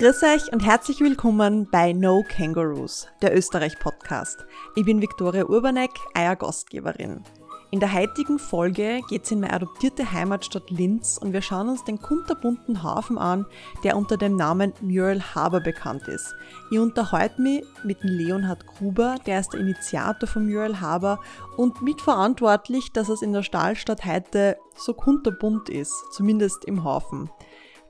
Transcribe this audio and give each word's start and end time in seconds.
Grüß 0.00 0.22
euch 0.22 0.50
und 0.50 0.64
herzlich 0.64 1.02
willkommen 1.02 1.68
bei 1.70 1.92
No 1.92 2.24
Kangaroos, 2.26 3.06
der 3.20 3.36
Österreich-Podcast. 3.36 4.46
Ich 4.74 4.86
bin 4.86 5.02
Viktoria 5.02 5.44
Urbanek, 5.44 5.90
euer 6.16 6.36
Gastgeberin. 6.36 7.22
In 7.70 7.80
der 7.80 7.92
heutigen 7.92 8.38
Folge 8.38 9.02
geht 9.10 9.24
es 9.24 9.30
in 9.30 9.40
meine 9.40 9.52
adoptierte 9.52 10.10
Heimatstadt 10.10 10.70
Linz 10.70 11.18
und 11.18 11.34
wir 11.34 11.42
schauen 11.42 11.68
uns 11.68 11.84
den 11.84 12.00
kunterbunten 12.00 12.82
Hafen 12.82 13.18
an, 13.18 13.44
der 13.84 13.94
unter 13.94 14.16
dem 14.16 14.36
Namen 14.36 14.72
Mural 14.80 15.20
Harbor 15.34 15.60
bekannt 15.60 16.08
ist. 16.08 16.34
Ich 16.70 16.78
unterhalte 16.78 17.42
mich 17.42 17.62
mit 17.84 17.98
Leonhard 18.00 18.66
Gruber, 18.66 19.16
der 19.26 19.40
ist 19.40 19.52
der 19.52 19.60
Initiator 19.60 20.26
von 20.26 20.50
Mural 20.50 20.80
Harbor 20.80 21.20
und 21.58 21.82
mitverantwortlich, 21.82 22.90
dass 22.92 23.10
es 23.10 23.20
in 23.20 23.34
der 23.34 23.42
Stahlstadt 23.42 24.06
heute 24.06 24.56
so 24.74 24.94
kunterbunt 24.94 25.68
ist, 25.68 25.92
zumindest 26.12 26.64
im 26.64 26.84
Hafen. 26.84 27.28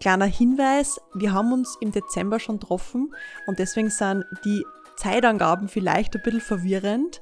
Kleiner 0.01 0.25
Hinweis, 0.25 0.99
wir 1.13 1.33
haben 1.35 1.53
uns 1.53 1.77
im 1.79 1.93
Dezember 1.93 2.41
schon 2.41 2.59
getroffen 2.59 3.15
und 3.47 3.59
deswegen 3.59 3.91
sind 3.91 4.25
die 4.47 4.65
Zeitangaben 4.97 5.69
vielleicht 5.69 6.17
ein 6.17 6.23
bisschen 6.23 6.41
verwirrend. 6.41 7.21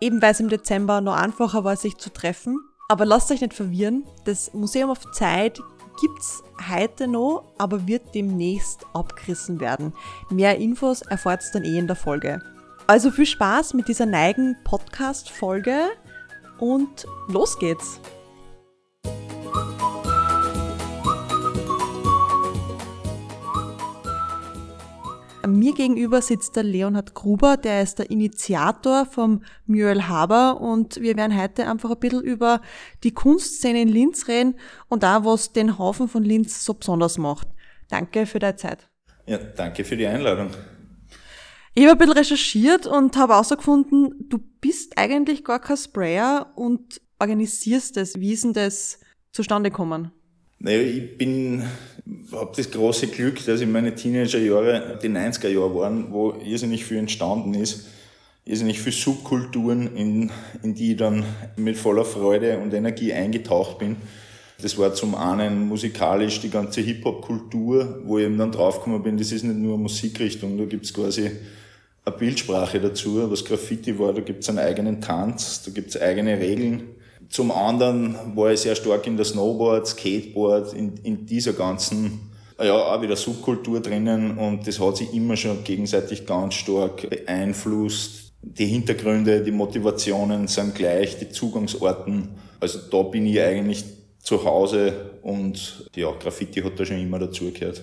Eben 0.00 0.20
weil 0.20 0.32
es 0.32 0.40
im 0.40 0.48
Dezember 0.48 1.00
noch 1.00 1.14
einfacher 1.14 1.62
war, 1.62 1.76
sich 1.76 1.96
zu 1.96 2.10
treffen. 2.10 2.58
Aber 2.88 3.04
lasst 3.04 3.30
euch 3.30 3.40
nicht 3.40 3.54
verwirren, 3.54 4.04
das 4.24 4.52
Museum 4.52 4.90
of 4.90 5.08
Zeit 5.12 5.60
gibt 6.00 6.18
es 6.18 6.42
heute 6.68 7.06
noch, 7.06 7.44
aber 7.58 7.86
wird 7.86 8.12
demnächst 8.12 8.84
abgerissen 8.92 9.60
werden. 9.60 9.92
Mehr 10.30 10.58
Infos 10.58 11.02
erfahrt 11.02 11.44
ihr 11.44 11.52
dann 11.52 11.64
eh 11.64 11.78
in 11.78 11.86
der 11.86 11.96
Folge. 11.96 12.42
Also 12.88 13.12
viel 13.12 13.26
Spaß 13.26 13.72
mit 13.74 13.86
dieser 13.86 14.06
neigen 14.06 14.56
Podcast-Folge 14.64 15.90
und 16.58 17.06
los 17.28 17.56
geht's! 17.58 18.00
Mir 25.46 25.74
gegenüber 25.74 26.22
sitzt 26.22 26.56
der 26.56 26.62
Leonhard 26.62 27.14
Gruber, 27.14 27.56
der 27.56 27.82
ist 27.82 27.98
der 27.98 28.10
Initiator 28.10 29.06
vom 29.06 29.42
Mural 29.66 30.08
Harbor 30.08 30.60
und 30.60 31.00
wir 31.00 31.16
werden 31.16 31.40
heute 31.40 31.68
einfach 31.68 31.90
ein 31.90 31.98
bisschen 31.98 32.22
über 32.22 32.60
die 33.02 33.12
Kunstszene 33.12 33.82
in 33.82 33.88
Linz 33.88 34.28
reden 34.28 34.54
und 34.88 35.04
auch 35.04 35.24
was 35.24 35.52
den 35.52 35.78
Hafen 35.78 36.08
von 36.08 36.24
Linz 36.24 36.64
so 36.64 36.74
besonders 36.74 37.18
macht. 37.18 37.48
Danke 37.88 38.26
für 38.26 38.38
deine 38.38 38.56
Zeit. 38.56 38.88
Ja, 39.26 39.38
danke 39.38 39.84
für 39.84 39.96
die 39.96 40.06
Einladung. 40.06 40.50
Ich 41.74 41.82
habe 41.84 41.92
ein 41.92 41.98
bisschen 41.98 42.18
recherchiert 42.18 42.86
und 42.86 43.16
habe 43.16 43.32
herausgefunden, 43.32 44.14
du 44.28 44.38
bist 44.60 44.96
eigentlich 44.96 45.44
gar 45.44 45.58
kein 45.58 45.76
Sprayer 45.76 46.52
und 46.54 47.00
organisierst 47.18 47.96
das. 47.96 48.20
Wie 48.20 48.32
ist 48.32 48.44
denn 48.44 48.52
das 48.52 49.00
zustande 49.32 49.70
gekommen? 49.70 50.12
Naja, 50.58 50.80
ich 50.80 51.18
bin, 51.18 51.64
habe 52.32 52.52
das 52.56 52.70
große 52.70 53.06
Glück, 53.08 53.44
dass 53.46 53.60
in 53.60 53.72
meine 53.72 53.94
Teenagerjahre 53.94 54.98
die 55.02 55.08
90er 55.08 55.48
Jahre 55.48 55.74
waren, 55.74 56.12
wo 56.12 56.34
irrsinnig 56.44 56.84
viel 56.84 56.98
entstanden 56.98 57.54
ist, 57.54 57.86
irrsinnig 58.44 58.80
viel 58.80 58.92
Subkulturen, 58.92 59.96
in, 59.96 60.30
in 60.62 60.74
die 60.74 60.92
ich 60.92 60.96
dann 60.98 61.24
mit 61.56 61.76
voller 61.78 62.04
Freude 62.04 62.58
und 62.58 62.74
Energie 62.74 63.12
eingetaucht 63.12 63.78
bin. 63.78 63.96
Das 64.60 64.78
war 64.78 64.94
zum 64.94 65.14
einen 65.14 65.66
musikalisch 65.66 66.40
die 66.40 66.50
ganze 66.50 66.80
Hip-Hop-Kultur, 66.82 68.02
wo 68.04 68.18
ich 68.18 68.26
eben 68.26 68.38
dann 68.38 68.52
draufgekommen 68.52 69.02
bin, 69.02 69.16
das 69.16 69.32
ist 69.32 69.42
nicht 69.42 69.56
nur 69.56 69.78
Musikrichtung, 69.78 70.58
da 70.58 70.64
gibt's 70.64 70.92
quasi 70.92 71.30
eine 72.04 72.16
Bildsprache 72.16 72.80
dazu, 72.80 73.30
was 73.30 73.44
Graffiti 73.44 73.98
war, 73.98 74.12
da 74.12 74.20
gibt's 74.20 74.48
einen 74.48 74.58
eigenen 74.58 75.00
Tanz, 75.00 75.62
da 75.64 75.70
gibt's 75.70 75.96
eigene 75.96 76.38
Regeln 76.38 76.82
zum 77.28 77.50
anderen 77.50 78.36
war 78.36 78.52
ich 78.52 78.60
sehr 78.60 78.74
stark 78.74 79.06
in 79.06 79.16
der 79.16 79.24
Snowboard, 79.24 79.86
Skateboard, 79.86 80.72
in, 80.72 80.96
in 80.98 81.26
dieser 81.26 81.52
ganzen, 81.52 82.32
ja, 82.62 82.74
auch 82.74 83.02
wieder 83.02 83.16
Subkultur 83.16 83.80
drinnen 83.80 84.38
und 84.38 84.66
das 84.66 84.80
hat 84.80 84.96
sich 84.96 85.12
immer 85.12 85.36
schon 85.36 85.64
gegenseitig 85.64 86.26
ganz 86.26 86.54
stark 86.54 87.08
beeinflusst. 87.08 88.32
Die 88.42 88.66
Hintergründe, 88.66 89.42
die 89.42 89.50
Motivationen 89.50 90.48
sind 90.48 90.74
gleich, 90.74 91.18
die 91.18 91.30
Zugangsorten. 91.30 92.36
Also 92.60 92.78
da 92.90 93.02
bin 93.02 93.26
ich 93.26 93.40
eigentlich 93.40 93.84
zu 94.18 94.44
Hause 94.44 95.18
und 95.22 95.88
ja, 95.94 96.10
Graffiti 96.12 96.62
hat 96.62 96.78
da 96.78 96.84
schon 96.84 96.98
immer 96.98 97.18
dazugehört. 97.18 97.82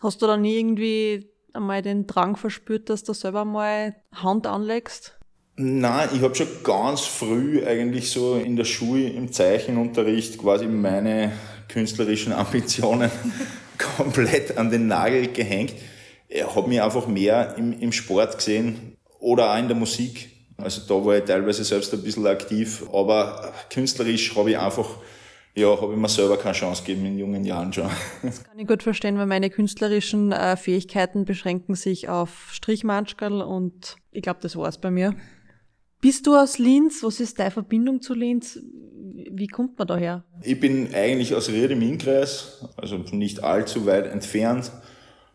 Hast 0.00 0.20
du 0.20 0.26
da 0.26 0.36
nie 0.36 0.58
irgendwie 0.58 1.30
einmal 1.52 1.82
den 1.82 2.06
Drang 2.06 2.36
verspürt, 2.36 2.90
dass 2.90 3.04
du 3.04 3.12
selber 3.12 3.44
mal 3.44 3.94
Hand 4.12 4.46
anlegst? 4.46 5.18
Nein, 5.56 6.08
ich 6.14 6.22
habe 6.22 6.34
schon 6.34 6.48
ganz 6.64 7.02
früh 7.02 7.64
eigentlich 7.64 8.10
so 8.10 8.36
in 8.36 8.56
der 8.56 8.64
Schule 8.64 9.08
im 9.08 9.32
Zeichenunterricht 9.32 10.38
quasi 10.38 10.66
meine 10.66 11.32
künstlerischen 11.68 12.32
Ambitionen 12.32 13.10
komplett 13.96 14.56
an 14.56 14.70
den 14.70 14.86
Nagel 14.86 15.28
gehängt. 15.28 15.74
Ich 16.28 16.42
habe 16.42 16.68
mich 16.68 16.80
einfach 16.80 17.06
mehr 17.06 17.54
im, 17.58 17.78
im 17.78 17.92
Sport 17.92 18.38
gesehen 18.38 18.96
oder 19.18 19.52
auch 19.52 19.58
in 19.58 19.68
der 19.68 19.76
Musik. 19.76 20.30
Also 20.56 20.82
da 20.88 21.04
war 21.04 21.16
ich 21.16 21.24
teilweise 21.24 21.64
selbst 21.64 21.92
ein 21.92 22.02
bisschen 22.02 22.26
aktiv, 22.26 22.84
aber 22.92 23.52
künstlerisch 23.68 24.34
habe 24.34 24.50
ich 24.50 24.58
einfach 24.58 24.88
ja, 25.54 25.68
habe 25.68 25.92
ich 25.92 25.98
mir 25.98 26.08
selber 26.08 26.38
keine 26.38 26.54
Chance 26.54 26.82
gegeben 26.82 27.04
in 27.04 27.18
jungen 27.18 27.44
Jahren 27.44 27.72
schon. 27.72 27.90
Das 28.22 28.42
kann 28.42 28.58
ich 28.58 28.66
gut 28.66 28.82
verstehen, 28.82 29.18
weil 29.18 29.26
meine 29.26 29.50
künstlerischen 29.50 30.32
äh, 30.32 30.56
Fähigkeiten 30.56 31.26
beschränken 31.26 31.74
sich 31.74 32.08
auf 32.08 32.48
Strichmanschkerl 32.52 33.42
und 33.42 33.96
ich 34.12 34.22
glaube, 34.22 34.40
das 34.40 34.56
war's 34.56 34.78
bei 34.78 34.90
mir. 34.90 35.14
Bist 36.02 36.26
du 36.26 36.34
aus 36.34 36.58
Linz? 36.58 37.04
Was 37.04 37.20
ist 37.20 37.38
deine 37.38 37.52
Verbindung 37.52 38.02
zu 38.02 38.12
Linz? 38.12 38.58
Wie 39.30 39.46
kommt 39.46 39.78
man 39.78 39.86
daher? 39.86 40.24
Ich 40.42 40.58
bin 40.58 40.92
eigentlich 40.92 41.32
aus 41.32 41.48
Ried 41.48 41.70
im 41.70 41.80
Innkreis, 41.80 42.60
also 42.76 42.98
nicht 43.12 43.44
allzu 43.44 43.86
weit 43.86 44.06
entfernt. 44.06 44.72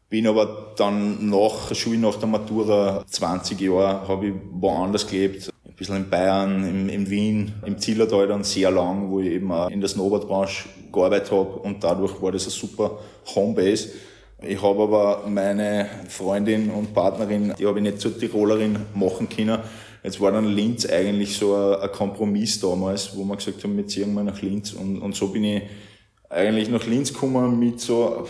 Bin 0.09 0.27
aber 0.27 0.73
dann 0.75 1.29
nach 1.29 1.69
der 1.69 1.75
Schule, 1.75 2.00
nach 2.00 2.17
der 2.17 2.27
Matura, 2.27 3.06
20 3.07 3.61
Jahre, 3.61 4.09
habe 4.09 4.27
ich 4.27 4.33
woanders 4.51 5.07
gelebt. 5.07 5.50
Ein 5.66 5.73
bisschen 5.73 5.95
in 5.95 6.09
Bayern, 6.09 6.66
in, 6.66 6.89
in 6.89 7.09
Wien, 7.09 7.53
im 7.66 7.77
Zillertal 7.77 8.27
dann 8.27 8.44
sehr 8.44 8.69
lang, 8.69 9.09
wo 9.09 9.22
ich 9.22 9.27
eben 9.27 9.50
auch 9.50 9.69
in 9.69 9.79
der 9.79 9.88
Snowboardbranche 9.88 10.67
gearbeitet 10.91 11.31
habe 11.31 11.59
und 11.59 11.81
dadurch 11.81 12.22
war 12.22 12.33
das 12.33 12.44
eine 12.44 12.51
super 12.51 13.00
Homebase. 13.33 13.91
Ich 14.41 14.61
habe 14.61 14.83
aber 14.83 15.23
meine 15.29 15.88
Freundin 16.09 16.69
und 16.72 16.94
Partnerin, 16.94 17.53
die 17.57 17.66
habe 17.66 17.79
ich 17.79 17.83
nicht 17.83 18.01
zur 18.01 18.19
Tirolerin 18.19 18.77
machen 18.94 19.29
können, 19.29 19.59
Jetzt 20.07 20.22
war 20.22 20.31
dann 20.31 20.45
Linz 20.45 20.85
eigentlich 20.85 21.35
so 21.35 21.53
ein, 21.53 21.91
Kompromiss 21.91 22.62
damals, 22.62 23.13
wo 23.18 23.25
wir 23.25 23.35
gesagt 23.35 23.62
haben, 23.62 23.75
wir 23.75 23.85
ziehen 23.88 24.13
mal 24.13 24.23
nach 24.23 24.41
Linz. 24.41 24.72
Und, 24.72 25.01
und 25.01 25.13
so 25.13 25.28
bin 25.28 25.44
ich 25.44 25.63
eigentlich 26.29 26.69
nach 26.69 26.85
Linz 26.85 27.12
gekommen 27.12 27.59
mit 27.59 27.81
so 27.81 28.25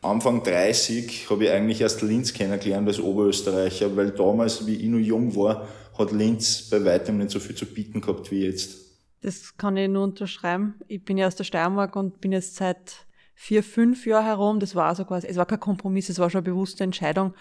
Anfang 0.00 0.42
30 0.42 1.28
habe 1.28 1.44
ich 1.44 1.50
eigentlich 1.50 1.82
erst 1.82 2.00
Linz 2.00 2.32
kennengelernt 2.32 2.88
als 2.88 2.98
Oberösterreicher, 2.98 3.94
weil 3.94 4.12
damals, 4.12 4.66
wie 4.66 4.76
ich 4.76 4.88
noch 4.88 4.98
jung 4.98 5.36
war, 5.36 5.68
hat 5.98 6.12
Linz 6.12 6.70
bei 6.70 6.82
weitem 6.82 7.18
nicht 7.18 7.30
so 7.30 7.40
viel 7.40 7.54
zu 7.54 7.66
bieten 7.66 8.00
gehabt 8.00 8.30
wie 8.30 8.46
jetzt. 8.46 8.78
Das 9.20 9.54
kann 9.58 9.76
ich 9.76 9.90
nur 9.90 10.04
unterschreiben. 10.04 10.76
Ich 10.88 11.04
bin 11.04 11.18
ja 11.18 11.26
aus 11.26 11.36
der 11.36 11.44
Steiermark 11.44 11.94
und 11.94 12.22
bin 12.22 12.32
jetzt 12.32 12.56
seit 12.56 13.06
vier, 13.34 13.62
fünf 13.62 14.06
Jahren 14.06 14.24
herum. 14.24 14.60
Das 14.60 14.74
war 14.74 14.86
also 14.86 15.04
quasi, 15.04 15.26
es 15.26 15.36
war 15.36 15.44
kein 15.44 15.60
Kompromiss, 15.60 16.08
es 16.08 16.18
war 16.18 16.30
schon 16.30 16.38
eine 16.38 16.50
bewusste 16.50 16.84
Entscheidung. 16.84 17.34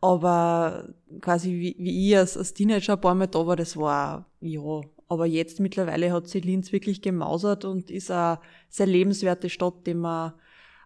Aber 0.00 0.94
quasi 1.20 1.50
wie, 1.50 1.76
wie 1.78 2.08
ich 2.08 2.16
als, 2.16 2.36
als 2.36 2.54
Teenager 2.54 2.94
ein 2.94 3.00
paar 3.00 3.14
Mal 3.14 3.26
da 3.26 3.46
war, 3.46 3.56
das 3.56 3.76
war, 3.76 4.26
ja. 4.40 4.80
Aber 5.10 5.26
jetzt 5.26 5.58
mittlerweile 5.58 6.12
hat 6.12 6.28
sich 6.28 6.44
Linz 6.44 6.70
wirklich 6.70 7.00
gemausert 7.00 7.64
und 7.64 7.90
ist 7.90 8.10
eine 8.10 8.40
sehr 8.68 8.86
lebenswerte 8.86 9.48
Stadt, 9.48 9.86
die 9.86 9.94
man 9.94 10.34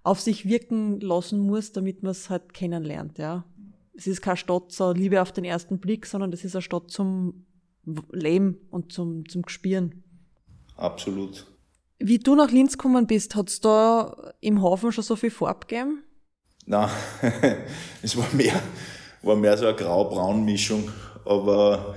auf 0.04 0.20
sich 0.20 0.46
wirken 0.46 1.00
lassen 1.00 1.40
muss, 1.40 1.72
damit 1.72 2.02
man 2.02 2.12
es 2.12 2.30
halt 2.30 2.54
kennenlernt, 2.54 3.18
ja. 3.18 3.44
Es 3.94 4.06
ist 4.06 4.22
keine 4.22 4.36
Stadt 4.38 4.72
so 4.72 4.92
Liebe 4.92 5.20
auf 5.20 5.32
den 5.32 5.44
ersten 5.44 5.78
Blick, 5.78 6.06
sondern 6.06 6.30
das 6.30 6.44
ist 6.44 6.54
eine 6.54 6.62
Stadt 6.62 6.90
zum 6.90 7.44
Leben 8.10 8.58
und 8.70 8.92
zum, 8.92 9.28
zum 9.28 9.42
Gespüren. 9.42 10.02
Absolut. 10.76 11.46
Wie 11.98 12.18
du 12.18 12.34
nach 12.34 12.50
Linz 12.50 12.72
gekommen 12.72 13.06
bist, 13.06 13.34
hat 13.34 13.48
es 13.48 13.60
da 13.60 14.32
im 14.40 14.62
Hafen 14.62 14.92
schon 14.92 15.04
so 15.04 15.14
viel 15.14 15.30
Farbe 15.30 15.66
gegeben? 15.66 16.02
Nein, 16.64 16.90
es 18.02 18.16
war 18.16 18.26
mehr, 18.34 18.60
war 19.22 19.36
mehr 19.36 19.56
so 19.56 19.66
eine 19.66 19.76
grau-braun-Mischung, 19.76 20.90
aber 21.24 21.94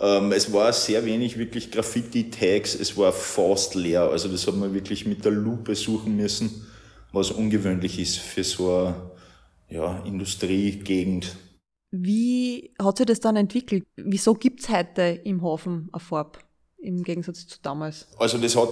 ähm, 0.00 0.32
es 0.32 0.52
war 0.52 0.72
sehr 0.72 1.04
wenig 1.04 1.38
wirklich 1.38 1.70
Graffiti-Tags, 1.70 2.74
es 2.74 2.96
war 2.96 3.12
fast 3.12 3.74
leer, 3.74 4.02
also 4.02 4.28
das 4.28 4.46
hat 4.46 4.56
man 4.56 4.74
wirklich 4.74 5.06
mit 5.06 5.24
der 5.24 5.32
Lupe 5.32 5.74
suchen 5.74 6.16
müssen, 6.16 6.66
was 7.12 7.30
ungewöhnlich 7.30 7.98
ist 7.98 8.18
für 8.18 8.44
so 8.44 8.70
eine 8.76 8.94
ja, 9.68 10.02
Industriegegend. 10.04 11.36
Wie 11.92 12.74
hat 12.82 12.98
sich 12.98 13.06
das 13.06 13.20
dann 13.20 13.36
entwickelt? 13.36 13.84
Wieso 13.96 14.34
gibt 14.34 14.60
es 14.60 14.68
heute 14.68 15.20
im 15.24 15.42
Hafen 15.44 15.88
eine 15.92 16.00
Farbe 16.00 16.40
im 16.78 17.04
Gegensatz 17.04 17.46
zu 17.46 17.58
damals? 17.62 18.08
Also 18.18 18.36
das 18.38 18.56
hat 18.56 18.68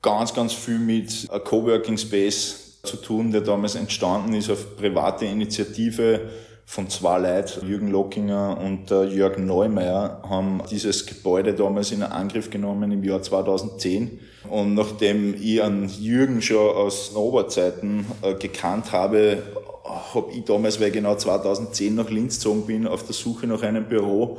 ganz, 0.00 0.32
ganz 0.32 0.54
viel 0.54 0.78
mit 0.78 1.26
a 1.30 1.38
Coworking 1.38 1.98
Space 1.98 2.80
zu 2.82 2.96
tun, 2.96 3.30
der 3.32 3.42
damals 3.42 3.74
entstanden 3.74 4.34
ist 4.34 4.50
auf 4.50 4.76
private 4.76 5.26
Initiative 5.26 6.30
von 6.66 6.88
zwei 6.88 7.18
Leuten, 7.18 7.66
Jürgen 7.66 7.90
Lockinger 7.90 8.58
und 8.58 8.90
äh, 8.90 9.04
Jörg 9.04 9.38
Neumeier, 9.38 10.22
haben 10.28 10.62
dieses 10.70 11.06
Gebäude 11.06 11.54
damals 11.54 11.92
in 11.92 12.02
Angriff 12.02 12.50
genommen 12.50 12.90
im 12.90 13.04
Jahr 13.04 13.22
2010. 13.22 14.18
Und 14.48 14.74
nachdem 14.74 15.34
ich 15.34 15.62
an 15.62 15.88
Jürgen 15.88 16.42
schon 16.42 16.74
aus 16.74 17.10
Snowboard-Zeiten 17.10 18.06
äh, 18.22 18.34
gekannt 18.34 18.92
habe, 18.92 19.42
habe 19.84 20.32
ich 20.32 20.44
damals, 20.44 20.80
weil 20.80 20.88
ich 20.88 20.94
genau 20.94 21.14
2010 21.14 21.94
nach 21.94 22.10
Linz 22.10 22.36
gezogen 22.36 22.66
bin, 22.66 22.86
auf 22.86 23.04
der 23.04 23.14
Suche 23.14 23.46
nach 23.46 23.62
einem 23.62 23.84
Büro, 23.84 24.38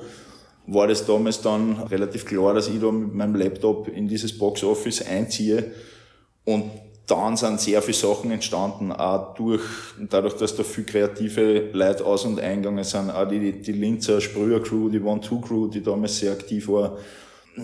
war 0.68 0.88
das 0.88 1.06
damals 1.06 1.42
dann 1.42 1.84
relativ 1.84 2.26
klar, 2.26 2.54
dass 2.54 2.68
ich 2.68 2.80
da 2.80 2.92
mit 2.92 3.14
meinem 3.14 3.36
Laptop 3.36 3.88
in 3.88 4.08
dieses 4.08 4.36
Boxoffice 4.38 5.04
einziehe. 5.04 5.72
Und 6.44 6.72
dann 7.08 7.38
sind 7.38 7.62
sehr 7.62 7.82
viele 7.82 7.98
Sachen 7.98 8.32
entstanden, 8.32 8.92
auch 8.92 9.36
durch, 9.36 9.62
dadurch, 10.10 10.36
dass 10.36 10.56
da 10.56 10.64
viele 10.64 10.88
kreative 10.88 11.70
Leute 11.72 12.06
aus- 12.06 12.26
und 12.26 12.40
eingegangen 12.40 12.84
sind, 12.84 13.12
auch 13.12 13.28
die, 13.28 13.62
die 13.62 13.72
Linzer 13.72 14.20
Sprüher-Crew, 14.20 14.90
die 14.90 15.02
One-Two-Crew, 15.02 15.68
die 15.68 15.84
damals 15.84 16.18
sehr 16.18 16.32
aktiv 16.32 16.68
war. 16.68 16.98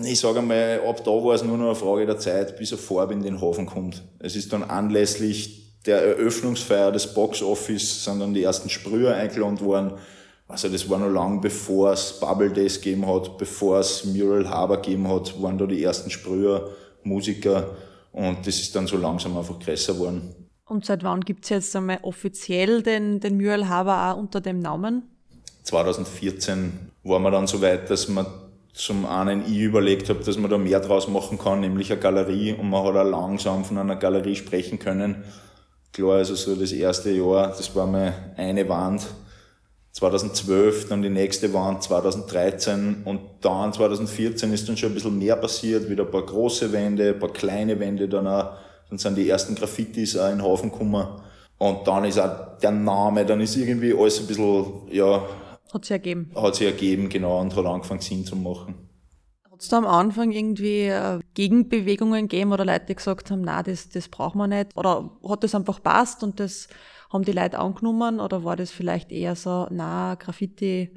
Ich 0.04 0.20
sage 0.20 0.38
einmal, 0.38 0.80
ab 0.86 1.02
da 1.04 1.10
war 1.10 1.34
es 1.34 1.42
nur 1.42 1.58
noch 1.58 1.66
eine 1.66 1.74
Frage 1.74 2.06
der 2.06 2.18
Zeit, 2.18 2.56
bis 2.56 2.72
eine 2.72 2.80
Farbe 2.80 3.14
in 3.14 3.22
den 3.22 3.40
Hafen 3.40 3.66
kommt. 3.66 4.02
Es 4.20 4.36
ist 4.36 4.52
dann 4.52 4.62
anlässlich 4.62 5.62
der 5.84 6.00
Eröffnungsfeier 6.00 6.92
des 6.92 7.12
Box 7.12 7.42
Office 7.42 8.04
sind 8.04 8.20
dann 8.20 8.34
die 8.34 8.44
ersten 8.44 8.70
Sprüher 8.70 9.16
eingeladen 9.16 9.60
worden. 9.60 9.92
Also 10.46 10.68
das 10.68 10.88
war 10.88 10.98
noch 10.98 11.08
lang 11.08 11.40
bevor 11.40 11.92
es 11.92 12.20
Bubble 12.20 12.50
Days 12.50 12.80
gegeben 12.80 13.06
hat, 13.06 13.36
bevor 13.38 13.80
es 13.80 14.04
Mural 14.04 14.48
Harbor 14.48 14.76
gegeben 14.76 15.08
hat, 15.08 15.40
waren 15.42 15.58
da 15.58 15.66
die 15.66 15.82
ersten 15.82 16.10
Sprüher, 16.10 16.70
Musiker 17.02 17.70
und 18.12 18.46
das 18.46 18.60
ist 18.60 18.74
dann 18.76 18.86
so 18.86 18.96
langsam 18.96 19.36
einfach 19.36 19.58
größer 19.58 19.94
geworden. 19.94 20.34
Und 20.66 20.84
seit 20.86 21.02
wann 21.02 21.20
gibt's 21.20 21.48
jetzt 21.48 21.74
einmal 21.76 21.98
offiziell 22.02 22.82
den, 22.82 23.20
den 23.20 23.36
Mural 23.36 23.62
auch 23.62 24.16
unter 24.16 24.40
dem 24.40 24.60
Namen? 24.60 25.02
2014 25.64 26.90
waren 27.04 27.22
wir 27.22 27.30
dann 27.30 27.46
so 27.46 27.60
weit, 27.60 27.90
dass 27.90 28.08
man 28.08 28.26
zum 28.72 29.04
einen 29.04 29.44
ich 29.44 29.58
überlegt 29.58 30.08
habe, 30.08 30.24
dass 30.24 30.38
man 30.38 30.50
da 30.50 30.56
mehr 30.56 30.80
draus 30.80 31.08
machen 31.08 31.38
kann, 31.38 31.60
nämlich 31.60 31.92
eine 31.92 32.00
Galerie 32.00 32.54
und 32.54 32.70
man 32.70 32.84
hat 32.84 32.96
auch 32.96 33.10
langsam 33.10 33.64
von 33.64 33.76
einer 33.78 33.96
Galerie 33.96 34.34
sprechen 34.34 34.78
können. 34.78 35.24
Klar, 35.92 36.16
also 36.16 36.34
so 36.34 36.56
das 36.56 36.72
erste 36.72 37.10
Jahr, 37.10 37.48
das 37.48 37.74
war 37.76 37.86
mal 37.86 38.14
eine 38.36 38.66
Wand, 38.68 39.06
2012, 39.92 40.88
dann 40.88 41.02
die 41.02 41.10
nächste 41.10 41.52
Wand 41.52 41.82
2013 41.82 43.02
und 43.04 43.20
dann 43.42 43.72
2014 43.72 44.52
ist 44.52 44.68
dann 44.68 44.76
schon 44.76 44.90
ein 44.90 44.94
bisschen 44.94 45.18
mehr 45.18 45.36
passiert, 45.36 45.90
wieder 45.90 46.04
ein 46.04 46.10
paar 46.10 46.24
große 46.24 46.72
Wände, 46.72 47.10
ein 47.10 47.18
paar 47.18 47.32
kleine 47.32 47.78
Wände 47.78 48.08
dann 48.08 48.26
auch, 48.26 48.54
dann 48.88 48.98
sind 48.98 49.16
die 49.16 49.28
ersten 49.28 49.54
Graffitis 49.54 50.16
auch 50.16 50.30
in 50.30 50.38
den 50.38 50.42
Haufen 50.42 50.72
gekommen 50.72 51.06
und 51.58 51.86
dann 51.86 52.04
ist 52.04 52.18
auch 52.18 52.58
der 52.58 52.70
Name, 52.70 53.26
dann 53.26 53.40
ist 53.40 53.56
irgendwie 53.56 53.94
alles 53.94 54.20
ein 54.20 54.26
bisschen, 54.26 54.88
ja... 54.90 55.22
Hat 55.72 55.84
sich 55.84 55.92
ergeben. 55.92 56.30
Hat 56.34 56.56
sich 56.56 56.66
ergeben, 56.66 57.08
genau, 57.08 57.40
und 57.40 57.54
hat 57.54 57.64
angefangen 57.64 58.00
Sinn 58.00 58.24
zu 58.24 58.36
machen. 58.36 58.88
Hat 59.50 59.60
es 59.60 59.68
da 59.68 59.78
am 59.78 59.86
Anfang 59.86 60.32
irgendwie 60.32 60.86
äh, 60.86 61.20
Gegenbewegungen 61.34 62.28
gegeben 62.28 62.52
oder 62.52 62.64
Leute, 62.64 62.86
die 62.88 62.94
gesagt 62.94 63.30
haben, 63.30 63.42
na, 63.42 63.62
das, 63.62 63.90
das 63.90 64.08
braucht 64.08 64.34
man 64.34 64.50
nicht? 64.50 64.74
Oder 64.74 65.10
hat 65.28 65.44
das 65.44 65.54
einfach 65.54 65.82
passt 65.82 66.22
und 66.22 66.40
das 66.40 66.68
haben 67.12 67.24
die 67.24 67.32
Leute 67.32 67.58
angenommen 67.58 68.20
oder 68.20 68.44
war 68.44 68.56
das 68.56 68.70
vielleicht 68.70 69.12
eher 69.12 69.36
so, 69.36 69.66
na, 69.70 70.14
Graffiti 70.14 70.90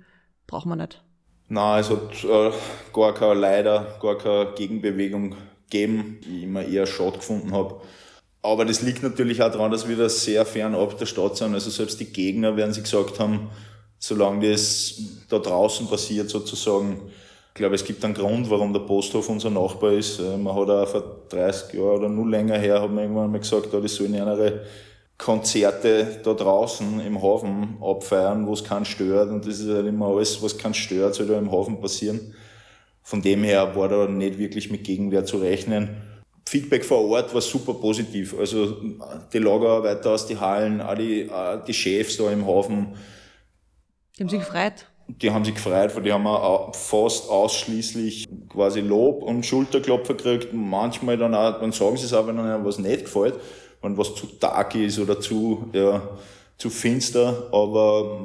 braucht 0.47 0.65
man 0.65 0.79
nicht? 0.79 1.03
Nein, 1.47 1.81
es 1.81 1.89
hat 1.89 2.23
äh, 2.23 2.51
gar 2.94 3.13
keine, 3.13 3.39
leider 3.39 3.97
gar 4.01 4.17
keine 4.17 4.53
Gegenbewegung 4.56 5.35
gegeben, 5.69 6.19
die 6.23 6.38
ich 6.38 6.44
immer 6.44 6.63
eher 6.63 6.85
schade 6.85 7.17
gefunden 7.17 7.51
habe. 7.51 7.81
Aber 8.41 8.65
das 8.65 8.81
liegt 8.81 9.03
natürlich 9.03 9.41
auch 9.41 9.51
daran, 9.51 9.71
dass 9.71 9.88
wir 9.88 9.97
da 9.97 10.07
sehr 10.07 10.45
fern 10.45 10.75
ab 10.75 10.97
der 10.97 11.06
Stadt 11.06 11.38
sind. 11.38 11.53
Also 11.53 11.69
selbst 11.69 12.00
die 12.00 12.06
Gegner 12.06 12.56
werden 12.56 12.73
sie 12.73 12.83
gesagt 12.83 13.19
haben, 13.19 13.50
solange 14.00 14.51
das 14.51 15.01
da 15.29 15.39
draußen 15.39 15.88
passiert 15.88 16.29
sozusagen, 16.29 17.12
ich 17.50 17.59
glaube, 17.59 17.75
es 17.75 17.85
gibt 17.85 18.03
einen 18.03 18.13
Grund, 18.13 18.50
warum 18.50 18.73
der 18.73 18.81
Posthof 18.81 19.29
unser 19.29 19.50
Nachbar 19.50 19.94
ist. 19.94 20.19
Äh, 20.19 20.38
man 20.38 20.56
hat 20.56 20.69
auch 20.69 20.88
vor 20.88 21.03
30 21.29 21.73
Jahren 21.73 21.97
oder 21.97 22.09
nur 22.09 22.29
länger 22.29 22.57
her, 22.57 22.81
hat 22.81 22.91
man 22.91 23.03
irgendwann 23.03 23.31
mal 23.31 23.39
gesagt, 23.39 23.73
da 23.73 23.79
die 23.79 23.88
sollen 23.88 24.15
eine 24.15 24.62
Konzerte 25.17 26.19
da 26.23 26.33
draußen 26.33 27.00
im 27.00 27.21
Hafen 27.21 27.77
abfeiern, 27.81 28.45
wo 28.47 28.53
es 28.53 28.63
keinen 28.63 28.85
stört. 28.85 29.29
Und 29.29 29.47
das 29.47 29.59
ist 29.59 29.69
halt 29.69 29.88
immer 29.88 30.07
alles, 30.07 30.41
was 30.44 30.57
keinen 30.57 30.73
stört, 30.73 31.15
soll 31.15 31.27
da 31.27 31.38
im 31.38 31.51
Hafen 31.51 31.79
passieren. 31.79 32.33
Von 33.01 33.21
dem 33.21 33.44
her 33.44 33.75
war 33.75 33.88
da 33.88 34.07
nicht 34.07 34.38
wirklich 34.38 34.71
mit 34.71 34.83
Gegenwehr 34.83 35.25
zu 35.25 35.38
rechnen. 35.38 36.01
Feedback 36.47 36.83
vor 36.83 37.09
Ort 37.09 37.33
war 37.33 37.41
super 37.41 37.73
positiv. 37.75 38.38
Also 38.38 38.77
die 39.31 39.39
Lagerarbeiter 39.39 40.12
aus 40.12 40.27
den 40.27 40.39
Hallen, 40.39 40.81
auch 40.81 40.95
die, 40.95 41.29
auch 41.31 41.63
die 41.63 41.73
Chefs 41.73 42.17
da 42.17 42.29
im 42.31 42.45
Hafen. 42.45 42.95
Die 44.17 44.23
haben 44.23 44.29
sich 44.29 44.39
gefreut. 44.39 44.85
Die 45.07 45.31
haben 45.31 45.45
sich 45.45 45.56
gefreut, 45.56 45.95
weil 45.95 46.03
die 46.03 46.12
haben 46.12 46.25
auch 46.27 46.75
fast 46.75 47.29
ausschließlich 47.29 48.25
quasi 48.50 48.81
Lob 48.81 49.23
und 49.23 49.45
Schulterklopfer 49.45 50.15
gekriegt. 50.15 50.51
Manchmal 50.51 51.17
dann 51.17 51.35
auch, 51.35 51.59
dann 51.59 51.71
sagen 51.71 51.95
sie 51.95 52.06
es 52.06 52.13
auch, 52.13 52.27
wenn 52.27 52.38
ihnen 52.38 52.65
was 52.65 52.79
nicht 52.79 53.06
gefällt 53.06 53.35
wenn 53.85 53.97
was 53.97 54.15
zu 54.15 54.27
dark 54.39 54.75
ist 54.75 54.99
oder 54.99 55.19
zu, 55.19 55.69
ja, 55.73 56.17
zu 56.57 56.69
finster, 56.69 57.49
aber 57.51 58.19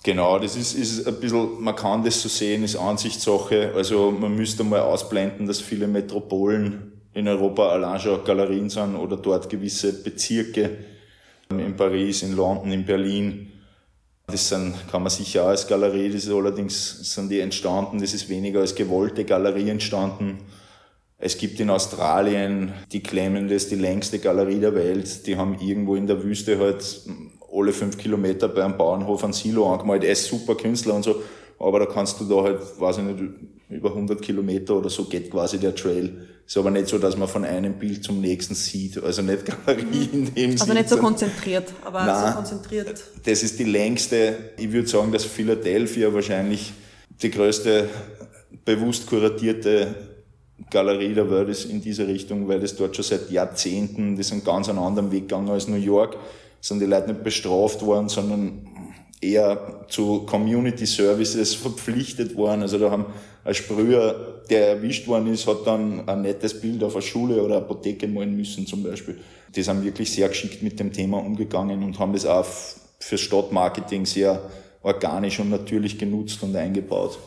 Genau, 0.02 0.38
das 0.38 0.56
ist, 0.56 0.75
ist 0.75 1.06
ein 1.06 1.20
bisschen, 1.20 1.62
man 1.62 1.75
kann 1.75 2.05
das 2.05 2.20
so 2.22 2.29
sehen, 2.29 2.62
ist 2.62 2.76
Ansichtssache. 2.76 3.72
Also 3.75 4.12
man 4.12 4.37
müsste 4.37 4.62
mal 4.62 4.81
ausblenden, 4.81 5.46
dass 5.46 5.61
viele 5.61 5.88
Metropolen 5.88 6.95
in 7.16 7.26
Europa 7.26 7.70
allein 7.70 7.98
schon 7.98 8.22
Galerien 8.24 8.68
sind 8.68 8.94
oder 8.94 9.16
dort 9.16 9.48
gewisse 9.48 10.02
Bezirke 10.02 10.70
in 11.48 11.74
Paris, 11.74 12.22
in 12.22 12.36
London, 12.36 12.70
in 12.72 12.84
Berlin. 12.84 13.52
Das 14.26 14.48
sind, 14.50 14.74
kann 14.91 15.02
man 15.02 15.10
sicher 15.10 15.44
auch 15.44 15.48
als 15.48 15.67
Galerie, 15.67 16.10
das 16.10 16.24
ist 16.24 16.32
allerdings 16.32 17.14
sind 17.14 17.31
die 17.31 17.41
entstanden, 17.41 18.00
das 18.00 18.12
ist 18.12 18.29
weniger 18.29 18.60
als 18.60 18.74
gewollte 18.74 19.24
Galerie 19.24 19.70
entstanden. 19.70 20.38
Es 21.17 21.38
gibt 21.38 21.58
in 21.58 21.70
Australien, 21.70 22.74
die 22.93 23.02
claimen 23.02 23.48
das 23.48 23.69
die 23.69 23.76
längste 23.76 24.19
Galerie 24.19 24.60
der 24.60 24.74
Welt, 24.74 25.26
die 25.26 25.36
haben 25.38 25.58
irgendwo 25.58 25.94
in 25.94 26.06
der 26.06 26.22
Wüste 26.22 26.58
halt 26.58 27.00
alle 27.50 27.72
fünf 27.72 27.96
Kilometer 27.96 28.48
bei 28.48 28.62
einem 28.62 28.76
Bauernhof 28.76 29.24
ein 29.24 29.32
Silo 29.32 29.72
angemalt, 29.72 30.05
er 30.05 30.12
ist 30.12 30.26
super 30.26 30.55
Künstler 30.55 30.93
und 30.93 31.05
so, 31.05 31.22
aber 31.58 31.79
da 31.79 31.86
kannst 31.86 32.20
du 32.20 32.24
da 32.24 32.43
halt, 32.43 32.60
weiß 32.79 32.98
ich 32.98 33.05
nicht, 33.05 33.22
über 33.69 33.91
100 33.91 34.23
Kilometer 34.23 34.77
oder 34.77 34.91
so 34.91 35.05
geht 35.05 35.31
quasi 35.31 35.58
der 35.58 35.75
Trail. 35.75 36.27
Ist 36.46 36.56
aber 36.56 36.70
nicht 36.70 36.87
so, 36.87 36.99
dass 36.99 37.17
man 37.17 37.27
von 37.27 37.44
einem 37.44 37.75
Bild 37.75 38.05
zum 38.05 38.20
nächsten 38.20 38.55
sieht. 38.55 39.03
Also 39.03 39.23
nicht 39.23 39.44
Galerie 39.44 40.08
in 40.13 40.35
dem 40.35 40.53
Also 40.53 40.73
nicht 40.73 40.89
so 40.89 40.96
konzentriert, 40.96 41.73
aber 41.85 42.05
Nein, 42.05 42.29
so 42.29 42.37
konzentriert. 42.37 43.03
Das 43.25 43.43
ist 43.43 43.58
die 43.58 43.65
längste. 43.65 44.37
Ich 44.56 44.70
würde 44.70 44.87
sagen, 44.87 45.11
dass 45.11 45.25
Philadelphia 45.25 46.15
wahrscheinlich 46.15 46.73
die 47.20 47.31
größte 47.31 47.89
bewusst 48.65 49.08
kuratierte 49.08 49.94
Galerie 50.70 51.15
der 51.15 51.31
Welt 51.31 51.49
ist 51.49 51.65
in 51.65 51.81
diese 51.81 52.06
Richtung, 52.06 52.49
weil 52.49 52.61
das 52.61 52.77
dort 52.77 52.94
schon 52.94 53.05
seit 53.05 53.31
Jahrzehnten, 53.31 54.17
das 54.17 54.29
sind 54.29 54.44
ganz 54.44 54.69
einen 54.69 54.79
anderen 54.79 55.11
Weg 55.13 55.29
gegangen 55.29 55.51
als 55.51 55.69
New 55.69 55.77
York, 55.77 56.17
sind 56.61 56.81
die 56.81 56.87
Leute 56.87 57.08
nicht 57.08 57.25
bestraft 57.25 57.82
worden, 57.82 58.08
sondern 58.08 58.67
eher 59.20 59.85
zu 59.89 60.20
Community 60.27 60.87
Services 60.87 61.55
verpflichtet 61.55 62.37
worden. 62.37 62.63
Also 62.63 62.79
da 62.79 62.91
haben 62.91 63.06
ein 63.46 63.55
Sprüher, 63.55 64.43
der 64.50 64.69
erwischt 64.70 65.06
worden 65.06 65.32
ist, 65.32 65.46
hat 65.46 65.67
dann 65.67 66.08
ein 66.08 66.22
nettes 66.22 66.60
Bild 66.60 66.82
auf 66.82 66.94
eine 66.94 67.03
Schule 67.03 67.43
oder 67.43 67.56
eine 67.56 67.65
Apotheke 67.65 68.08
malen 68.08 68.36
müssen 68.36 68.67
zum 68.67 68.82
Beispiel. 68.82 69.19
Die 69.55 69.62
sind 69.62 69.84
wirklich 69.84 70.10
sehr 70.10 70.29
geschickt 70.29 70.62
mit 70.62 70.81
dem 70.81 70.93
Thema 70.93 71.19
umgegangen 71.19 71.84
und 71.84 71.98
haben 71.98 72.12
das 72.12 72.26
auch 72.26 72.44
für 72.98 73.17
Stadtmarketing 73.17 74.05
sehr 74.05 74.43
organisch 74.82 75.38
und 75.38 75.50
natürlich 75.50 75.96
genutzt 75.96 76.43
und 76.43 76.56
eingebaut. 76.56 77.19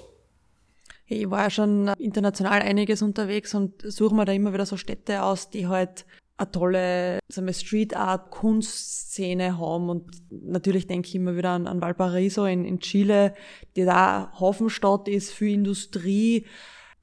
Ich 1.08 1.30
war 1.30 1.44
ja 1.44 1.50
schon 1.50 1.88
international 1.98 2.62
einiges 2.62 3.02
unterwegs 3.02 3.56
und 3.56 3.82
suche 3.82 4.14
mir 4.14 4.26
da 4.26 4.34
immer 4.34 4.54
wieder 4.54 4.66
so 4.66 4.78
Städte 4.78 5.24
aus, 5.24 5.50
die 5.50 5.68
halt 5.68 6.06
eine 6.40 6.52
tolle 6.52 7.20
sagen 7.28 7.48
wir, 7.48 7.54
Street 7.54 7.96
Art 7.96 8.32
Kunstszene 8.32 9.58
haben 9.58 9.90
und 9.90 10.06
natürlich 10.30 10.88
denke 10.88 11.08
ich 11.08 11.16
immer 11.16 11.36
wieder 11.36 11.52
an, 11.52 11.68
an 11.68 11.82
Valparaiso 11.82 12.46
in, 12.46 12.66
in 12.66 12.80
Chile, 12.80 13.34
die 13.76 13.86
da 13.86 14.32
Hafenstadt 14.40 15.08
ist 15.08 15.32
für 15.32 15.50
Industrie. 15.50 16.46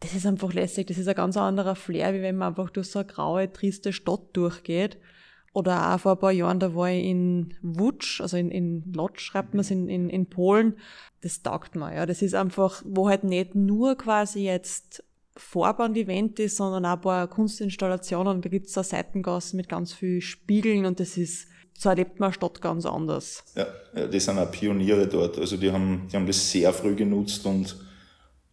Das 0.00 0.14
ist 0.14 0.26
einfach 0.26 0.52
lässig, 0.52 0.86
das 0.86 0.98
ist 0.98 1.08
ein 1.08 1.14
ganz 1.14 1.36
anderer 1.36 1.74
Flair, 1.74 2.14
wie 2.14 2.22
wenn 2.22 2.36
man 2.36 2.48
einfach 2.48 2.70
durch 2.70 2.90
so 2.90 2.98
eine 2.98 3.08
graue, 3.08 3.52
triste 3.52 3.92
Stadt 3.92 4.20
durchgeht. 4.32 4.98
Oder 5.52 5.94
auch 5.94 6.00
vor 6.00 6.12
ein 6.12 6.18
paar 6.18 6.32
Jahren, 6.32 6.60
da 6.60 6.74
war 6.74 6.90
ich 6.90 7.04
in 7.04 7.54
Wutsch, 7.62 8.20
also 8.20 8.36
in, 8.36 8.50
in 8.50 8.92
Lodz 8.92 9.22
schreibt 9.22 9.54
man 9.54 9.60
es, 9.60 9.70
in, 9.70 9.88
in, 9.88 10.10
in 10.10 10.26
Polen. 10.26 10.76
Das 11.22 11.42
taugt 11.42 11.76
mir, 11.76 11.94
ja. 11.94 12.04
Das 12.04 12.20
ist 12.20 12.34
einfach, 12.34 12.82
wo 12.84 13.08
halt 13.08 13.24
nicht 13.24 13.54
nur 13.54 13.96
quasi 13.96 14.44
jetzt 14.44 15.02
Vorband-Event 15.36 16.38
ist, 16.40 16.56
sondern 16.56 16.86
auch 16.86 16.94
ein 16.94 17.00
paar 17.00 17.28
Kunstinstallationen. 17.28 18.40
Da 18.40 18.48
gibt's 18.48 18.72
da 18.72 18.82
Seitengassen 18.82 19.56
mit 19.56 19.68
ganz 19.68 19.92
viel 19.92 20.20
Spiegeln 20.20 20.86
und 20.86 20.98
das 20.98 21.16
ist, 21.16 21.48
so 21.78 21.90
erlebt 21.90 22.18
man 22.18 22.28
eine 22.28 22.34
Stadt 22.34 22.60
ganz 22.60 22.86
anders. 22.86 23.44
Ja, 23.54 23.66
ja, 23.94 24.06
die 24.06 24.20
sind 24.20 24.38
auch 24.38 24.50
Pioniere 24.50 25.06
dort. 25.06 25.38
Also 25.38 25.56
die 25.56 25.70
haben, 25.70 26.08
die 26.10 26.16
haben 26.16 26.26
das 26.26 26.50
sehr 26.50 26.72
früh 26.72 26.94
genutzt 26.94 27.44
und 27.44 27.76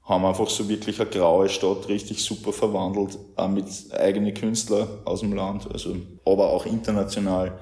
haben 0.04 0.26
einfach 0.26 0.50
so 0.50 0.68
wirklich 0.68 1.00
eine 1.00 1.10
graue 1.10 1.48
Stadt 1.48 1.88
richtig 1.88 2.24
super 2.24 2.52
verwandelt, 2.52 3.18
auch 3.38 3.48
mit 3.48 3.66
eigenen 3.94 4.34
Künstlern 4.34 4.88
aus 5.06 5.22
dem 5.22 5.34
Land, 5.34 5.72
also, 5.72 5.96
aber 6.26 6.50
auch 6.50 6.66
international. 6.66 7.58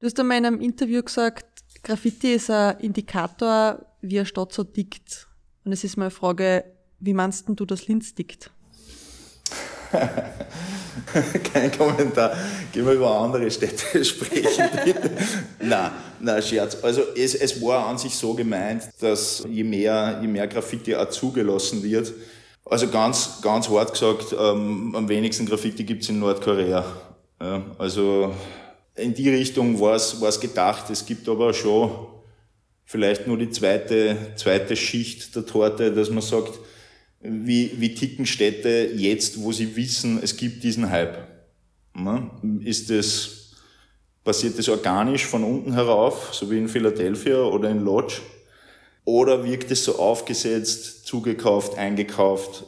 Du 0.00 0.06
hast 0.06 0.18
einmal 0.18 0.38
in 0.38 0.46
einem 0.46 0.60
Interview 0.60 1.02
gesagt, 1.02 1.46
Graffiti 1.82 2.34
ist 2.34 2.50
ein 2.50 2.78
Indikator, 2.80 3.84
wie 4.00 4.18
eine 4.18 4.26
Stadt 4.26 4.52
so 4.52 4.64
tickt. 4.64 5.28
Und 5.64 5.72
es 5.72 5.84
ist 5.84 5.96
meine 5.96 6.10
Frage, 6.10 6.64
wie 7.04 7.14
meinst 7.14 7.44
du, 7.48 7.64
dass 7.64 7.86
Linz 7.86 8.14
tickt? 8.14 8.50
Kein 11.52 11.70
Kommentar. 11.76 12.36
Gehen 12.72 12.86
wir 12.86 12.94
über 12.94 13.10
andere 13.20 13.50
Städte 13.50 14.04
sprechen, 14.04 14.68
bitte. 14.84 15.10
nein, 15.60 15.90
nein, 16.20 16.42
Scherz. 16.42 16.76
Also 16.82 17.02
es, 17.16 17.34
es 17.34 17.62
war 17.62 17.86
an 17.86 17.98
sich 17.98 18.14
so 18.14 18.34
gemeint, 18.34 18.88
dass 19.00 19.44
je 19.48 19.64
mehr, 19.64 20.18
je 20.20 20.28
mehr 20.28 20.46
Graffiti 20.46 20.94
auch 20.96 21.08
zugelassen 21.10 21.82
wird, 21.82 22.12
also 22.64 22.88
ganz, 22.88 23.40
ganz 23.42 23.68
hart 23.68 23.92
gesagt, 23.92 24.34
ähm, 24.38 24.94
am 24.96 25.08
wenigsten 25.08 25.46
Graffiti 25.46 25.84
gibt's 25.84 26.08
in 26.08 26.18
Nordkorea. 26.18 26.84
Ja, 27.40 27.62
also 27.78 28.34
in 28.94 29.12
die 29.12 29.28
Richtung 29.28 29.78
war 29.80 29.96
es 29.96 30.40
gedacht. 30.40 30.88
Es 30.88 31.04
gibt 31.04 31.28
aber 31.28 31.52
schon 31.52 31.90
vielleicht 32.84 33.26
nur 33.26 33.36
die 33.36 33.50
zweite, 33.50 34.16
zweite 34.36 34.76
Schicht 34.76 35.36
der 35.36 35.44
Torte, 35.44 35.92
dass 35.92 36.10
man 36.10 36.22
sagt, 36.22 36.58
wie, 37.24 37.72
wie 37.80 37.94
ticken 37.94 38.26
Städte 38.26 38.90
jetzt, 38.94 39.40
wo 39.42 39.50
sie 39.50 39.74
wissen, 39.76 40.20
es 40.22 40.36
gibt 40.36 40.62
diesen 40.62 40.90
Hype? 40.90 41.26
Ist 42.60 42.90
das, 42.90 43.52
passiert 44.22 44.58
das 44.58 44.68
organisch 44.68 45.24
von 45.24 45.42
unten 45.42 45.72
herauf, 45.72 46.34
so 46.34 46.50
wie 46.50 46.58
in 46.58 46.68
Philadelphia 46.68 47.42
oder 47.44 47.70
in 47.70 47.82
Lodge? 47.82 48.16
Oder 49.06 49.44
wirkt 49.44 49.70
es 49.70 49.84
so 49.84 49.98
aufgesetzt, 49.98 51.06
zugekauft, 51.06 51.78
eingekauft? 51.78 52.64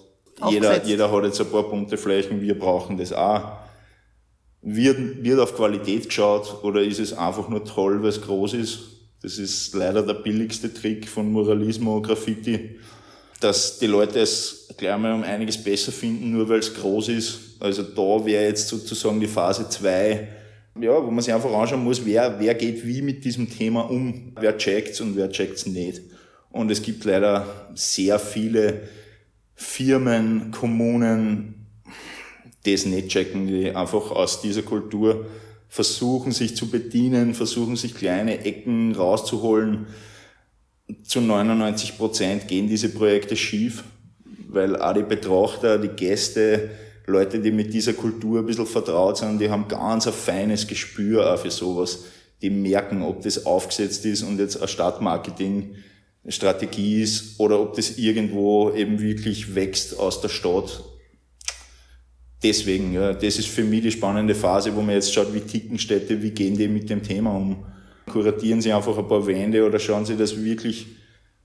Jeder, 0.50 0.84
jeder 0.84 1.10
hat 1.10 1.24
jetzt 1.24 1.40
ein 1.40 1.50
paar 1.50 1.68
bunte 1.68 1.96
Flächen, 1.96 2.40
wir 2.40 2.58
brauchen 2.58 2.96
das 2.96 3.12
auch. 3.12 3.58
Wird, 4.62 5.22
wird 5.22 5.38
auf 5.38 5.54
Qualität 5.54 6.08
geschaut 6.08 6.62
oder 6.62 6.82
ist 6.82 6.98
es 6.98 7.12
einfach 7.12 7.48
nur 7.48 7.64
toll, 7.64 8.02
weil 8.02 8.08
es 8.08 8.22
groß 8.22 8.54
ist? 8.54 8.78
Das 9.22 9.38
ist 9.38 9.74
leider 9.74 10.02
der 10.02 10.14
billigste 10.14 10.72
Trick 10.72 11.08
von 11.08 11.30
Moralismo, 11.30 12.00
Graffiti 12.00 12.76
dass 13.40 13.78
die 13.78 13.86
Leute 13.86 14.20
es 14.20 14.68
gleich 14.76 14.98
mal 14.98 15.12
um 15.12 15.22
einiges 15.22 15.62
besser 15.62 15.92
finden, 15.92 16.32
nur 16.32 16.48
weil 16.48 16.60
es 16.60 16.74
groß 16.74 17.08
ist. 17.08 17.40
Also 17.60 17.82
da 17.82 18.24
wäre 18.24 18.44
jetzt 18.44 18.68
sozusagen 18.68 19.20
die 19.20 19.26
Phase 19.26 19.68
2, 19.68 20.28
ja, 20.80 21.02
wo 21.02 21.10
man 21.10 21.22
sich 21.22 21.32
einfach 21.32 21.52
anschauen 21.52 21.84
muss, 21.84 22.04
wer, 22.04 22.38
wer 22.38 22.54
geht 22.54 22.86
wie 22.86 23.02
mit 23.02 23.24
diesem 23.24 23.50
Thema 23.50 23.90
um, 23.90 24.32
wer 24.38 24.56
checkt's 24.58 25.00
und 25.00 25.16
wer 25.16 25.30
checkt's 25.30 25.66
nicht. 25.66 26.02
Und 26.50 26.70
es 26.70 26.82
gibt 26.82 27.04
leider 27.04 27.70
sehr 27.74 28.18
viele 28.18 28.88
Firmen, 29.54 30.50
Kommunen, 30.50 31.66
die 32.64 32.72
es 32.72 32.84
nicht 32.84 33.08
checken, 33.08 33.46
die 33.46 33.70
einfach 33.70 34.10
aus 34.10 34.42
dieser 34.42 34.62
Kultur 34.62 35.26
versuchen, 35.68 36.32
sich 36.32 36.56
zu 36.56 36.68
bedienen, 36.70 37.34
versuchen, 37.34 37.76
sich 37.76 37.94
kleine 37.94 38.44
Ecken 38.44 38.94
rauszuholen, 38.94 39.86
zu 41.02 41.20
99 41.20 41.96
Prozent 41.96 42.46
gehen 42.48 42.68
diese 42.68 42.90
Projekte 42.90 43.36
schief, 43.36 43.84
weil 44.48 44.76
auch 44.76 44.94
die 44.94 45.02
Betrachter, 45.02 45.78
die 45.78 45.88
Gäste, 45.88 46.70
Leute, 47.06 47.40
die 47.40 47.50
mit 47.52 47.72
dieser 47.72 47.92
Kultur 47.92 48.40
ein 48.40 48.46
bisschen 48.46 48.66
vertraut 48.66 49.18
sind, 49.18 49.40
die 49.40 49.50
haben 49.50 49.68
ganz 49.68 50.08
ein 50.08 50.12
feines 50.12 50.66
Gespür 50.66 51.32
auch 51.32 51.38
für 51.38 51.52
sowas. 51.52 52.06
Die 52.42 52.50
merken, 52.50 53.00
ob 53.02 53.22
das 53.22 53.46
aufgesetzt 53.46 54.04
ist 54.04 54.22
und 54.22 54.38
jetzt 54.38 54.58
eine 54.58 54.68
Stadtmarketing-Strategie 54.68 57.00
ist 57.02 57.38
oder 57.38 57.58
ob 57.60 57.76
das 57.76 57.96
irgendwo 57.96 58.72
eben 58.72 59.00
wirklich 59.00 59.54
wächst 59.54 59.98
aus 59.98 60.20
der 60.20 60.28
Stadt. 60.28 60.84
Deswegen, 62.42 62.92
ja, 62.92 63.14
das 63.14 63.38
ist 63.38 63.48
für 63.48 63.64
mich 63.64 63.80
die 63.82 63.92
spannende 63.92 64.34
Phase, 64.34 64.76
wo 64.76 64.82
man 64.82 64.96
jetzt 64.96 65.14
schaut, 65.14 65.32
wie 65.32 65.40
ticken 65.40 65.78
Städte, 65.78 66.22
wie 66.22 66.32
gehen 66.32 66.58
die 66.58 66.68
mit 66.68 66.90
dem 66.90 67.02
Thema 67.02 67.34
um 67.34 67.64
kuratieren 68.10 68.60
Sie 68.60 68.72
einfach 68.72 68.96
ein 68.96 69.08
paar 69.08 69.26
Wände 69.26 69.66
oder 69.66 69.78
schauen 69.78 70.06
Sie, 70.06 70.16
dass 70.16 70.42
wirklich 70.42 70.86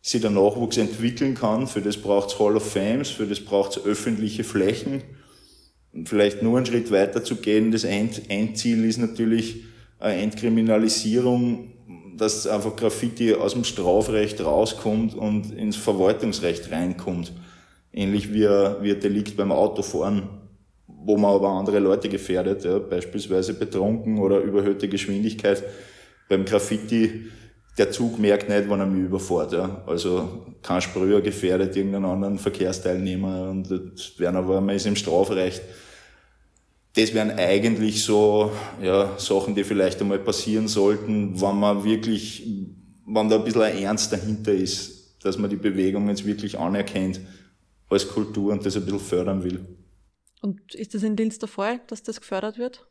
sich 0.01 0.21
der 0.21 0.31
Nachwuchs 0.31 0.77
entwickeln 0.77 1.35
kann. 1.35 1.67
Für 1.67 1.81
das 1.81 1.97
braucht 1.97 2.31
es 2.31 2.39
Hall 2.39 2.55
of 2.55 2.71
Fames, 2.71 3.09
für 3.09 3.25
das 3.25 3.39
braucht 3.39 3.77
es 3.77 3.85
öffentliche 3.85 4.43
Flächen. 4.43 5.03
Und 5.93 6.09
vielleicht 6.09 6.41
nur 6.41 6.57
einen 6.57 6.65
Schritt 6.65 6.91
weiter 6.91 7.23
zu 7.23 7.35
gehen, 7.35 7.71
das 7.71 7.83
End 7.83 8.29
Endziel 8.29 8.85
ist 8.85 8.97
natürlich 8.97 9.65
eine 9.99 10.21
Entkriminalisierung, 10.21 11.71
dass 12.15 12.47
einfach 12.47 12.75
Graffiti 12.75 13.33
aus 13.33 13.53
dem 13.53 13.63
Strafrecht 13.63 14.43
rauskommt 14.43 15.15
und 15.15 15.51
ins 15.51 15.75
Verwaltungsrecht 15.75 16.71
reinkommt. 16.71 17.33
Ähnlich 17.93 18.33
wie 18.33 18.43
wie 18.45 18.91
ein 18.91 18.99
Delikt 18.99 19.35
beim 19.35 19.51
Autofahren, 19.51 20.29
wo 20.87 21.17
man 21.17 21.35
aber 21.35 21.49
andere 21.49 21.79
Leute 21.79 22.07
gefährdet, 22.07 22.63
ja, 22.63 22.79
beispielsweise 22.79 23.53
betrunken 23.53 24.19
oder 24.19 24.39
überhöhte 24.39 24.87
Geschwindigkeit 24.87 25.63
beim 26.31 26.45
Graffiti, 26.45 27.25
der 27.77 27.91
Zug 27.91 28.17
merkt 28.17 28.49
nicht, 28.49 28.69
wann 28.69 28.79
er 28.79 28.85
mich 28.85 29.03
überfährt. 29.03 29.51
Ja. 29.51 29.83
Also 29.85 30.45
kein 30.61 30.81
Sprüher 30.81 31.21
gefährdet 31.21 31.75
irgendeinen 31.75 32.05
anderen 32.05 32.39
Verkehrsteilnehmer 32.39 33.49
und 33.49 33.69
das 33.69 34.17
wären 34.17 34.37
aber, 34.37 34.61
man 34.61 34.75
ist 34.75 34.87
im 34.87 34.95
Strafrecht. 34.95 35.61
Das 36.93 37.13
wären 37.13 37.31
eigentlich 37.31 38.03
so 38.03 38.51
ja, 38.81 39.17
Sachen, 39.17 39.55
die 39.55 39.63
vielleicht 39.63 40.01
einmal 40.01 40.19
passieren 40.19 40.67
sollten, 40.67 41.39
wenn 41.39 41.59
man 41.59 41.83
wirklich, 41.83 42.47
wenn 43.05 43.29
da 43.29 43.37
ein 43.37 43.43
bisschen 43.43 43.61
ein 43.61 43.77
Ernst 43.77 44.11
dahinter 44.11 44.53
ist, 44.53 45.23
dass 45.23 45.37
man 45.37 45.49
die 45.49 45.55
Bewegung 45.57 46.07
jetzt 46.09 46.25
wirklich 46.25 46.57
anerkennt 46.57 47.21
als 47.89 48.07
Kultur 48.07 48.53
und 48.53 48.65
das 48.65 48.75
ein 48.75 48.85
bisschen 48.85 48.99
fördern 48.99 49.43
will. 49.43 49.65
Und 50.41 50.75
ist 50.75 50.93
das 50.93 51.03
in 51.03 51.15
Linz 51.15 51.39
der 51.39 51.49
Fall, 51.49 51.81
dass 51.87 52.03
das 52.03 52.19
gefördert 52.19 52.57
wird? 52.57 52.87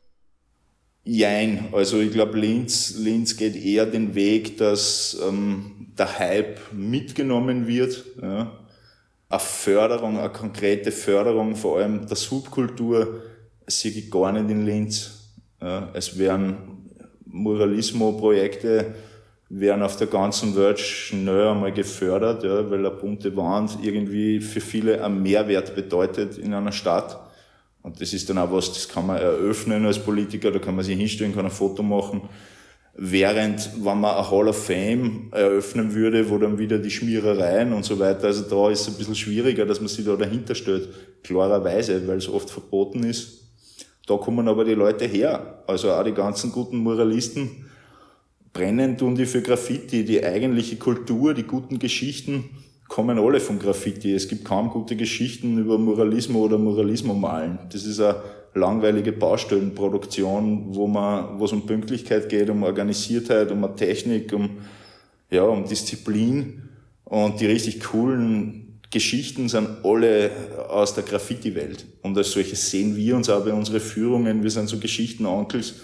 Jein, 1.03 1.69
also 1.71 1.99
ich 1.99 2.11
glaube, 2.11 2.37
Linz, 2.37 2.95
Linz 2.97 3.35
geht 3.35 3.55
eher 3.55 3.87
den 3.87 4.13
Weg, 4.13 4.57
dass 4.57 5.17
ähm, 5.27 5.87
der 5.97 6.19
Hype 6.19 6.59
mitgenommen 6.71 7.67
wird. 7.67 8.05
Ja. 8.21 8.51
Eine 9.29 9.39
Förderung, 9.39 10.19
eine 10.19 10.29
konkrete 10.29 10.91
Förderung, 10.91 11.55
vor 11.55 11.79
allem 11.79 12.05
der 12.05 12.17
Subkultur, 12.17 13.21
sehe 13.65 13.91
ich 13.91 14.11
gar 14.11 14.31
nicht 14.31 14.49
in 14.49 14.65
Linz. 14.65 15.31
Ja. 15.59 15.89
Es 15.93 16.17
werden 16.19 16.71
Muralismo-Projekte 17.25 18.93
werden 19.49 19.83
auf 19.83 19.97
der 19.97 20.07
ganzen 20.07 20.55
Welt 20.55 20.79
schnell 20.79 21.49
einmal 21.49 21.73
gefördert, 21.73 22.43
ja, 22.43 22.69
weil 22.69 22.79
eine 22.79 22.91
bunte 22.91 23.35
Wand 23.35 23.79
irgendwie 23.81 24.39
für 24.39 24.61
viele 24.61 25.03
einen 25.03 25.21
Mehrwert 25.21 25.75
bedeutet 25.75 26.37
in 26.37 26.53
einer 26.53 26.71
Stadt. 26.71 27.19
Und 27.83 27.99
das 27.99 28.13
ist 28.13 28.29
dann 28.29 28.37
auch 28.37 28.51
was, 28.51 28.73
das 28.73 28.87
kann 28.87 29.07
man 29.07 29.17
eröffnen 29.17 29.85
als 29.85 29.99
Politiker, 29.99 30.51
da 30.51 30.59
kann 30.59 30.75
man 30.75 30.85
sich 30.85 30.97
hinstellen, 30.97 31.33
kann 31.33 31.45
ein 31.45 31.51
Foto 31.51 31.81
machen. 31.81 32.21
Während, 32.93 33.71
wenn 33.77 33.99
man 33.99 34.15
eine 34.15 34.29
Hall 34.29 34.49
of 34.49 34.65
Fame 34.65 35.29
eröffnen 35.31 35.93
würde, 35.95 36.29
wo 36.29 36.37
dann 36.37 36.59
wieder 36.59 36.77
die 36.77 36.91
Schmierereien 36.91 37.73
und 37.73 37.85
so 37.85 37.97
weiter, 37.97 38.27
also 38.27 38.43
da 38.43 38.69
ist 38.69 38.81
es 38.81 38.87
ein 38.89 38.97
bisschen 38.97 39.15
schwieriger, 39.15 39.65
dass 39.65 39.79
man 39.79 39.87
sich 39.87 40.05
da 40.05 40.15
dahinter 40.15 40.55
stellt. 40.55 40.89
Klarerweise, 41.23 42.07
weil 42.07 42.17
es 42.17 42.27
oft 42.27 42.49
verboten 42.49 43.03
ist. 43.03 43.41
Da 44.07 44.17
kommen 44.17 44.47
aber 44.47 44.65
die 44.65 44.73
Leute 44.73 45.05
her. 45.05 45.63
Also 45.67 45.91
auch 45.91 46.03
die 46.03 46.13
ganzen 46.13 46.51
guten 46.51 46.77
Moralisten 46.77 47.65
brennen 48.53 48.97
tun 48.97 49.15
die 49.15 49.25
für 49.25 49.41
Graffiti, 49.41 50.03
die 50.03 50.23
eigentliche 50.23 50.75
Kultur, 50.75 51.33
die 51.33 51.43
guten 51.43 51.79
Geschichten 51.79 52.49
kommen 52.91 53.17
alle 53.17 53.39
von 53.39 53.57
Graffiti. 53.57 54.13
Es 54.13 54.27
gibt 54.27 54.43
kaum 54.43 54.69
gute 54.69 54.97
Geschichten 54.97 55.57
über 55.57 55.77
Moralismo 55.77 56.39
oder 56.39 56.57
Moralismo 56.57 57.13
malen. 57.13 57.57
Das 57.71 57.85
ist 57.85 58.01
eine 58.01 58.17
langweilige 58.53 59.13
Baustellenproduktion, 59.13 60.75
wo 60.75 60.87
man, 60.87 61.39
wo 61.39 61.45
es 61.45 61.53
um 61.53 61.65
Pünktlichkeit 61.65 62.27
geht, 62.27 62.49
um 62.49 62.63
Organisiertheit, 62.63 63.49
um 63.49 63.63
eine 63.63 63.75
Technik, 63.75 64.33
um, 64.33 64.57
ja, 65.29 65.43
um 65.43 65.63
Disziplin. 65.63 66.63
Und 67.05 67.39
die 67.39 67.45
richtig 67.45 67.81
coolen 67.81 68.81
Geschichten 68.91 69.47
sind 69.47 69.69
alle 69.85 70.29
aus 70.67 70.93
der 70.93 71.05
Graffiti-Welt. 71.05 71.85
Und 72.01 72.17
als 72.17 72.31
solche 72.31 72.57
sehen 72.57 72.97
wir 72.97 73.15
uns 73.15 73.29
auch 73.29 73.45
bei 73.45 73.53
unseren 73.53 73.79
Führungen. 73.79 74.43
Wir 74.43 74.51
sind 74.51 74.67
so 74.67 74.77
Geschichten-Onkels. 74.77 75.75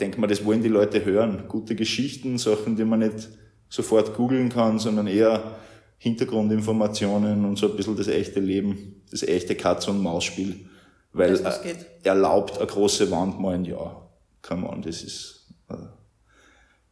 Denkt 0.00 0.16
man, 0.16 0.30
das 0.30 0.42
wollen 0.46 0.62
die 0.62 0.68
Leute 0.68 1.04
hören. 1.04 1.42
Gute 1.46 1.74
Geschichten, 1.74 2.38
Sachen, 2.38 2.74
die 2.74 2.86
man 2.86 3.00
nicht 3.00 3.28
sofort 3.68 4.16
googeln 4.16 4.48
kann, 4.48 4.78
sondern 4.78 5.08
eher 5.08 5.58
Hintergrundinformationen 6.04 7.46
und 7.46 7.56
so 7.56 7.70
ein 7.70 7.76
bisschen 7.76 7.96
das 7.96 8.08
echte 8.08 8.38
Leben, 8.38 9.02
das 9.10 9.22
echte 9.22 9.54
Katz- 9.54 9.88
und 9.88 10.02
Maus-Spiel. 10.02 10.66
Weil 11.14 11.38
das, 11.38 11.60
erlaubt 12.02 12.58
eine 12.58 12.66
große 12.66 13.10
Wand 13.10 13.40
mal 13.40 13.54
ein 13.54 13.64
Jahr. 13.64 14.10
come 14.42 14.68
on, 14.68 14.82
das 14.82 15.02
ist, 15.02 15.48
äh, 15.70 15.76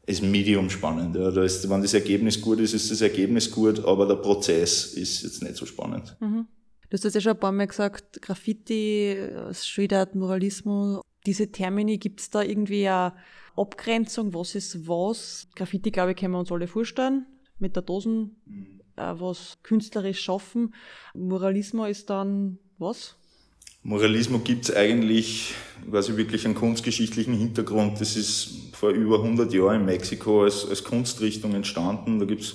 ist 0.06 0.22
medium 0.22 0.70
spannend. 0.70 1.14
Ja. 1.14 1.30
Da 1.30 1.42
ist, 1.42 1.68
wenn 1.68 1.82
das 1.82 1.92
Ergebnis 1.92 2.40
gut 2.40 2.58
ist, 2.60 2.72
ist 2.72 2.90
das 2.90 3.02
Ergebnis 3.02 3.50
gut, 3.50 3.84
aber 3.84 4.06
der 4.06 4.14
Prozess 4.14 4.94
ist 4.94 5.24
jetzt 5.24 5.42
nicht 5.42 5.56
so 5.56 5.66
spannend. 5.66 6.16
Mhm. 6.20 6.46
Du 6.88 6.94
hast 6.94 7.04
jetzt 7.04 7.14
ja 7.14 7.20
schon 7.20 7.32
ein 7.32 7.40
paar 7.40 7.52
Mal 7.52 7.66
gesagt, 7.66 8.22
Graffiti, 8.22 9.14
Street 9.52 9.92
Art, 9.92 10.14
Moralismus. 10.14 11.02
Diese 11.26 11.52
Termini, 11.52 11.98
gibt 11.98 12.20
es 12.20 12.30
da 12.30 12.40
irgendwie 12.40 12.88
eine 12.88 13.12
Abgrenzung? 13.56 14.32
Was 14.32 14.54
ist 14.54 14.88
was? 14.88 15.48
Graffiti, 15.54 15.90
glaube 15.90 16.12
ich, 16.12 16.16
können 16.16 16.32
wir 16.32 16.38
uns 16.38 16.50
alle 16.50 16.66
vorstellen. 16.66 17.26
Mit 17.58 17.76
der 17.76 17.82
Dosen 17.82 18.36
mhm. 18.46 18.81
Äh, 18.96 19.14
was 19.18 19.58
künstlerisch 19.62 20.20
schaffen. 20.20 20.74
Moralismus 21.14 21.90
ist 21.90 22.10
dann 22.10 22.58
was? 22.78 23.16
Moralismus 23.84 24.44
gibt 24.44 24.64
es 24.64 24.76
eigentlich, 24.76 25.54
quasi 25.90 26.16
wirklich 26.16 26.44
einen 26.44 26.54
kunstgeschichtlichen 26.54 27.34
Hintergrund. 27.34 28.00
Das 28.00 28.14
ist 28.14 28.74
vor 28.74 28.90
über 28.90 29.16
100 29.16 29.52
Jahren 29.52 29.80
in 29.80 29.86
Mexiko 29.86 30.44
als, 30.44 30.68
als 30.68 30.84
Kunstrichtung 30.84 31.54
entstanden. 31.54 32.20
Da 32.20 32.26
gibt 32.26 32.42
es 32.42 32.54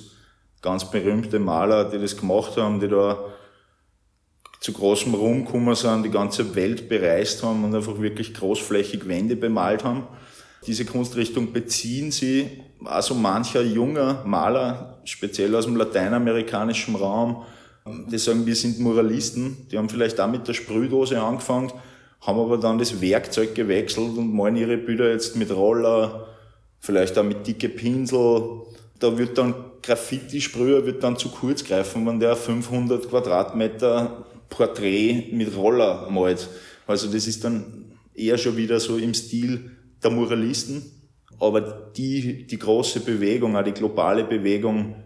ganz 0.62 0.90
berühmte 0.90 1.38
Maler, 1.38 1.90
die 1.90 1.98
das 1.98 2.16
gemacht 2.16 2.56
haben, 2.56 2.80
die 2.80 2.88
da 2.88 3.32
zu 4.60 4.72
großem 4.72 5.14
Ruhm 5.14 5.44
gekommen 5.44 5.74
sind, 5.74 6.04
die 6.04 6.10
ganze 6.10 6.54
Welt 6.54 6.88
bereist 6.88 7.42
haben 7.42 7.62
und 7.62 7.74
einfach 7.74 8.00
wirklich 8.00 8.34
großflächig 8.34 9.06
Wände 9.06 9.36
bemalt 9.36 9.84
haben. 9.84 10.08
Diese 10.66 10.84
Kunstrichtung 10.84 11.52
beziehen 11.52 12.10
sie, 12.10 12.62
also 12.84 13.14
mancher 13.14 13.62
junger 13.62 14.22
Maler, 14.24 15.00
speziell 15.04 15.54
aus 15.54 15.64
dem 15.64 15.76
lateinamerikanischen 15.76 16.94
Raum, 16.94 17.44
die 18.10 18.18
sagen, 18.18 18.46
wir 18.46 18.54
sind 18.54 18.78
Moralisten, 18.78 19.66
die 19.70 19.78
haben 19.78 19.88
vielleicht 19.88 20.20
auch 20.20 20.30
mit 20.30 20.46
der 20.46 20.54
Sprühdose 20.54 21.20
angefangen, 21.20 21.72
haben 22.20 22.38
aber 22.38 22.58
dann 22.58 22.78
das 22.78 23.00
Werkzeug 23.00 23.54
gewechselt 23.54 24.16
und 24.16 24.34
malen 24.34 24.56
ihre 24.56 24.76
Bilder 24.76 25.10
jetzt 25.10 25.36
mit 25.36 25.50
Roller, 25.50 26.26
vielleicht 26.80 27.18
auch 27.18 27.24
mit 27.24 27.46
dicke 27.46 27.68
Pinsel. 27.68 28.62
Da 28.98 29.16
wird 29.16 29.38
dann 29.38 29.54
Graffiti-Sprüher 29.82 30.84
wird 30.84 31.02
dann 31.02 31.16
zu 31.16 31.30
kurz 31.30 31.64
greifen, 31.64 32.06
wenn 32.06 32.20
der 32.20 32.36
500 32.36 33.08
Quadratmeter 33.08 34.26
Porträt 34.48 35.30
mit 35.32 35.56
Roller 35.56 36.08
malt. 36.10 36.48
Also 36.86 37.10
das 37.10 37.26
ist 37.26 37.44
dann 37.44 37.92
eher 38.14 38.38
schon 38.38 38.56
wieder 38.56 38.80
so 38.80 38.96
im 38.96 39.14
Stil 39.14 39.70
der 40.02 40.10
Moralisten. 40.10 40.82
Aber 41.40 41.60
die, 41.60 42.46
die 42.46 42.58
große 42.58 43.00
Bewegung, 43.00 43.56
auch 43.56 43.62
die 43.62 43.72
globale 43.72 44.24
Bewegung, 44.24 44.96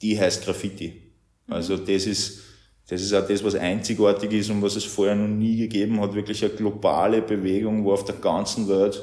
die 0.00 0.18
heißt 0.18 0.44
Graffiti. 0.44 1.02
Also 1.48 1.76
das 1.76 2.06
ist, 2.06 2.42
das 2.88 3.02
ist 3.02 3.12
auch 3.14 3.26
das, 3.26 3.44
was 3.44 3.54
einzigartig 3.54 4.32
ist 4.32 4.50
und 4.50 4.62
was 4.62 4.76
es 4.76 4.84
vorher 4.84 5.14
noch 5.14 5.28
nie 5.28 5.56
gegeben 5.56 6.00
hat. 6.00 6.14
Wirklich 6.14 6.44
eine 6.44 6.54
globale 6.54 7.22
Bewegung, 7.22 7.84
wo 7.84 7.92
auf 7.92 8.04
der 8.04 8.16
ganzen 8.16 8.68
Welt 8.68 9.00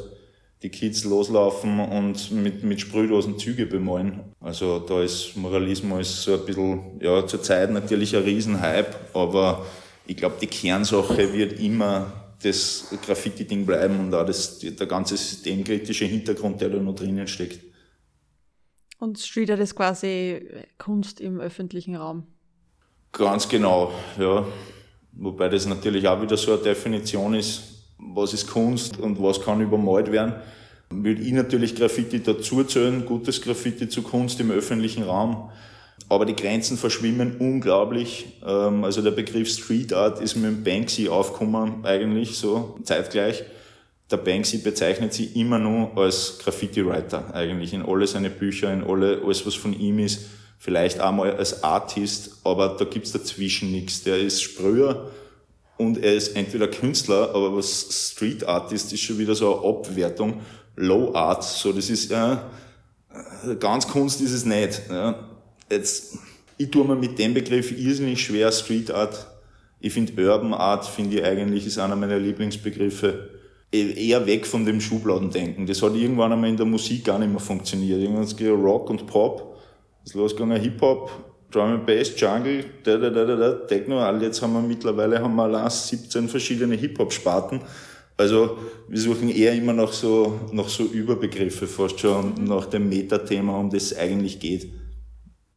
die 0.64 0.70
Kids 0.70 1.04
loslaufen 1.04 1.80
und 1.80 2.32
mit, 2.32 2.64
mit 2.64 2.80
Sprühdosen 2.82 3.40
Züge 3.40 3.66
bemalen. 3.66 4.20
Also 4.40 4.80
da 4.80 5.02
ist 5.02 5.36
Moralismus 5.36 6.24
so 6.24 6.36
ein 6.36 6.46
bisschen, 6.46 7.00
ja, 7.02 7.26
zur 7.26 7.42
Zeit 7.42 7.72
natürlich 7.72 8.16
ein 8.16 8.24
Riesenhype, 8.24 8.96
aber 9.14 9.66
ich 10.06 10.18
glaube, 10.18 10.36
die 10.40 10.48
Kernsache 10.48 11.34
wird 11.34 11.60
immer 11.60 12.21
das 12.44 12.88
Graffiti-Ding 13.06 13.66
bleiben 13.66 14.00
und 14.00 14.14
auch 14.14 14.26
das, 14.26 14.60
der 14.60 14.88
ganze 14.88 15.18
systemkritische 15.18 16.06
Hintergrund, 16.06 16.62
der 16.62 16.70
da 16.70 16.78
noch 16.78 16.96
drinnen 16.96 17.28
steckt. 17.28 17.60
Und 19.00 19.18
Street 19.20 19.50
Art 19.50 19.60
ist 19.60 19.76
quasi 19.76 20.48
Kunst 20.78 21.20
im 21.22 21.40
öffentlichen 21.40 21.96
Raum. 21.96 22.28
Ganz 23.12 23.50
genau, 23.50 23.92
ja. 24.20 24.46
Wobei 25.14 25.50
das 25.50 25.66
natürlich 25.66 26.08
auch 26.08 26.22
wieder 26.22 26.38
so 26.38 26.54
eine 26.54 26.62
Definition 26.62 27.34
ist, 27.34 27.64
was 27.98 28.34
ist 28.34 28.48
Kunst 28.48 28.98
und 28.98 29.22
was 29.22 29.42
kann 29.42 29.60
übermalt 29.60 30.12
werden. 30.12 30.36
Würde 30.90 31.22
ich 31.22 31.32
natürlich 31.32 31.76
Graffiti 31.76 32.22
dazu 32.22 32.64
zählen, 32.64 33.06
gutes 33.06 33.42
Graffiti 33.42 33.90
zu 33.90 34.02
Kunst 34.02 34.40
im 34.40 34.52
öffentlichen 34.52 35.04
Raum. 35.04 35.50
Aber 36.12 36.26
die 36.26 36.36
Grenzen 36.36 36.78
verschwimmen 36.78 37.38
unglaublich. 37.38 38.26
Ähm, 38.46 38.84
also 38.84 39.02
der 39.02 39.12
Begriff 39.12 39.50
Street 39.50 39.94
Art 39.94 40.20
ist 40.20 40.36
mit 40.36 40.44
dem 40.44 40.62
Banksy 40.62 41.08
aufgekommen, 41.08 41.86
eigentlich 41.86 42.36
so 42.36 42.78
zeitgleich. 42.84 43.46
Der 44.12 44.18
Banksy 44.18 44.58
bezeichnet 44.58 45.14
sich 45.14 45.34
immer 45.38 45.58
nur 45.58 45.98
als 45.98 46.40
Graffiti-Writer, 46.40 47.34
eigentlich 47.34 47.74
in 47.74 47.82
alle 47.82 48.08
seine 48.08 48.30
Bücher, 48.30 48.74
in 48.74 48.84
alle, 48.84 49.22
alles 49.24 49.46
was 49.46 49.56
von 49.56 49.72
ihm 49.72 50.00
ist. 50.00 50.26
Vielleicht 50.60 51.00
einmal 51.00 51.34
als 51.38 51.64
Artist, 51.64 52.32
aber 52.44 52.76
da 52.78 52.84
gibt's 52.84 53.14
dazwischen 53.14 53.72
nichts. 53.72 54.04
Der 54.04 54.20
ist 54.20 54.42
Sprüher 54.42 55.12
und 55.78 55.98
er 56.04 56.14
ist 56.14 56.36
entweder 56.36 56.68
Künstler, 56.68 57.30
aber 57.34 57.56
was 57.56 58.12
Street 58.12 58.46
Artist 58.46 58.92
ist 58.92 59.00
schon 59.00 59.18
wieder 59.18 59.34
so 59.34 59.62
eine 59.62 59.66
Abwertung. 59.66 60.42
Low 60.76 61.16
Art, 61.16 61.46
so 61.46 61.72
das 61.72 61.90
ist, 61.90 62.12
ja, 62.12 62.52
ganz 63.62 63.88
Kunst 63.88 64.20
ist 64.20 64.34
es 64.34 64.44
nicht. 64.44 64.82
Ja 64.90 65.31
jetzt, 65.72 66.18
ich 66.58 66.70
tue 66.70 66.86
mir 66.86 66.96
mit 66.96 67.18
dem 67.18 67.34
Begriff 67.34 67.72
irrsinnig 67.72 68.22
schwer, 68.22 68.52
Street 68.52 68.92
Art. 68.92 69.28
Ich 69.80 69.94
finde 69.94 70.14
Urban 70.30 70.54
Art, 70.54 70.86
finde 70.86 71.18
ich 71.18 71.24
eigentlich, 71.24 71.66
ist 71.66 71.80
einer 71.80 71.96
meiner 71.96 72.20
Lieblingsbegriffe. 72.20 73.30
E-, 73.74 74.10
eher 74.10 74.26
weg 74.26 74.46
von 74.46 74.66
dem 74.66 74.80
Schubladendenken. 74.80 75.66
Das 75.66 75.82
hat 75.82 75.96
irgendwann 75.96 76.34
einmal 76.34 76.50
in 76.50 76.58
der 76.58 76.66
Musik 76.66 77.06
gar 77.06 77.18
nicht 77.18 77.32
mehr 77.32 77.40
funktioniert. 77.40 78.00
Irgendwann 78.00 78.24
ist 78.24 78.40
Rock 78.42 78.90
und 78.90 79.08
Pop, 79.08 79.58
ist 80.04 80.14
losgegangen 80.14 80.62
Hip-Hop, 80.62 81.10
Drum 81.50 81.72
and 81.72 81.86
Bass, 81.86 82.14
Jungle, 82.16 82.64
da, 82.84 82.98
da, 82.98 83.10
da, 83.10 83.26
da, 83.26 83.36
da, 83.36 83.52
Techno, 83.66 84.00
all 84.00 84.22
jetzt 84.22 84.42
haben 84.42 84.54
wir 84.54 84.62
mittlerweile 84.62 85.20
haben 85.20 85.36
wir 85.36 85.44
allein 85.44 85.70
17 85.70 86.30
verschiedene 86.30 86.76
Hip-Hop-Sparten. 86.76 87.62
Also 88.18 88.58
wir 88.88 89.00
suchen 89.00 89.30
eher 89.30 89.54
immer 89.54 89.74
noch 89.74 89.92
so, 89.92 90.40
noch 90.52 90.70
so 90.70 90.84
Überbegriffe 90.84 91.66
fast 91.66 92.00
schon 92.00 92.36
nach 92.44 92.68
dem 92.68 92.88
Metathema, 92.88 93.58
um 93.58 93.70
das 93.70 93.92
es 93.92 93.98
eigentlich 93.98 94.40
geht. 94.40 94.70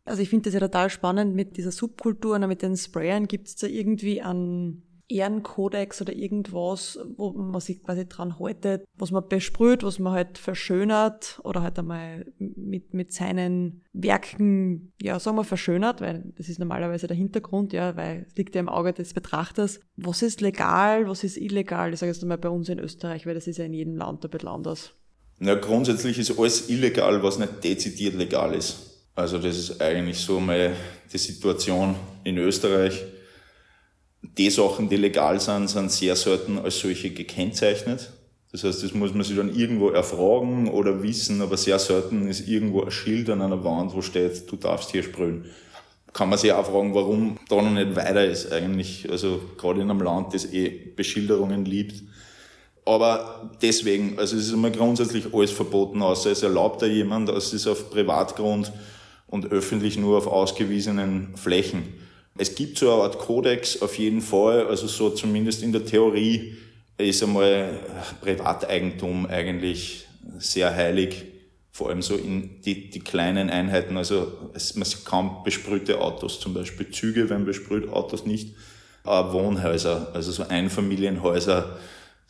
Also 0.05 0.23
ich 0.23 0.29
finde 0.29 0.45
das 0.45 0.55
ja 0.55 0.61
total 0.61 0.91
spannend 0.91 1.35
mit 1.35 1.57
dieser 1.57 1.73
Subkultur 1.73 2.35
und 2.35 2.47
mit 2.47 2.63
den 2.63 2.77
Sprayern. 2.77 3.27
Gibt 3.27 3.49
es 3.49 3.57
da 3.57 3.67
irgendwie 3.67 4.21
einen 4.21 4.83
Ehrenkodex 5.09 6.01
oder 6.01 6.15
irgendwas, 6.15 6.99
wo 7.17 7.33
man 7.33 7.61
sich 7.61 7.83
quasi 7.83 8.09
dran 8.09 8.39
haltet, 8.39 8.85
was 8.97 9.11
man 9.11 9.29
besprüht, 9.29 9.83
was 9.83 9.99
man 9.99 10.15
halt 10.15 10.39
verschönert 10.39 11.41
oder 11.45 11.63
halt 11.63 11.79
einmal 11.79 12.27
mit, 12.39 12.95
mit 12.95 13.13
seinen 13.13 13.83
Werken, 13.93 14.93
ja, 15.03 15.19
sagen 15.19 15.37
wir 15.37 15.45
verschönert, 15.45 16.01
weil 16.01 16.33
das 16.37 16.49
ist 16.49 16.59
normalerweise 16.59 17.07
der 17.07 17.17
Hintergrund, 17.17 17.73
ja, 17.73 17.97
weil 17.97 18.25
es 18.29 18.37
liegt 18.37 18.55
ja 18.55 18.61
im 18.61 18.69
Auge 18.69 18.93
des 18.93 19.13
Betrachters. 19.13 19.81
Was 19.97 20.23
ist 20.23 20.41
legal, 20.41 21.07
was 21.07 21.23
ist 21.23 21.37
illegal? 21.37 21.93
Ich 21.93 22.01
sage 22.01 22.13
jetzt 22.13 22.23
einmal 22.23 22.39
bei 22.39 22.49
uns 22.49 22.69
in 22.69 22.79
Österreich, 22.79 23.27
weil 23.27 23.35
das 23.35 23.47
ist 23.47 23.59
ja 23.59 23.67
in 23.67 23.75
jedem 23.75 23.97
Land 23.97 24.25
ein 24.25 24.31
bisschen 24.31 24.49
anders. 24.49 24.95
Na, 25.39 25.55
grundsätzlich 25.55 26.19
ist 26.19 26.39
alles 26.39 26.71
illegal, 26.71 27.23
was 27.23 27.39
nicht 27.39 27.63
dezidiert 27.63 28.15
legal 28.15 28.55
ist. 28.55 28.94
Also 29.17 29.39
das 29.39 29.57
ist 29.57 29.81
eigentlich 29.81 30.19
so 30.19 30.41
mal 30.41 30.75
die 31.13 31.19
Situation 31.19 31.95
in 32.25 32.37
Österreich. 32.39 33.05
Die 34.23 34.51
Sachen, 34.51 34.89
die 34.89 34.97
legal 34.97 35.39
sind, 35.39 35.69
sind 35.69 35.93
sehr 35.93 36.17
selten 36.17 36.59
als 36.59 36.81
solche 36.81 37.11
gekennzeichnet. 37.11 38.11
Das 38.51 38.65
heißt, 38.65 38.83
das 38.83 38.95
muss 38.95 39.13
man 39.13 39.23
sich 39.23 39.37
dann 39.37 39.55
irgendwo 39.55 39.91
erfragen 39.91 40.69
oder 40.69 41.03
wissen, 41.03 41.43
aber 41.43 41.57
sehr 41.57 41.79
selten 41.79 42.27
ist 42.29 42.49
irgendwo 42.49 42.83
ein 42.83 42.91
Schild 42.91 43.29
an 43.31 43.43
einer 43.43 43.63
Wand, 43.63 43.95
wo 43.95 44.03
steht, 44.03 44.51
du 44.51 44.57
darfst 44.57 44.91
hier 44.91 45.03
sprühen. 45.03 45.47
Kann 46.13 46.29
man 46.29 46.39
sich 46.39 46.53
auch 46.53 46.67
fragen, 46.67 46.95
warum 46.95 47.39
da 47.49 47.57
noch 47.57 47.71
nicht 47.71 47.97
weiter 47.97 48.25
ist 48.25 48.53
eigentlich. 48.53 49.11
Also 49.11 49.41
gerade 49.59 49.81
in 49.81 49.91
einem 49.91 50.01
Land, 50.01 50.35
das 50.35 50.53
eh 50.53 50.69
Beschilderungen 50.69 51.65
liebt. 51.65 52.03
Aber 52.85 53.51
deswegen, 53.63 54.19
also 54.19 54.37
es 54.37 54.47
ist 54.47 54.53
immer 54.53 54.71
grundsätzlich 54.71 55.33
alles 55.33 55.51
verboten, 55.51 56.03
außer 56.03 56.31
es 56.31 56.43
erlaubt 56.43 56.83
da 56.83 56.87
jemand, 56.87 57.29
es 57.31 57.53
ist 57.53 57.67
auf 57.67 57.91
Privatgrund 57.91 58.73
und 59.35 59.51
öffentlich 59.51 59.99
nur 59.99 60.17
auf 60.17 60.29
ausgewiesenen 60.29 61.37
Flächen. 61.37 61.83
Es 62.39 62.55
gibt 62.55 62.79
so 62.79 62.93
eine 62.93 63.03
Art 63.03 63.19
Kodex 63.19 63.83
auf 63.83 63.99
jeden 63.99 64.21
Fall, 64.21 64.69
also 64.69 64.87
so 64.87 65.11
zumindest 65.11 65.61
in 65.65 65.73
der 65.73 65.85
Theorie 65.85 66.55
ist 66.99 67.21
einmal 67.21 67.81
Privateigentum 68.21 69.27
eigentlich 69.27 70.07
sehr 70.39 70.73
heilig, 70.73 71.25
vor 71.73 71.89
allem 71.89 72.01
so 72.01 72.15
in 72.15 72.61
die, 72.63 72.91
die 72.91 73.01
kleinen 73.01 73.51
Einheiten, 73.51 73.97
also 73.97 74.29
es, 74.53 74.77
man 74.77 74.85
sieht 74.85 75.05
kaum 75.05 75.43
besprühte 75.43 76.01
Autos, 76.01 76.39
zum 76.39 76.55
Beispiel 76.55 76.91
Züge 76.91 77.29
werden 77.29 77.45
besprüht, 77.45 77.89
Autos 77.89 78.27
nicht, 78.27 78.55
aber 79.03 79.33
Wohnhäuser, 79.33 80.13
also 80.15 80.31
so 80.31 80.45
Einfamilienhäuser, 80.45 81.77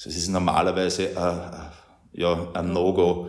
das 0.02 0.16
ist 0.16 0.28
normalerweise 0.28 1.10
äh, 1.10 2.18
ja, 2.18 2.48
ein 2.54 2.72
No-Go 2.72 3.28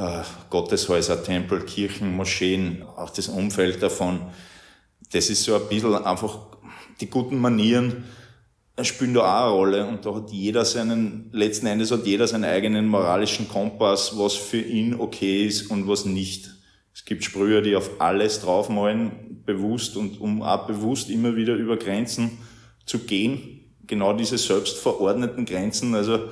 äh, 0.00 0.22
Gotteshäuser, 0.48 1.22
Tempel, 1.22 1.60
Kirchen, 1.60 2.16
Moscheen, 2.16 2.82
auch 2.96 3.10
das 3.10 3.28
Umfeld 3.28 3.82
davon. 3.82 4.20
Das 5.12 5.28
ist 5.28 5.44
so 5.44 5.54
ein 5.54 5.68
bisschen 5.68 5.94
einfach, 5.94 6.38
die 7.00 7.10
guten 7.10 7.38
Manieren 7.38 8.04
spielen 8.82 9.12
da 9.12 9.20
auch 9.20 9.44
eine 9.44 9.52
Rolle 9.52 9.86
und 9.86 10.06
da 10.06 10.14
hat 10.14 10.30
jeder 10.30 10.64
seinen, 10.64 11.28
letzten 11.32 11.66
Endes 11.66 11.90
hat 11.90 12.06
jeder 12.06 12.26
seinen 12.26 12.44
eigenen 12.44 12.88
moralischen 12.88 13.46
Kompass, 13.46 14.16
was 14.16 14.34
für 14.34 14.60
ihn 14.60 14.94
okay 14.94 15.44
ist 15.44 15.70
und 15.70 15.86
was 15.86 16.06
nicht. 16.06 16.50
Es 16.94 17.04
gibt 17.04 17.22
Sprüher, 17.22 17.60
die 17.60 17.76
auf 17.76 18.00
alles 18.00 18.40
draufmalen, 18.40 19.42
bewusst 19.44 19.98
und 19.98 20.18
um 20.18 20.42
auch 20.42 20.66
bewusst 20.66 21.10
immer 21.10 21.36
wieder 21.36 21.54
über 21.56 21.76
Grenzen 21.76 22.38
zu 22.86 23.00
gehen. 23.00 23.74
Genau 23.86 24.14
diese 24.14 24.38
selbstverordneten 24.38 25.44
Grenzen, 25.44 25.94
also 25.94 26.30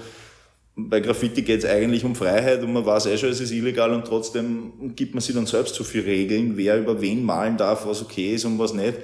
bei 0.78 1.00
Graffiti 1.00 1.42
geht 1.42 1.64
es 1.64 1.68
eigentlich 1.68 2.04
um 2.04 2.14
Freiheit 2.14 2.62
und 2.62 2.72
man 2.72 2.86
weiß 2.86 3.06
eh 3.06 3.18
schon, 3.18 3.30
es 3.30 3.40
ist 3.40 3.50
illegal 3.50 3.92
und 3.92 4.04
trotzdem 4.04 4.94
gibt 4.94 5.12
man 5.12 5.20
sich 5.20 5.34
dann 5.34 5.46
selbst 5.46 5.74
zu 5.74 5.82
viel 5.82 6.02
Regeln, 6.02 6.56
wer 6.56 6.78
über 6.78 7.00
wen 7.00 7.24
malen 7.24 7.56
darf, 7.56 7.84
was 7.84 8.00
okay 8.00 8.34
ist 8.34 8.44
und 8.44 8.60
was 8.60 8.74
nicht. 8.74 8.94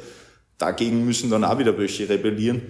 Dagegen 0.56 1.04
müssen 1.04 1.30
dann 1.30 1.42
auch 1.42 1.58
wieder 1.58 1.76
welche 1.76 2.08
rebellieren. 2.08 2.62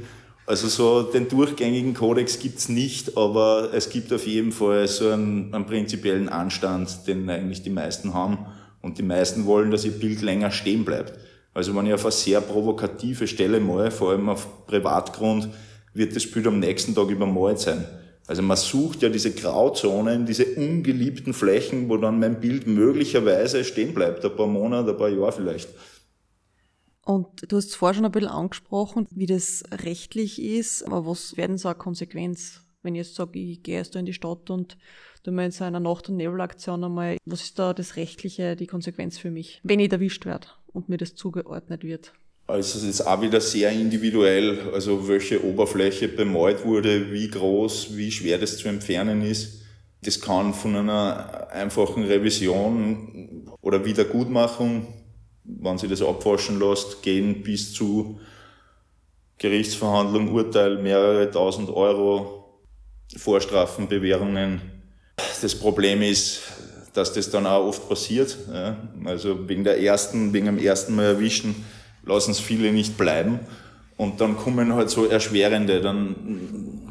Also 0.47 0.69
so 0.69 1.03
den 1.03 1.29
durchgängigen 1.29 1.93
Kodex 1.93 2.39
gibt's 2.39 2.71
nicht, 2.71 3.17
aber 3.17 3.71
es 3.75 3.91
gibt 3.91 4.11
auf 4.13 4.27
jeden 4.27 4.53
Fall 4.53 4.89
so 4.89 5.11
einen, 5.11 5.55
einen 5.55 5.67
prinzipiellen 5.67 6.31
Anstand, 6.31 7.07
den 7.07 7.29
eigentlich 7.29 7.63
die 7.63 7.71
meisten 7.71 8.15
haben. 8.15 8.39
Und 8.81 8.99
die 8.99 9.03
meisten 9.03 9.47
wollen, 9.47 9.71
dass 9.71 9.85
ihr 9.85 9.93
Bild 9.93 10.23
länger 10.23 10.51
stehen 10.51 10.85
bleibt. 10.85 11.15
Also 11.55 11.75
wenn 11.75 11.87
ich 11.87 11.95
auf 11.95 12.05
eine 12.05 12.13
sehr 12.13 12.41
provokative 12.41 13.27
Stelle 13.27 13.61
mal, 13.61 13.91
vor 13.91 14.11
allem 14.11 14.29
auf 14.29 14.67
Privatgrund, 14.67 15.49
wird 15.95 16.15
das 16.17 16.31
Bild 16.31 16.47
am 16.47 16.59
nächsten 16.59 16.95
Tag 16.95 17.09
übermalt 17.09 17.61
sein. 17.61 17.87
Also 18.27 18.41
man 18.43 18.57
sucht 18.57 19.03
ja 19.03 19.11
diese 19.11 19.33
Grauzonen, 19.33 20.25
diese 20.25 20.47
ungeliebten 20.55 21.35
Flächen, 21.35 21.89
wo 21.89 21.99
dann 21.99 22.19
mein 22.19 22.41
Bild 22.41 22.67
möglicherweise 22.67 23.65
stehen 23.65 23.93
bleibt, 23.93 24.25
ein 24.25 24.35
paar 24.35 24.47
Monate, 24.47 24.93
ein 24.93 24.97
paar 24.97 25.11
Jahre 25.11 25.33
vielleicht. 25.33 25.69
Und 27.05 27.53
du 27.53 27.57
hast 27.59 27.67
es 27.67 27.75
vorher 27.75 27.95
schon 27.95 28.07
ein 28.07 28.13
bisschen 28.13 28.31
angesprochen, 28.31 29.07
wie 29.11 29.27
das 29.27 29.63
rechtlich 29.71 30.41
ist, 30.41 30.85
aber 30.85 31.05
was 31.07 31.37
werden 31.37 31.59
so 31.59 31.69
eine 31.69 31.77
Konsequenz, 31.77 32.63
wenn 32.83 32.95
ich 32.95 33.07
jetzt 33.07 33.15
sage, 33.15 33.39
ich 33.39 33.63
gehe 33.63 33.77
erst 33.77 33.95
da 33.95 33.99
in 33.99 34.07
die 34.07 34.15
Stadt 34.15 34.49
und 34.49 34.79
du 35.23 35.31
meinst 35.31 35.61
einer 35.61 35.81
Nacht- 35.81 36.09
und 36.09 36.17
Nebelaktion 36.17 36.83
einmal, 36.83 37.19
was 37.27 37.43
ist 37.43 37.59
da 37.59 37.75
das 37.75 37.97
Rechtliche, 37.97 38.57
die 38.57 38.67
Konsequenz 38.67 39.19
für 39.19 39.31
mich, 39.31 39.61
wenn 39.65 39.81
ich 39.81 39.93
erwischt 39.93 40.25
werde 40.25 40.49
und 40.73 40.89
mir 40.89 40.97
das 40.97 41.15
zugeordnet 41.15 41.83
wird? 41.85 42.15
Also 42.47 42.79
es 42.79 42.85
ist 42.85 43.01
auch 43.07 43.23
wieder 43.23 43.41
sehr 43.41 43.73
individuell, 43.73 44.71
also 44.75 45.09
welche 45.09 45.43
Oberfläche 45.43 46.09
bemalt 46.09 46.65
wurde, 46.65 47.11
wie 47.11 47.29
groß, 47.29 47.97
wie 47.97 48.11
schwer 48.11 48.37
das 48.39 48.59
zu 48.59 48.69
entfernen 48.69 49.23
ist. 49.23 49.63
Das 50.03 50.21
kann 50.21 50.53
von 50.53 50.77
einer 50.77 51.49
einfachen 51.51 52.05
Revision 52.05 53.51
oder 53.63 53.83
Wiedergutmachung, 53.87 54.87
wenn 55.45 55.79
sie 55.79 55.89
das 55.89 56.03
abwaschen 56.03 56.61
lässt, 56.61 57.03
gehen 57.03 57.43
bis 57.43 57.73
zu 57.73 58.21
Gerichtsverhandlung, 59.39 60.33
Urteil, 60.33 60.77
mehrere 60.83 61.31
tausend 61.31 61.71
Euro, 61.71 62.61
Vorstrafen, 63.17 63.89
Bewährungen. 63.89 64.61
Das 65.41 65.55
Problem 65.55 66.03
ist, 66.03 66.43
dass 66.93 67.15
das 67.15 67.31
dann 67.31 67.47
auch 67.47 67.67
oft 67.67 67.89
passiert. 67.89 68.37
Also 69.05 69.49
wegen 69.49 69.65
der 69.65 69.81
ersten, 69.81 70.35
wegen 70.35 70.47
dem 70.47 70.59
ersten 70.59 70.95
Mal 70.95 71.05
erwischen, 71.05 71.65
lassen 72.07 72.33
es 72.33 72.41
viele 72.41 72.73
nicht 72.73 72.97
bleiben. 72.97 73.41
Und 73.97 74.21
dann 74.21 74.37
kommen 74.37 74.75
halt 74.75 74.91
so 74.91 75.07
erschwerende, 75.07 75.81
dann, 75.81 76.17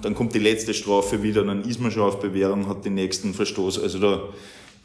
dann 0.02 0.15
kommt 0.15 0.34
die 0.34 0.39
letzte 0.39 0.73
Strafe 0.73 1.21
wieder, 1.21 1.43
dann 1.43 1.63
ist 1.63 1.82
man 1.82 1.91
schon 1.91 2.04
auf 2.04 2.19
Bewährung, 2.19 2.67
hat 2.69 2.86
den 2.86 2.93
nächsten 2.93 3.34
Verstoß. 3.34 3.82
Also 3.82 3.99
da 3.99 4.21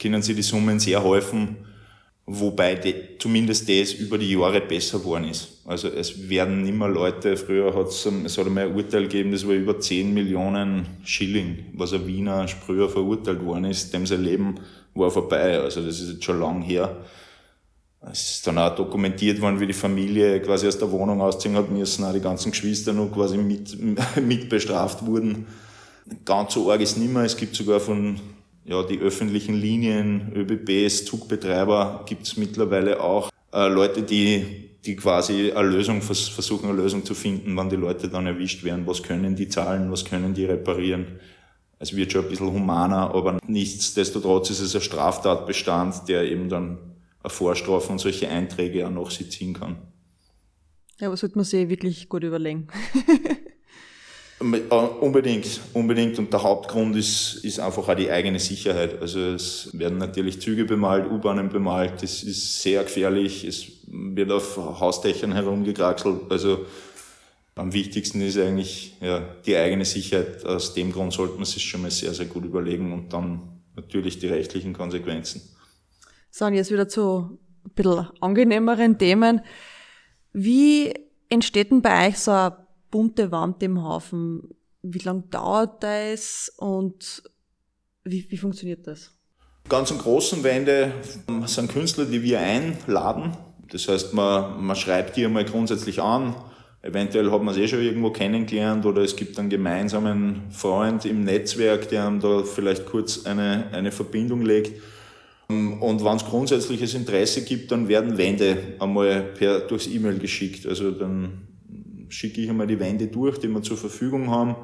können 0.01 0.23
sich 0.23 0.35
die 0.35 0.43
Summen 0.43 0.81
sehr 0.81 1.05
häufen, 1.05 1.57
wobei 2.27 2.75
die, 2.75 2.95
zumindest 3.21 3.69
das 3.69 3.93
über 3.93 4.19
die 4.19 4.33
Jahre 4.33 4.61
besser 4.61 4.99
geworden 4.99 5.29
ist. 5.29 5.61
Also 5.65 5.89
es 5.89 6.29
werden 6.29 6.67
immer 6.67 6.89
Leute, 6.89 7.37
früher 7.37 7.73
hat 7.75 7.87
es, 7.87 8.05
hat 8.05 8.47
einmal 8.47 8.67
ein 8.67 8.75
Urteil 8.75 9.03
gegeben, 9.03 9.31
das 9.31 9.47
war 9.47 9.55
über 9.55 9.79
10 9.79 10.13
Millionen 10.13 10.89
Schilling, 11.05 11.67
was 11.75 11.93
ein 11.93 12.07
Wiener 12.07 12.49
früher 12.49 12.89
verurteilt 12.89 13.45
worden 13.45 13.67
ist, 13.67 13.95
dem 13.95 14.07
sein 14.07 14.25
Leben 14.25 14.57
war 14.95 15.11
vorbei. 15.11 15.61
Also 15.61 15.83
das 15.83 16.01
ist 16.01 16.15
jetzt 16.15 16.25
schon 16.25 16.41
lang 16.41 16.63
her. 16.63 16.97
Es 18.01 18.31
ist 18.31 18.47
dann 18.47 18.59
auch 18.59 18.77
dokumentiert 18.77 19.41
worden, 19.41 19.59
wie 19.59 19.67
die 19.67 19.73
Familie 19.73 20.41
quasi 20.41 20.69
aus 20.69 20.79
der 20.79 20.91
Wohnung 20.91 21.21
ausziehen 21.21 21.57
hat 21.57 21.71
müssen, 21.71 22.05
auch 22.05 22.13
die 22.13 22.21
ganzen 22.21 22.53
Geschwister 22.53 22.93
noch 22.93 23.11
quasi 23.11 23.37
mit, 23.37 23.77
mit 24.23 24.49
bestraft 24.49 25.05
wurden. 25.05 25.47
Ganz 26.25 26.55
so 26.55 26.71
arg 26.71 26.81
ist 26.81 26.97
nicht 26.97 27.13
mehr. 27.13 27.25
Es 27.25 27.37
gibt 27.37 27.57
sogar 27.57 27.81
von 27.81 28.21
ja, 28.65 28.83
die 28.83 29.01
öffentlichen 29.01 29.55
Linien, 29.55 30.33
ÖBBs, 30.35 31.07
Zugbetreiber, 31.07 32.05
gibt 32.07 32.27
es 32.27 32.37
mittlerweile 32.37 33.01
auch 33.03 33.31
äh, 33.53 33.69
Leute, 33.69 34.03
die, 34.03 34.71
die 34.85 34.95
quasi 34.95 35.53
eine 35.53 35.69
Lösung 35.69 36.01
vers 36.01 36.29
versuchen, 36.29 36.69
eine 36.69 36.81
Lösung 36.81 37.05
zu 37.05 37.15
finden, 37.15 37.57
wann 37.57 37.69
die 37.69 37.77
Leute 37.77 38.09
dann 38.09 38.27
erwischt 38.27 38.63
werden. 38.65 38.87
Was 38.87 39.03
können 39.03 39.35
die 39.35 39.49
zahlen, 39.49 39.91
was 39.91 40.05
können 40.05 40.35
die 40.35 40.45
reparieren? 40.45 41.19
Es 41.79 41.95
wird 41.97 42.13
schon 42.13 42.25
ein 42.25 42.31
bisschen 42.31 42.53
humaner, 42.53 43.15
aber 43.15 43.39
nichtsdestotrotz 43.47 44.51
ist 44.51 44.61
es 44.61 44.75
ein 44.75 44.83
Straftatbestand, 44.83 46.09
der 46.09 46.25
eben 46.25 46.49
dann 46.49 46.79
eine 47.23 47.31
Vorstrafe 47.31 47.91
und 47.93 47.99
solche 47.99 48.29
Einträge 48.29 48.87
auch 48.87 48.91
noch 48.91 49.11
sie 49.11 49.29
ziehen 49.29 49.55
kann. 49.55 49.77
Ja, 51.01 51.09
aber 51.09 51.17
sollte 51.17 51.37
man 51.37 51.45
sich 51.45 51.69
wirklich 51.69 52.09
gut 52.09 52.25
überlegen. 52.25 52.69
Äh, 54.41 54.75
unbedingt, 55.01 55.61
unbedingt. 55.73 56.19
Und 56.19 56.33
der 56.33 56.43
Hauptgrund 56.43 56.95
ist, 56.97 57.41
ist 57.43 57.59
einfach 57.59 57.89
auch 57.89 57.95
die 57.95 58.11
eigene 58.11 58.39
Sicherheit. 58.39 59.01
Also 59.01 59.19
es 59.19 59.71
werden 59.73 59.99
natürlich 59.99 60.41
Züge 60.41 60.65
bemalt, 60.65 61.11
U-Bahnen 61.11 61.49
bemalt. 61.49 62.03
Das 62.03 62.23
ist 62.23 62.63
sehr 62.63 62.85
gefährlich. 62.85 63.45
Es 63.45 63.67
wird 63.89 64.31
auf 64.31 64.57
Hausdächern 64.57 65.33
herumgekraxelt. 65.33 66.31
Also 66.31 66.67
am 67.57 67.73
wichtigsten 67.73 68.21
ist 68.21 68.39
eigentlich 68.39 68.97
ja, 69.01 69.21
die 69.45 69.57
eigene 69.57 69.85
Sicherheit. 69.85 70.45
Aus 70.47 70.75
dem 70.75 70.93
Grund 70.93 71.13
sollte 71.13 71.35
man 71.35 71.45
sich 71.45 71.65
schon 71.65 71.83
mal 71.83 71.91
sehr, 71.91 72.15
sehr 72.15 72.27
gut 72.27 72.45
überlegen 72.45 72.93
und 72.93 73.13
dann 73.13 73.61
natürlich 73.75 74.21
die 74.21 74.29
rechtlichen 74.29 74.73
Konsequenzen. 74.73 75.43
So, 76.31 76.45
und 76.45 76.55
jetzt 76.55 76.71
wieder 76.71 76.89
zu 76.89 77.39
ein 77.65 77.73
bisschen 77.75 78.09
angenehmeren 78.21 78.99
Themen. 78.99 79.41
Wie 80.33 80.95
entsteht 81.29 81.71
denn 81.71 81.83
bei 81.83 82.09
euch 82.09 82.19
so 82.19 82.31
eine 82.31 82.57
bunte 82.91 83.31
Wand 83.31 83.63
im 83.63 83.83
Haufen? 83.83 84.55
Wie 84.83 84.99
lange 84.99 85.25
dauert 85.31 85.83
das 85.83 86.53
und 86.57 87.23
wie, 88.05 88.31
wie 88.31 88.37
funktioniert 88.37 88.87
das? 88.87 89.13
Ganz 89.69 89.91
im 89.91 89.99
großen 89.99 90.43
Wände 90.45 90.93
sind 91.45 91.71
Künstler, 91.71 92.07
die 92.07 92.23
wir 92.23 92.41
einladen. 92.41 93.37
Das 93.71 93.87
heißt, 93.89 94.15
man, 94.15 94.65
man 94.65 94.77
schreibt 94.77 95.17
die 95.17 95.27
einmal 95.27 95.45
grundsätzlich 95.45 96.01
an. 96.01 96.35
Eventuell 96.81 97.31
hat 97.31 97.43
man 97.43 97.55
es 97.55 97.61
eh 97.61 97.69
schon 97.69 97.83
irgendwo 97.83 98.11
kennengelernt 98.11 98.87
oder 98.87 99.03
es 99.03 99.17
gibt 99.17 99.39
einen 99.39 99.51
gemeinsamen 99.51 100.51
Freund 100.51 101.05
im 101.05 101.25
Netzwerk, 101.25 101.89
der 101.89 102.07
einem 102.07 102.21
da 102.21 102.45
vielleicht 102.45 102.87
kurz 102.87 103.27
eine, 103.27 103.67
eine 103.73 103.93
Verbindung 103.93 104.43
legt. 104.43 104.81
Und 105.51 106.05
wenn 106.05 106.17
es 106.17 106.27
grundsätzliches 106.27 106.93
Interesse 106.93 107.43
gibt, 107.43 107.73
dann 107.73 107.89
werden 107.89 108.19
Wände 108.19 108.75
einmal 108.79 109.23
per, 109.23 109.61
durchs 109.61 109.87
E-Mail 109.87 110.19
geschickt. 110.19 110.67
Also 110.67 110.91
dann 110.91 111.49
schicke 112.11 112.43
ich 112.43 112.51
einmal 112.51 112.67
die 112.67 112.79
Wände 112.79 113.07
durch, 113.07 113.39
die 113.39 113.49
wir 113.49 113.63
zur 113.63 113.79
Verfügung 113.79 114.31
haben, 114.31 114.57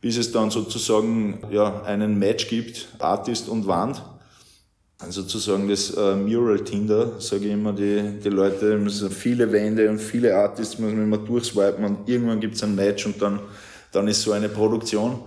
bis 0.00 0.16
es 0.16 0.32
dann 0.32 0.50
sozusagen 0.50 1.42
ja, 1.50 1.82
einen 1.82 2.18
Match 2.18 2.48
gibt, 2.48 2.88
Artist 2.98 3.50
und 3.50 3.66
Wand. 3.66 4.02
Also 4.98 5.20
sozusagen 5.20 5.68
das 5.68 5.90
äh, 5.90 6.16
Mural 6.16 6.60
Tinder, 6.64 7.20
sage 7.20 7.46
ich 7.46 7.52
immer, 7.52 7.74
die, 7.74 8.20
die 8.24 8.28
Leute 8.30 8.78
müssen 8.78 9.10
viele 9.10 9.52
Wände 9.52 9.90
und 9.90 9.98
viele 9.98 10.34
Artists 10.34 10.78
muss 10.78 10.92
man 10.92 11.02
immer 11.02 11.18
durchswipen 11.18 11.84
und 11.84 12.08
irgendwann 12.08 12.40
gibt 12.40 12.54
es 12.54 12.62
ein 12.62 12.74
Match 12.74 13.04
und 13.04 13.20
dann, 13.20 13.40
dann 13.90 14.08
ist 14.08 14.22
so 14.22 14.32
eine 14.32 14.48
Produktion 14.48 15.18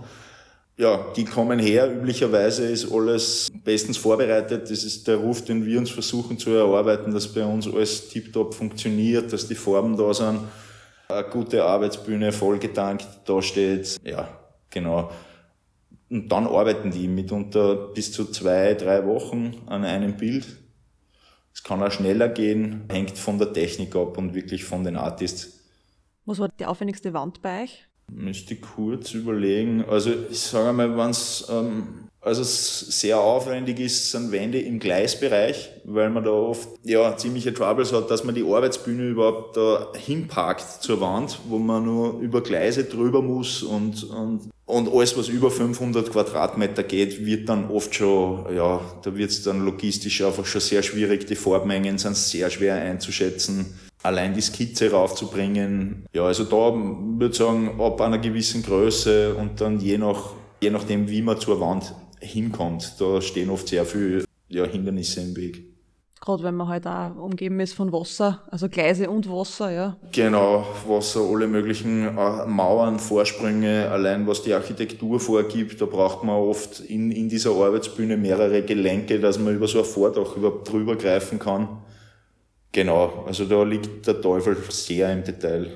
ja, 0.78 1.12
die 1.16 1.24
kommen 1.24 1.58
her. 1.58 1.90
Üblicherweise 1.90 2.66
ist 2.66 2.92
alles 2.92 3.50
bestens 3.64 3.96
vorbereitet. 3.96 4.70
Das 4.70 4.84
ist 4.84 5.08
der 5.08 5.16
Ruf, 5.16 5.44
den 5.44 5.64
wir 5.64 5.78
uns 5.78 5.90
versuchen 5.90 6.38
zu 6.38 6.50
erarbeiten, 6.50 7.12
dass 7.12 7.32
bei 7.32 7.44
uns 7.44 7.66
alles 7.66 8.08
tiptop 8.10 8.54
funktioniert, 8.54 9.32
dass 9.32 9.48
die 9.48 9.54
Farben 9.54 9.96
da 9.96 10.12
sind, 10.12 10.40
eine 11.08 11.24
gute 11.28 11.64
Arbeitsbühne 11.64 12.30
vollgetankt 12.32 13.06
da 13.24 13.40
steht. 13.40 13.96
Ja, 14.04 14.28
genau. 14.68 15.10
Und 16.10 16.28
dann 16.30 16.46
arbeiten 16.46 16.90
die 16.90 17.08
mitunter 17.08 17.88
bis 17.94 18.12
zu 18.12 18.26
zwei, 18.26 18.74
drei 18.74 19.06
Wochen 19.06 19.62
an 19.66 19.84
einem 19.84 20.16
Bild. 20.16 20.46
Es 21.54 21.62
kann 21.62 21.82
auch 21.82 21.90
schneller 21.90 22.28
gehen, 22.28 22.84
hängt 22.90 23.16
von 23.16 23.38
der 23.38 23.52
Technik 23.52 23.96
ab 23.96 24.18
und 24.18 24.34
wirklich 24.34 24.64
von 24.64 24.84
den 24.84 24.96
Artists. 24.96 25.64
Was 26.26 26.38
war 26.38 26.48
die 26.48 26.66
aufwendigste 26.66 27.14
Wand 27.14 27.40
bei 27.40 27.62
euch? 27.62 27.85
Müsste 28.12 28.56
kurz 28.56 29.14
überlegen. 29.14 29.84
Also 29.88 30.12
ich 30.30 30.40
sage 30.40 30.72
mal, 30.72 30.96
wenn 30.96 31.10
es 31.10 31.46
ähm, 31.50 32.06
also 32.26 32.42
sehr 32.42 33.20
aufwendig 33.20 33.78
ist, 33.78 34.10
sind 34.10 34.32
Wände 34.32 34.60
im 34.60 34.80
Gleisbereich, 34.80 35.70
weil 35.84 36.10
man 36.10 36.24
da 36.24 36.30
oft 36.30 36.68
ja 36.82 37.16
ziemliche 37.16 37.54
Troubles 37.54 37.92
hat, 37.92 38.10
dass 38.10 38.24
man 38.24 38.34
die 38.34 38.42
Arbeitsbühne 38.42 39.10
überhaupt 39.10 39.56
da 39.56 39.92
hinpackt 39.94 40.82
zur 40.82 41.00
Wand, 41.00 41.38
wo 41.48 41.58
man 41.58 41.84
nur 41.84 42.18
über 42.18 42.42
Gleise 42.42 42.82
drüber 42.84 43.22
muss 43.22 43.62
und, 43.62 44.04
und 44.04 44.50
und 44.68 44.92
alles, 44.92 45.16
was 45.16 45.28
über 45.28 45.48
500 45.48 46.10
Quadratmeter 46.10 46.82
geht, 46.82 47.24
wird 47.24 47.48
dann 47.48 47.70
oft 47.70 47.94
schon, 47.94 48.52
ja, 48.52 48.80
da 49.04 49.16
wird 49.16 49.30
es 49.30 49.44
dann 49.44 49.64
logistisch 49.64 50.22
einfach 50.22 50.44
schon 50.44 50.60
sehr 50.60 50.82
schwierig. 50.82 51.28
Die 51.28 51.36
Farbmengen 51.36 51.98
sind 51.98 52.16
sehr 52.16 52.50
schwer 52.50 52.74
einzuschätzen 52.74 53.78
allein 54.06 54.34
die 54.34 54.40
Skizze 54.40 54.90
raufzubringen. 54.90 56.06
Ja, 56.14 56.24
also 56.24 56.44
da 56.44 56.74
würde 56.74 57.26
ich 57.32 57.36
sagen, 57.36 57.80
ab 57.80 58.00
einer 58.00 58.18
gewissen 58.18 58.62
Größe 58.62 59.34
und 59.34 59.60
dann 59.60 59.80
je 59.80 59.98
nach, 59.98 60.30
je 60.62 60.70
nachdem, 60.70 61.08
wie 61.08 61.22
man 61.22 61.38
zur 61.38 61.60
Wand 61.60 61.94
hinkommt, 62.20 62.94
da 62.98 63.20
stehen 63.20 63.50
oft 63.50 63.68
sehr 63.68 63.84
viele 63.84 64.24
ja, 64.48 64.64
Hindernisse 64.64 65.20
im 65.20 65.36
Weg. 65.36 65.64
gerade 66.20 66.42
wenn 66.42 66.56
man 66.56 66.68
halt 66.68 66.86
auch 66.86 67.14
umgeben 67.16 67.60
ist 67.60 67.74
von 67.74 67.92
Wasser, 67.92 68.42
also 68.50 68.68
Gleise 68.68 69.08
und 69.08 69.30
Wasser, 69.30 69.70
ja. 69.70 69.96
Genau, 70.12 70.66
Wasser, 70.88 71.20
alle 71.20 71.46
möglichen 71.46 72.06
äh, 72.06 72.46
Mauern, 72.46 72.98
Vorsprünge, 72.98 73.88
allein 73.90 74.26
was 74.26 74.42
die 74.42 74.54
Architektur 74.54 75.20
vorgibt, 75.20 75.80
da 75.80 75.86
braucht 75.86 76.24
man 76.24 76.36
oft 76.36 76.80
in, 76.80 77.10
in 77.10 77.28
dieser 77.28 77.50
Arbeitsbühne 77.50 78.16
mehrere 78.16 78.62
Gelenke, 78.62 79.20
dass 79.20 79.38
man 79.38 79.54
über 79.54 79.68
so 79.68 79.78
ein 79.78 79.84
Vordach 79.84 80.36
überhaupt 80.36 80.70
drüber 80.70 80.96
greifen 80.96 81.38
kann. 81.38 81.68
Genau, 82.76 83.24
also 83.26 83.46
da 83.46 83.62
liegt 83.62 84.06
der 84.06 84.20
Teufel 84.20 84.54
sehr 84.68 85.10
im 85.10 85.24
Detail. 85.24 85.70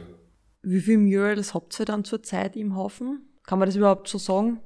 Wie 0.61 0.81
viele 0.81 0.99
Murals 0.99 1.55
habt 1.55 1.81
ihr 1.81 1.87
dann 1.87 2.05
zurzeit 2.05 2.57
im 2.57 2.77
Hafen? 2.77 3.23
Kann 3.47 3.59
man 3.59 3.67
das 3.67 3.77
überhaupt 3.77 4.07
so 4.07 4.19
sagen? 4.19 4.61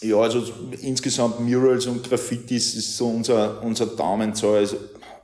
Ja, 0.00 0.18
also 0.18 0.40
insgesamt 0.82 1.40
Murals 1.40 1.86
und 1.86 2.08
Graffitis 2.08 2.76
ist 2.76 2.96
so 2.96 3.08
unser, 3.08 3.60
unser 3.64 3.86
Daumenzahl, 3.86 4.58
also 4.58 4.76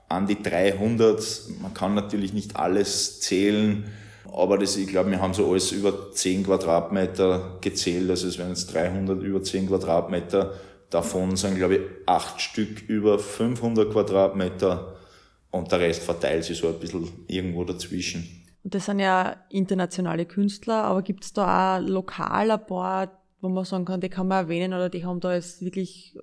an 0.08 0.26
die 0.26 0.42
300. 0.42 1.22
Man 1.62 1.72
kann 1.72 1.94
natürlich 1.94 2.32
nicht 2.32 2.56
alles 2.56 3.20
zählen, 3.20 3.84
aber 4.32 4.58
das, 4.58 4.76
ich 4.76 4.88
glaube, 4.88 5.12
wir 5.12 5.20
haben 5.20 5.34
so 5.34 5.48
alles 5.48 5.70
über 5.70 6.10
10 6.10 6.46
Quadratmeter 6.46 7.58
gezählt, 7.60 8.10
also 8.10 8.26
es 8.26 8.38
wären 8.38 8.48
jetzt 8.48 8.74
300 8.74 9.22
über 9.22 9.40
10 9.40 9.68
Quadratmeter. 9.68 10.54
Davon 10.90 11.36
sind, 11.36 11.58
glaube 11.58 11.76
ich, 11.76 11.80
acht 12.06 12.40
Stück 12.40 12.88
über 12.88 13.20
500 13.20 13.92
Quadratmeter 13.92 14.95
und 15.56 15.72
der 15.72 15.80
Rest 15.80 16.02
verteilt 16.02 16.44
sich 16.44 16.58
so 16.58 16.68
ein 16.68 16.78
bisschen 16.78 17.08
irgendwo 17.26 17.64
dazwischen. 17.64 18.46
Und 18.62 18.74
das 18.74 18.86
sind 18.86 18.98
ja 18.98 19.36
internationale 19.50 20.26
Künstler, 20.26 20.84
aber 20.84 21.02
gibt 21.02 21.24
es 21.24 21.32
da 21.32 21.76
auch 21.76 21.80
lokal 21.80 22.50
ein 22.50 22.66
paar, 22.66 23.22
wo 23.40 23.48
man 23.48 23.64
sagen 23.64 23.84
kann, 23.84 24.00
die 24.00 24.08
kann 24.08 24.28
man 24.28 24.44
erwähnen 24.44 24.72
oder 24.72 24.88
die 24.88 25.04
haben 25.04 25.20
da 25.20 25.34
jetzt 25.34 25.62
wirklich, 25.62 26.18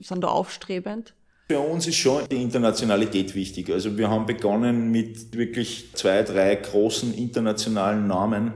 sind 0.00 0.22
da 0.22 0.28
aufstrebend? 0.28 1.14
Für 1.50 1.60
uns 1.60 1.86
ist 1.86 1.96
schon 1.96 2.28
die 2.30 2.42
Internationalität 2.42 3.34
wichtig. 3.34 3.70
Also 3.70 3.96
wir 3.96 4.10
haben 4.10 4.26
begonnen 4.26 4.90
mit 4.90 5.36
wirklich 5.36 5.90
zwei, 5.94 6.22
drei 6.22 6.54
großen 6.54 7.14
internationalen 7.14 8.06
Namen 8.06 8.52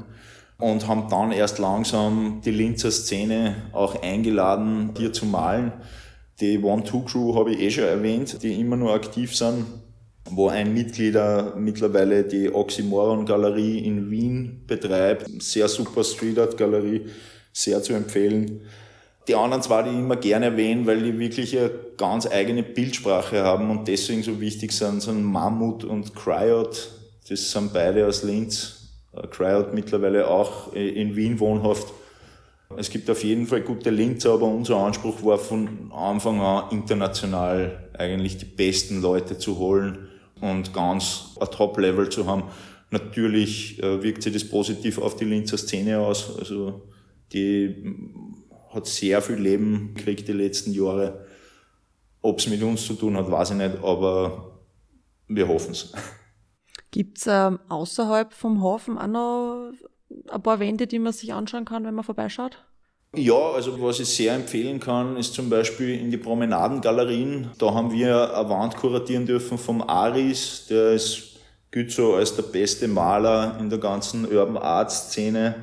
und 0.59 0.87
haben 0.87 1.09
dann 1.09 1.33
erst 1.33 1.59
langsam 1.59 2.43
die 2.45 2.51
Linzer 2.51 2.91
Szene 2.91 3.57
auch 3.73 4.01
eingeladen, 4.03 4.91
hier 4.97 5.13
zu 5.13 5.27
malen. 5.27 5.73
Die 6.41 6.59
One-Two-Crew 6.59 7.35
habe 7.35 7.53
ich 7.53 7.61
eh 7.61 7.71
schon 7.71 7.85
erwähnt, 7.85 8.43
die 8.43 8.61
immer 8.61 8.77
nur 8.77 8.95
aktiv 8.95 9.35
sind, 9.35 9.65
wo 10.31 10.49
ein 10.49 10.73
Mitglieder 10.73 11.55
mittlerweile 11.57 12.25
die 12.25 12.53
Oxymoron 12.53 13.27
Galerie 13.27 13.79
in 13.79 14.11
Wien 14.11 14.63
betreibt. 14.67 15.27
Sehr 15.43 15.69
super 15.69 16.05
Street 16.05 16.39
Art 16.39 16.57
Galerie 16.57 17.07
sehr 17.53 17.83
zu 17.83 17.93
empfehlen. 17.93 18.63
Die 19.29 19.35
anderen 19.35 19.63
zwei, 19.63 19.83
die 19.83 19.91
ich 19.91 19.99
immer 19.99 20.17
gerne 20.17 20.47
erwähne, 20.47 20.87
weil 20.87 21.03
die 21.03 21.19
wirklich 21.19 21.57
eine 21.57 21.71
ganz 21.97 22.27
eigene 22.27 22.63
Bildsprache 22.63 23.43
haben 23.43 23.71
und 23.71 23.87
deswegen 23.87 24.23
so 24.23 24.41
wichtig 24.41 24.73
sind, 24.73 25.01
sind 25.01 25.23
Mammut 25.23 25.85
und 25.85 26.15
Cryot. 26.15 26.91
Das 27.29 27.53
sind 27.53 27.73
beide 27.73 28.07
aus 28.07 28.25
Linz. 28.25 28.89
Äh, 29.13 29.27
Cryot 29.29 29.75
mittlerweile 29.75 30.29
auch 30.29 30.73
in 30.73 31.15
Wien 31.15 31.39
wohnhaft. 31.39 31.87
Es 32.77 32.89
gibt 32.89 33.11
auf 33.11 33.23
jeden 33.23 33.47
Fall 33.47 33.61
gute 33.61 33.91
Linzer, 33.91 34.33
aber 34.33 34.47
unser 34.47 34.79
Anspruch 34.79 35.23
war 35.23 35.39
von 35.39 35.93
Anfang 35.93 36.41
an 36.41 36.71
international 36.71 37.91
eigentlich 37.97 38.39
die 38.39 38.47
besten 38.47 39.03
Leute 39.03 39.37
zu 39.37 39.59
holen 39.59 40.09
und 40.43 40.75
ganz 40.75 41.37
ein 41.41 41.51
Top-Level 41.51 42.11
zu 42.11 42.27
haben. 42.27 42.45
Natürlich 42.91 43.83
äh, 43.83 44.03
wirkt 44.03 44.23
sich 44.23 44.33
das 44.33 44.47
positiv 44.47 44.99
auf 44.99 45.17
die 45.17 45.25
Linzer 45.25 45.57
Szene 45.57 45.99
aus. 45.99 46.37
Also 46.39 46.83
die 47.33 47.97
hat 48.71 48.87
sehr 48.87 49.23
viel 49.23 49.37
Leben 49.37 49.95
gekriegt 49.95 50.29
die 50.29 50.33
letzten 50.33 50.73
Jahre. 50.73 51.27
Ob 52.21 52.39
es 52.39 52.49
mit 52.49 52.63
uns 52.63 52.87
zu 52.87 52.95
tun 52.95 53.17
hat, 53.17 53.31
weiß 53.31 53.53
ich 53.53 53.57
nicht, 53.57 53.83
aber 53.83 54.61
wir 55.29 55.49
hoffen 55.49 55.73
es. 55.73 55.93
Gibt 56.91 57.19
es 57.19 57.27
ähm, 57.27 57.59
außerhalb 57.69 58.33
vom 58.33 58.63
Hafen 58.63 58.99
auch 58.99 59.07
noch 59.07 59.73
ein 60.29 60.43
paar 60.43 60.61
Wände, 60.61 60.87
die 60.87 60.99
man 60.99 61.13
sich 61.13 61.33
anschauen 61.33 61.65
kann, 61.65 61.85
wenn 61.85 61.95
man 61.95 62.05
vorbeischaut? 62.05 62.63
Ja, 63.15 63.53
also 63.53 63.81
was 63.83 64.01
ich 64.01 64.09
sehr 64.09 64.35
empfehlen 64.35 64.81
kann, 64.81 65.19
ist 65.19 65.35
zum 65.35 65.51
Beispiel 65.51 66.01
in 66.01 66.11
die 66.11 66.17
Promenadengalerien. 66.17 67.51
Da 67.59 67.75
haben 67.75 67.93
wir 67.93 68.35
eine 68.35 68.49
Wand 68.49 68.77
kuratieren 68.77 69.27
dürfen 69.27 69.59
vom 69.59 69.83
Aris, 69.83 70.67
der 70.71 70.93
ist, 70.93 71.37
gilt 71.71 71.93
so 71.93 72.15
als 72.15 72.35
der 72.37 72.45
beste 72.45 72.89
Maler 72.89 73.59
in 73.61 73.69
der 73.69 73.79
ganzen 73.79 74.25
Urban 74.25 74.57
Art 74.57 74.91
Szene 74.91 75.57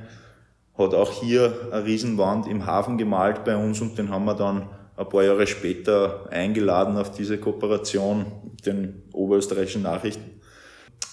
hat 0.79 0.93
auch 0.93 1.11
hier 1.11 1.69
eine 1.71 1.85
Riesenwand 1.85 2.47
im 2.47 2.65
Hafen 2.65 2.97
gemalt 2.97 3.43
bei 3.43 3.55
uns 3.57 3.81
und 3.81 3.97
den 3.97 4.09
haben 4.09 4.25
wir 4.25 4.33
dann 4.33 4.69
ein 4.95 5.09
paar 5.09 5.23
Jahre 5.23 5.45
später 5.45 6.27
eingeladen 6.31 6.97
auf 6.97 7.11
diese 7.11 7.37
Kooperation 7.37 8.25
mit 8.43 8.65
den 8.65 9.03
oberösterreichischen 9.11 9.81
Nachrichten. 9.81 10.39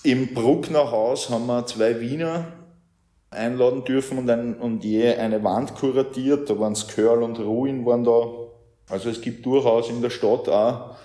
Im 0.05 0.35
Bruckner 0.35 0.91
Haus 0.91 1.31
haben 1.31 1.47
wir 1.47 1.67
zwei 1.67 2.01
Wiener 2.01 2.47
einladen 3.37 3.85
dürfen 3.85 4.19
und, 4.19 4.31
ein, 4.31 4.55
und 4.55 4.85
je 4.85 5.15
eine 5.15 5.43
Wand 5.45 5.75
kuratiert. 5.75 6.51
Da 6.51 6.59
waren 6.59 6.75
Skörl 6.75 7.23
und 7.23 7.39
Ruin 7.39 7.87
waren 7.87 8.05
da. 8.05 8.29
Also 8.89 9.11
es 9.11 9.21
gibt 9.21 9.45
durchaus 9.47 9.91
in 9.91 10.03
der 10.03 10.11
Stadt 10.11 10.49
auch 10.49 10.97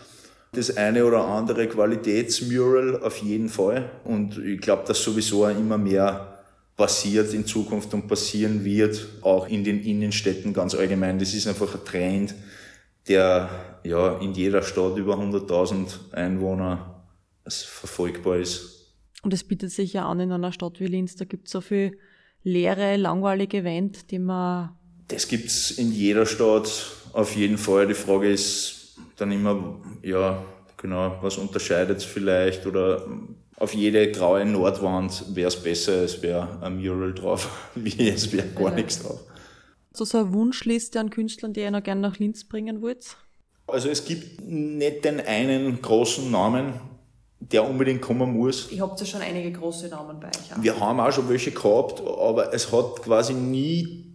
das 0.54 0.76
eine 0.76 1.06
oder 1.06 1.26
andere 1.26 1.67
Qualitätsmural 1.67 3.02
auf 3.04 3.17
jeden 3.17 3.50
Fall. 3.50 3.89
Und 4.04 4.38
ich 4.38 4.60
glaube, 4.60 4.84
dass 4.86 5.02
sowieso 5.02 5.48
immer 5.48 5.78
mehr 5.78 6.39
passiert 6.76 7.34
in 7.34 7.46
Zukunft 7.46 7.94
und 7.94 8.08
passieren 8.08 8.65
wird, 8.65 9.08
auch 9.22 9.48
in 9.48 9.63
den 9.63 9.82
Innenstädten 9.84 10.54
ganz 10.54 10.76
allgemein. 10.76 11.20
Das 11.20 11.34
ist 11.34 11.48
einfach 11.48 11.74
ein 11.74 11.86
Trend, 11.86 12.36
der 13.08 13.50
ja 13.84 14.17
in 14.20 14.34
jeder 14.34 14.62
Stadt 14.62 14.98
über 14.98 15.15
100.000 15.15 16.13
Einwohner 16.13 17.04
verfolgbar 17.48 18.38
ist. 18.38 18.96
Und 19.24 19.34
es 19.34 19.44
bietet 19.44 19.72
sich 19.72 19.94
ja 19.94 20.08
an 20.08 20.20
in 20.20 20.32
einer 20.32 20.52
Stadt 20.52 20.80
wie 20.80 20.88
Linz, 20.88 21.15
da 21.15 21.26
gibt 21.26 21.48
es 21.48 21.52
so 21.52 21.62
viel 21.62 21.98
leere, 22.43 22.97
langweilige 22.97 23.63
Wände, 23.63 23.99
die 24.10 24.19
man... 24.19 24.71
Das 25.08 25.27
gibt 25.27 25.47
es 25.47 25.71
in 25.71 25.91
jeder 25.91 26.25
Stadt 26.25 26.91
auf 27.13 27.36
jeden 27.36 27.58
Fall. 27.58 27.88
Die 27.88 27.93
Frage 27.93 28.32
ist 28.32 28.95
dann 29.17 29.32
immer, 29.32 29.80
ja, 30.01 30.43
genau, 30.77 31.17
was 31.21 31.38
unterscheidet 31.38 31.97
es 31.97 32.04
vielleicht 32.04 32.65
oder 32.65 33.06
auf 33.58 33.75
jede 33.75 34.12
graue 34.12 34.43
Nordwand 34.45 35.36
wäre 35.36 35.49
es 35.49 35.62
besser, 35.62 36.04
es 36.04 36.21
wäre 36.23 36.62
ein 36.62 36.77
Mural 36.82 37.13
drauf, 37.13 37.69
wie 37.75 38.10
es 38.10 38.32
wäre 38.32 38.47
gar 38.47 38.69
ja. 38.69 38.75
nichts 38.75 39.04
drauf. 39.04 39.19
So, 39.93 40.06
so 40.06 40.19
eine 40.19 40.34
Wunschliste 40.34 40.99
an 40.99 41.10
Künstlern, 41.10 41.54
die 41.54 41.60
ihr 41.60 41.71
noch 41.71 41.84
gerne 41.84 42.01
nach 42.01 42.17
Linz 42.17 42.45
bringen 42.45 42.82
wollt? 42.82 43.17
Also 43.67 43.89
es 43.89 44.06
gibt 44.06 44.41
nicht 44.41 45.06
den 45.06 45.19
einen 45.19 45.82
großen 45.82 46.32
Namen, 46.32 46.73
der 47.41 47.67
unbedingt 47.67 48.01
kommen 48.01 48.34
muss. 48.34 48.67
Ich 48.71 48.80
habe 48.80 48.95
ja 48.97 49.06
schon 49.06 49.21
einige 49.21 49.51
große 49.51 49.88
Namen 49.88 50.19
bei 50.19 50.27
euch. 50.27 50.54
Auch. 50.54 50.62
Wir 50.63 50.80
haben 50.80 50.99
auch 50.99 51.12
schon 51.12 51.27
welche 51.27 51.51
gehabt, 51.51 52.01
aber 52.01 52.54
es 52.54 52.71
hat 52.71 53.01
quasi 53.01 53.34
nie 53.34 54.12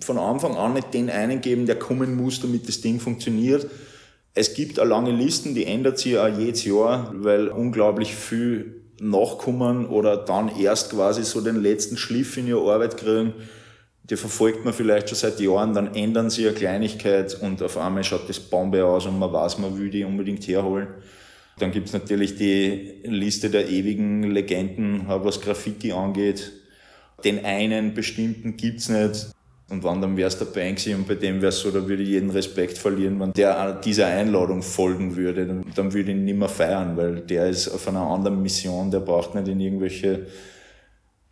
von 0.00 0.18
Anfang 0.18 0.56
an 0.56 0.72
nicht 0.72 0.94
den 0.94 1.10
einen 1.10 1.42
gegeben, 1.42 1.66
der 1.66 1.78
kommen 1.78 2.16
muss, 2.16 2.40
damit 2.40 2.66
das 2.66 2.80
Ding 2.80 2.98
funktioniert. 2.98 3.66
Es 4.32 4.54
gibt 4.54 4.78
eine 4.78 4.88
lange 4.88 5.10
Listen, 5.10 5.54
die 5.54 5.66
ändert 5.66 5.98
sich 5.98 6.16
auch 6.16 6.28
jedes 6.28 6.64
Jahr, 6.64 7.12
weil 7.14 7.48
unglaublich 7.48 8.14
viel 8.14 8.82
nachkommen 9.00 9.86
oder 9.86 10.16
dann 10.16 10.48
erst 10.58 10.90
quasi 10.90 11.24
so 11.24 11.40
den 11.40 11.60
letzten 11.60 11.96
Schliff 11.96 12.36
in 12.36 12.46
ihre 12.46 12.72
Arbeit 12.72 12.96
kriegen. 12.96 13.34
Die 14.04 14.16
verfolgt 14.16 14.64
man 14.64 14.74
vielleicht 14.74 15.08
schon 15.08 15.18
seit 15.18 15.40
Jahren, 15.40 15.74
dann 15.74 15.94
ändern 15.94 16.30
sie 16.30 16.46
eine 16.46 16.56
Kleinigkeit 16.56 17.38
und 17.40 17.62
auf 17.62 17.76
einmal 17.76 18.02
schaut 18.02 18.28
das 18.28 18.40
Bombe 18.40 18.84
aus 18.84 19.06
und 19.06 19.18
man 19.18 19.32
weiß, 19.32 19.58
man 19.58 19.78
will 19.78 19.90
die 19.90 20.04
unbedingt 20.04 20.46
herholen. 20.48 20.88
Dann 21.60 21.72
gibt's 21.72 21.92
natürlich 21.92 22.36
die 22.36 23.00
Liste 23.04 23.50
der 23.50 23.68
ewigen 23.68 24.22
Legenden, 24.22 25.04
was 25.06 25.40
Graffiti 25.40 25.92
angeht. 25.92 26.52
Den 27.22 27.44
einen 27.44 27.94
bestimmten 27.94 28.56
gibt's 28.56 28.88
nicht. 28.88 29.28
Und 29.68 29.84
wann 29.84 30.00
dann 30.00 30.16
wär's 30.16 30.36
dabei 30.36 30.72
gewesen 30.72 30.96
und 30.96 31.06
bei 31.06 31.14
dem 31.14 31.40
wär's 31.42 31.60
so, 31.60 31.70
da 31.70 31.86
würde 31.86 32.02
ich 32.02 32.08
jeden 32.08 32.30
Respekt 32.30 32.76
verlieren, 32.76 33.20
wenn 33.20 33.32
der 33.34 33.74
dieser 33.74 34.06
Einladung 34.06 34.62
folgen 34.62 35.14
würde, 35.14 35.46
dann, 35.46 35.64
dann 35.76 35.92
würde 35.92 36.10
ich 36.10 36.16
ihn 36.16 36.24
nicht 36.24 36.36
mehr 36.36 36.48
feiern, 36.48 36.96
weil 36.96 37.20
der 37.20 37.48
ist 37.48 37.68
auf 37.68 37.86
einer 37.86 38.00
anderen 38.00 38.42
Mission, 38.42 38.90
der 38.90 38.98
braucht 38.98 39.36
nicht 39.36 39.46
in 39.46 39.60
irgendwelche 39.60 40.26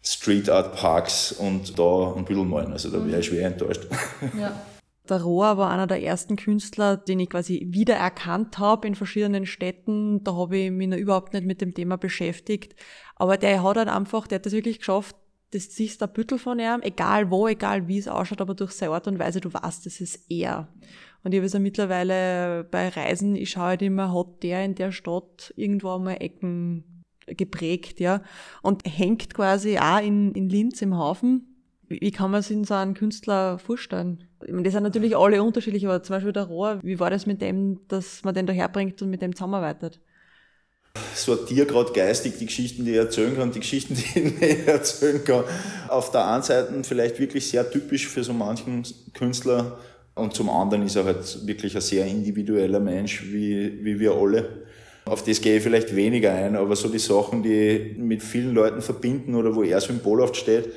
Street 0.03 0.49
Art 0.51 0.77
Parks 0.77 1.33
und 1.33 1.77
da 1.77 2.15
ein 2.17 2.25
bisschen 2.25 2.49
malen. 2.49 2.73
Also 2.73 2.91
da 2.91 3.05
wäre 3.05 3.19
ich 3.19 3.27
schwer 3.27 3.47
enttäuscht. 3.47 3.87
Ja. 4.39 4.63
Der 5.09 5.23
Rohr 5.23 5.57
war 5.57 5.71
einer 5.71 5.87
der 5.87 6.03
ersten 6.03 6.37
Künstler, 6.37 6.97
den 6.97 7.21
ich 7.21 7.31
quasi 7.31 7.67
wiedererkannt 7.71 8.59
habe 8.59 8.87
in 8.87 8.95
verschiedenen 8.95 9.47
Städten. 9.47 10.23
Da 10.23 10.35
habe 10.35 10.57
ich 10.57 10.71
mich 10.71 10.89
noch 10.89 10.99
überhaupt 10.99 11.33
nicht 11.33 11.47
mit 11.47 11.61
dem 11.61 11.75
Thema 11.75 11.97
beschäftigt. 11.97 12.75
Aber 13.17 13.37
der 13.37 13.63
hat 13.63 13.77
halt 13.77 13.89
einfach, 13.89 14.27
der 14.27 14.37
hat 14.37 14.47
das 14.47 14.53
wirklich 14.53 14.79
geschafft, 14.79 15.17
das 15.53 15.75
siehst 15.75 16.03
ein 16.03 16.13
Büttel 16.13 16.39
von 16.39 16.59
ihm, 16.59 16.81
egal 16.83 17.31
wo, 17.31 17.49
egal 17.49 17.89
wie 17.89 17.99
es 17.99 18.09
ausschaut, 18.09 18.41
aber 18.41 18.55
durch 18.55 18.73
seine 18.73 18.93
Art 18.93 19.07
und 19.07 19.19
Weise, 19.19 19.41
du 19.41 19.53
weißt, 19.53 19.87
das 19.87 20.01
ist 20.01 20.27
er. 20.29 20.69
Und 21.25 21.33
ich 21.33 21.39
habe 21.39 21.47
es 21.47 21.55
ja 21.55 21.59
mittlerweile 21.59 22.65
bei 22.65 22.89
Reisen, 22.89 23.35
ich 23.35 23.51
schaue 23.51 23.65
halt 23.65 23.83
immer, 23.83 24.13
hat 24.13 24.43
der 24.43 24.65
in 24.65 24.75
der 24.75 24.93
Stadt 24.93 25.53
irgendwo 25.57 25.95
einmal 25.95 26.19
Ecken 26.21 27.03
geprägt, 27.27 28.01
ja, 28.01 28.23
und 28.63 28.83
hängt 28.87 29.35
quasi 29.35 29.79
auch 29.79 30.01
in, 30.01 30.33
in 30.33 30.49
Linz 30.49 30.83
im 30.83 30.97
Hafen. 30.97 31.58
Wie 31.89 32.11
kann 32.11 32.31
man 32.31 32.43
sich 32.43 32.67
so 32.67 32.75
einen 32.75 32.95
Künstler 32.95 33.59
vorstellen? 33.59 34.25
Ich 34.45 34.51
meine, 34.53 34.63
die 34.63 34.71
sind 34.71 34.83
natürlich 34.83 35.17
alle 35.17 35.43
unterschiedlich, 35.43 35.87
aber 35.87 36.03
zum 36.03 36.17
Beispiel 36.17 36.33
der 36.33 36.45
Rohr, 36.45 36.81
wie 36.83 37.01
war 37.01 37.11
das 37.11 37.27
mit 37.27 37.41
dem, 37.41 37.81
dass 37.89 38.25
man 38.25 38.35
den 38.35 38.47
da 38.47 38.53
herbringt 38.53 39.01
und 39.03 39.11
mit 39.11 39.23
dem 39.23 39.35
zusammenarbeitet? 39.35 40.01
sortiere 41.15 41.67
gerade 41.67 41.93
geistig 41.93 42.35
die 42.39 42.47
Geschichten, 42.47 42.85
die 42.85 42.93
ich 42.93 42.97
erzählen 42.97 43.37
kann, 43.37 43.53
die 43.53 43.61
Geschichten, 43.61 43.95
die 44.15 44.19
ich 44.19 44.41
nicht 44.41 44.69
erzählen 44.69 45.23
kann. 45.25 45.45
Auf 45.89 46.11
der 46.11 46.27
einen 46.27 46.43
Seite 46.43 46.73
vielleicht 46.83 47.19
wirklich 47.19 47.49
sehr 47.49 47.71
typisch 47.71 48.09
für 48.09 48.25
so 48.25 48.33
manchen 48.33 48.85
Künstler 49.15 49.79
und 50.15 50.35
zum 50.35 50.51
anderen 50.51 50.85
ist 50.85 50.97
er 50.97 51.05
halt 51.05 51.47
wirklich 51.47 51.75
ein 51.75 51.81
sehr 51.81 52.07
individueller 52.07 52.81
Mensch, 52.81 53.25
wie, 53.25 53.85
wie 53.85 54.01
wir 54.01 54.13
alle. 54.13 54.67
Auf 55.05 55.25
das 55.25 55.41
gehe 55.41 55.57
ich 55.57 55.63
vielleicht 55.63 55.95
weniger 55.95 56.33
ein, 56.33 56.57
aber 56.57 56.77
so 56.77 56.89
die 56.89 56.99
Sachen, 56.99 57.43
die 57.43 57.95
mit 57.97 58.23
vielen 58.23 58.53
Leuten 58.53 58.83
verbinden 58.83 59.35
oder 59.35 59.55
wo 59.55 59.63
er 59.63 59.81
symbolhaft 59.81 60.37
steht, 60.37 60.69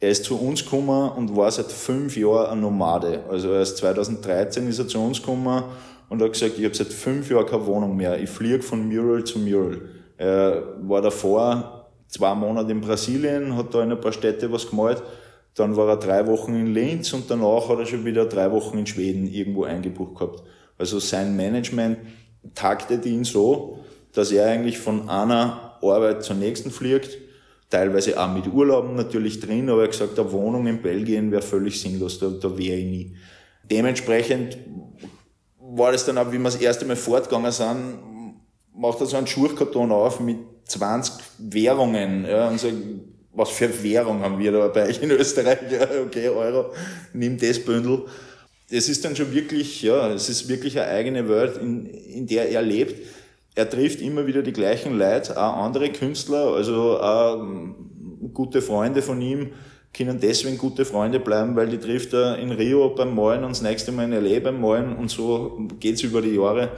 er 0.00 0.10
ist 0.10 0.24
zu 0.24 0.40
uns 0.40 0.64
gekommen 0.64 1.10
und 1.12 1.36
war 1.36 1.50
seit 1.50 1.72
fünf 1.72 2.16
Jahren 2.16 2.50
ein 2.52 2.60
Nomade. 2.60 3.24
Also 3.28 3.52
erst 3.52 3.78
2013 3.78 4.68
ist 4.68 4.78
er 4.78 4.86
zu 4.86 5.00
uns 5.00 5.20
gekommen 5.20 5.64
und 6.08 6.22
hat 6.22 6.32
gesagt, 6.32 6.58
ich 6.58 6.64
habe 6.64 6.74
seit 6.74 6.92
fünf 6.92 7.30
Jahren 7.30 7.46
keine 7.46 7.66
Wohnung 7.66 7.96
mehr. 7.96 8.20
Ich 8.20 8.30
fliege 8.30 8.62
von 8.62 8.88
Mural 8.88 9.24
zu 9.24 9.40
Mural. 9.40 9.80
Er 10.16 10.62
war 10.82 11.02
davor 11.02 11.88
zwei 12.06 12.34
Monate 12.34 12.70
in 12.70 12.80
Brasilien, 12.80 13.56
hat 13.56 13.74
da 13.74 13.82
in 13.82 13.90
ein 13.90 14.00
paar 14.00 14.12
Städte 14.12 14.50
was 14.52 14.70
gemalt. 14.70 15.02
Dann 15.54 15.76
war 15.76 15.88
er 15.88 15.96
drei 15.96 16.24
Wochen 16.28 16.54
in 16.54 16.72
Linz 16.72 17.12
und 17.12 17.28
danach 17.28 17.68
hat 17.68 17.80
er 17.80 17.86
schon 17.86 18.04
wieder 18.04 18.26
drei 18.26 18.52
Wochen 18.52 18.78
in 18.78 18.86
Schweden 18.86 19.26
irgendwo 19.26 19.64
eingebucht 19.64 20.14
gehabt. 20.14 20.42
Also 20.78 21.00
sein 21.00 21.36
Management 21.36 21.98
taktet 22.54 23.04
ihn 23.04 23.24
so, 23.24 23.80
dass 24.12 24.30
er 24.30 24.46
eigentlich 24.48 24.78
von 24.78 25.08
einer 25.08 25.76
Arbeit 25.82 26.22
zur 26.22 26.36
nächsten 26.36 26.70
fliegt 26.70 27.18
teilweise 27.70 28.18
auch 28.18 28.32
mit 28.32 28.46
Urlauben 28.46 28.94
natürlich 28.94 29.40
drin, 29.40 29.68
aber 29.68 29.82
er 29.82 29.84
hat 29.84 29.92
gesagt, 29.92 30.18
eine 30.18 30.32
Wohnung 30.32 30.66
in 30.66 30.80
Belgien 30.80 31.30
wäre 31.30 31.42
völlig 31.42 31.80
sinnlos, 31.80 32.18
da, 32.18 32.28
da 32.28 32.56
wäre 32.56 32.76
ich 32.76 32.86
nie. 32.86 33.16
Dementsprechend 33.70 34.56
war 35.60 35.92
das 35.92 36.06
dann 36.06 36.18
auch, 36.18 36.32
wie 36.32 36.38
wir 36.38 36.44
das 36.44 36.56
erste 36.56 36.86
Mal 36.86 36.96
fortgegangen 36.96 37.52
sind, 37.52 37.98
macht 38.74 39.00
er 39.00 39.06
so 39.06 39.16
einen 39.16 39.26
Schurchkarton 39.26 39.92
auf 39.92 40.20
mit 40.20 40.38
20 40.64 41.14
Währungen, 41.38 42.24
ja, 42.24 42.48
und 42.48 42.60
sagt, 42.60 42.74
was 43.32 43.50
für 43.50 43.82
Währung 43.82 44.22
haben 44.22 44.38
wir 44.38 44.52
da 44.52 44.68
bei 44.68 44.88
euch 44.88 45.02
in 45.02 45.10
Österreich? 45.10 45.58
Ja, 45.70 45.86
okay, 46.04 46.28
Euro, 46.28 46.72
nimm 47.12 47.38
das 47.38 47.58
Bündel. 47.58 48.06
Es 48.70 48.88
ist 48.88 49.04
dann 49.04 49.14
schon 49.14 49.32
wirklich, 49.32 49.82
ja, 49.82 50.12
es 50.12 50.28
ist 50.28 50.48
wirklich 50.48 50.78
eine 50.78 50.90
eigene 50.90 51.28
Welt, 51.28 51.56
in, 51.58 51.86
in 51.86 52.26
der 52.26 52.50
er 52.50 52.62
lebt 52.62 53.00
er 53.58 53.68
trifft 53.68 54.00
immer 54.00 54.28
wieder 54.28 54.42
die 54.42 54.52
gleichen 54.52 54.96
Leute, 54.96 55.36
auch 55.36 55.56
andere 55.56 55.90
Künstler, 55.90 56.54
also 56.54 57.00
auch 57.00 57.44
gute 58.32 58.62
Freunde 58.62 59.02
von 59.02 59.20
ihm 59.20 59.50
können 59.92 60.20
deswegen 60.20 60.58
gute 60.58 60.84
Freunde 60.84 61.18
bleiben, 61.18 61.56
weil 61.56 61.66
die 61.66 61.78
trifft 61.78 62.12
er 62.12 62.38
in 62.38 62.52
Rio 62.52 62.90
beim 62.90 63.16
Malen 63.16 63.42
und 63.42 63.50
das 63.50 63.62
nächste 63.62 63.90
Mal 63.90 64.04
in 64.04 64.12
L.A. 64.12 64.38
beim 64.38 64.60
Malen 64.60 64.94
und 64.94 65.10
so 65.10 65.58
geht's 65.80 66.02
über 66.02 66.22
die 66.22 66.36
Jahre. 66.36 66.68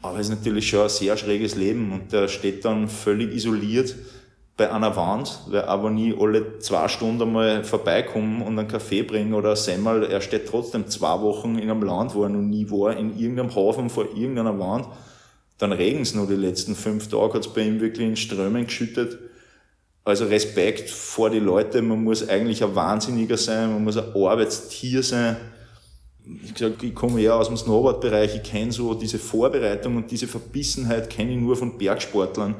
Aber 0.00 0.18
es 0.18 0.30
ist 0.30 0.38
natürlich 0.38 0.68
schon 0.68 0.84
ein 0.84 0.88
sehr 0.88 1.18
schräges 1.18 1.54
Leben 1.54 1.92
und 1.92 2.12
der 2.12 2.28
steht 2.28 2.64
dann 2.64 2.88
völlig 2.88 3.34
isoliert 3.34 3.94
bei 4.56 4.72
einer 4.72 4.96
Wand, 4.96 5.38
weil 5.50 5.62
aber 5.62 5.90
nie 5.90 6.14
alle 6.18 6.60
zwei 6.60 6.88
Stunden 6.88 7.30
mal 7.30 7.62
vorbeikommen 7.62 8.40
und 8.40 8.58
einen 8.58 8.68
Kaffee 8.68 9.02
bringen 9.02 9.34
oder 9.34 9.54
Semmel. 9.54 10.04
Er 10.04 10.22
steht 10.22 10.48
trotzdem 10.48 10.86
zwei 10.88 11.20
Wochen 11.20 11.58
in 11.58 11.68
einem 11.68 11.82
Land, 11.82 12.14
wo 12.14 12.22
er 12.22 12.30
noch 12.30 12.40
nie 12.40 12.70
war, 12.70 12.96
in 12.96 13.18
irgendeinem 13.18 13.54
Hafen 13.54 13.90
vor 13.90 14.06
irgendeiner 14.16 14.58
Wand 14.58 14.88
dann 15.62 15.70
regen 15.70 16.00
es 16.00 16.12
nur 16.12 16.26
die 16.26 16.34
letzten 16.34 16.74
fünf 16.74 17.06
Tage, 17.06 17.34
hat 17.34 17.46
es 17.46 17.52
bei 17.52 17.62
ihm 17.62 17.80
wirklich 17.80 18.08
in 18.08 18.16
Strömen 18.16 18.64
geschüttet. 18.64 19.16
Also 20.02 20.24
Respekt 20.24 20.90
vor 20.90 21.30
die 21.30 21.38
Leute, 21.38 21.82
man 21.82 22.02
muss 22.02 22.28
eigentlich 22.28 22.64
ein 22.64 22.74
Wahnsinniger 22.74 23.36
sein, 23.36 23.72
man 23.72 23.84
muss 23.84 23.96
ein 23.96 24.12
Arbeitstier 24.12 25.04
sein. 25.04 25.36
Ich 26.42 26.54
gesagt, 26.54 26.82
ich 26.82 26.92
komme 26.92 27.20
ja 27.20 27.36
aus 27.36 27.46
dem 27.46 27.56
Snowboard-Bereich, 27.56 28.34
ich 28.34 28.42
kenne 28.42 28.72
so 28.72 28.94
diese 28.94 29.20
Vorbereitung 29.20 29.98
und 29.98 30.10
diese 30.10 30.26
Verbissenheit 30.26 31.08
kenne 31.08 31.30
ich 31.30 31.38
nur 31.38 31.54
von 31.54 31.78
Bergsportlern. 31.78 32.56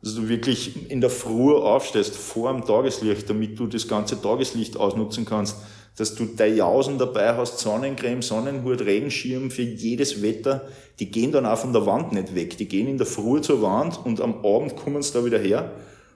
Dass 0.00 0.14
du 0.14 0.26
wirklich 0.26 0.90
in 0.90 1.02
der 1.02 1.10
Früh 1.10 1.52
aufstehst, 1.52 2.16
vor 2.16 2.50
dem 2.50 2.64
Tageslicht, 2.64 3.28
damit 3.28 3.58
du 3.58 3.66
das 3.66 3.86
ganze 3.86 4.18
Tageslicht 4.18 4.78
ausnutzen 4.78 5.26
kannst 5.26 5.56
dass 5.96 6.14
du 6.14 6.24
deine 6.24 6.56
Jausen 6.56 6.98
dabei 6.98 7.36
hast, 7.36 7.58
Sonnencreme, 7.58 8.22
Sonnenhut, 8.22 8.80
Regenschirm 8.80 9.50
für 9.50 9.62
jedes 9.62 10.22
Wetter, 10.22 10.62
die 10.98 11.10
gehen 11.10 11.32
dann 11.32 11.46
auch 11.46 11.58
von 11.58 11.72
der 11.72 11.84
Wand 11.86 12.12
nicht 12.12 12.34
weg. 12.34 12.56
Die 12.56 12.66
gehen 12.66 12.88
in 12.88 12.98
der 12.98 13.06
Früh 13.06 13.40
zur 13.40 13.60
Wand 13.62 14.00
und 14.04 14.20
am 14.20 14.44
Abend 14.44 14.76
kommen 14.76 15.02
sie 15.02 15.12
da 15.12 15.24
wieder 15.24 15.38
her. 15.38 15.72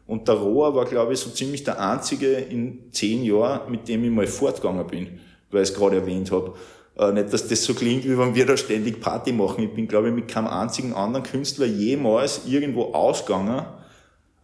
Und 0.07 0.29
der 0.29 0.37
Rohr 0.37 0.75
war, 0.75 0.85
glaube 0.85 1.13
ich, 1.13 1.19
so 1.19 1.31
ziemlich 1.31 1.65
der 1.65 1.81
einzige 1.81 2.33
in 2.33 2.93
zehn 2.93 3.25
Jahren, 3.25 3.71
mit 3.71 3.89
dem 3.89 4.05
ich 4.05 4.11
mal 4.11 4.27
fortgegangen 4.27 4.87
bin, 4.87 5.21
weil 5.51 5.63
ich 5.63 5.71
es 5.71 5.75
gerade 5.75 5.97
erwähnt 5.97 6.31
habe. 6.31 6.55
Äh, 6.97 7.13
nicht, 7.13 7.33
dass 7.33 7.49
das 7.49 7.65
so 7.65 7.75
klingt, 7.75 8.05
wie 8.05 8.17
wenn 8.17 8.35
wir 8.35 8.47
da 8.47 8.57
ständig 8.57 9.01
Party 9.01 9.33
machen. 9.33 9.65
Ich 9.65 9.75
bin, 9.75 9.89
glaube 9.89 10.09
ich, 10.09 10.15
mit 10.15 10.29
keinem 10.29 10.47
einzigen 10.47 10.95
anderen 10.95 11.25
Künstler 11.25 11.67
jemals 11.67 12.43
irgendwo 12.47 12.93
ausgegangen, 12.93 13.67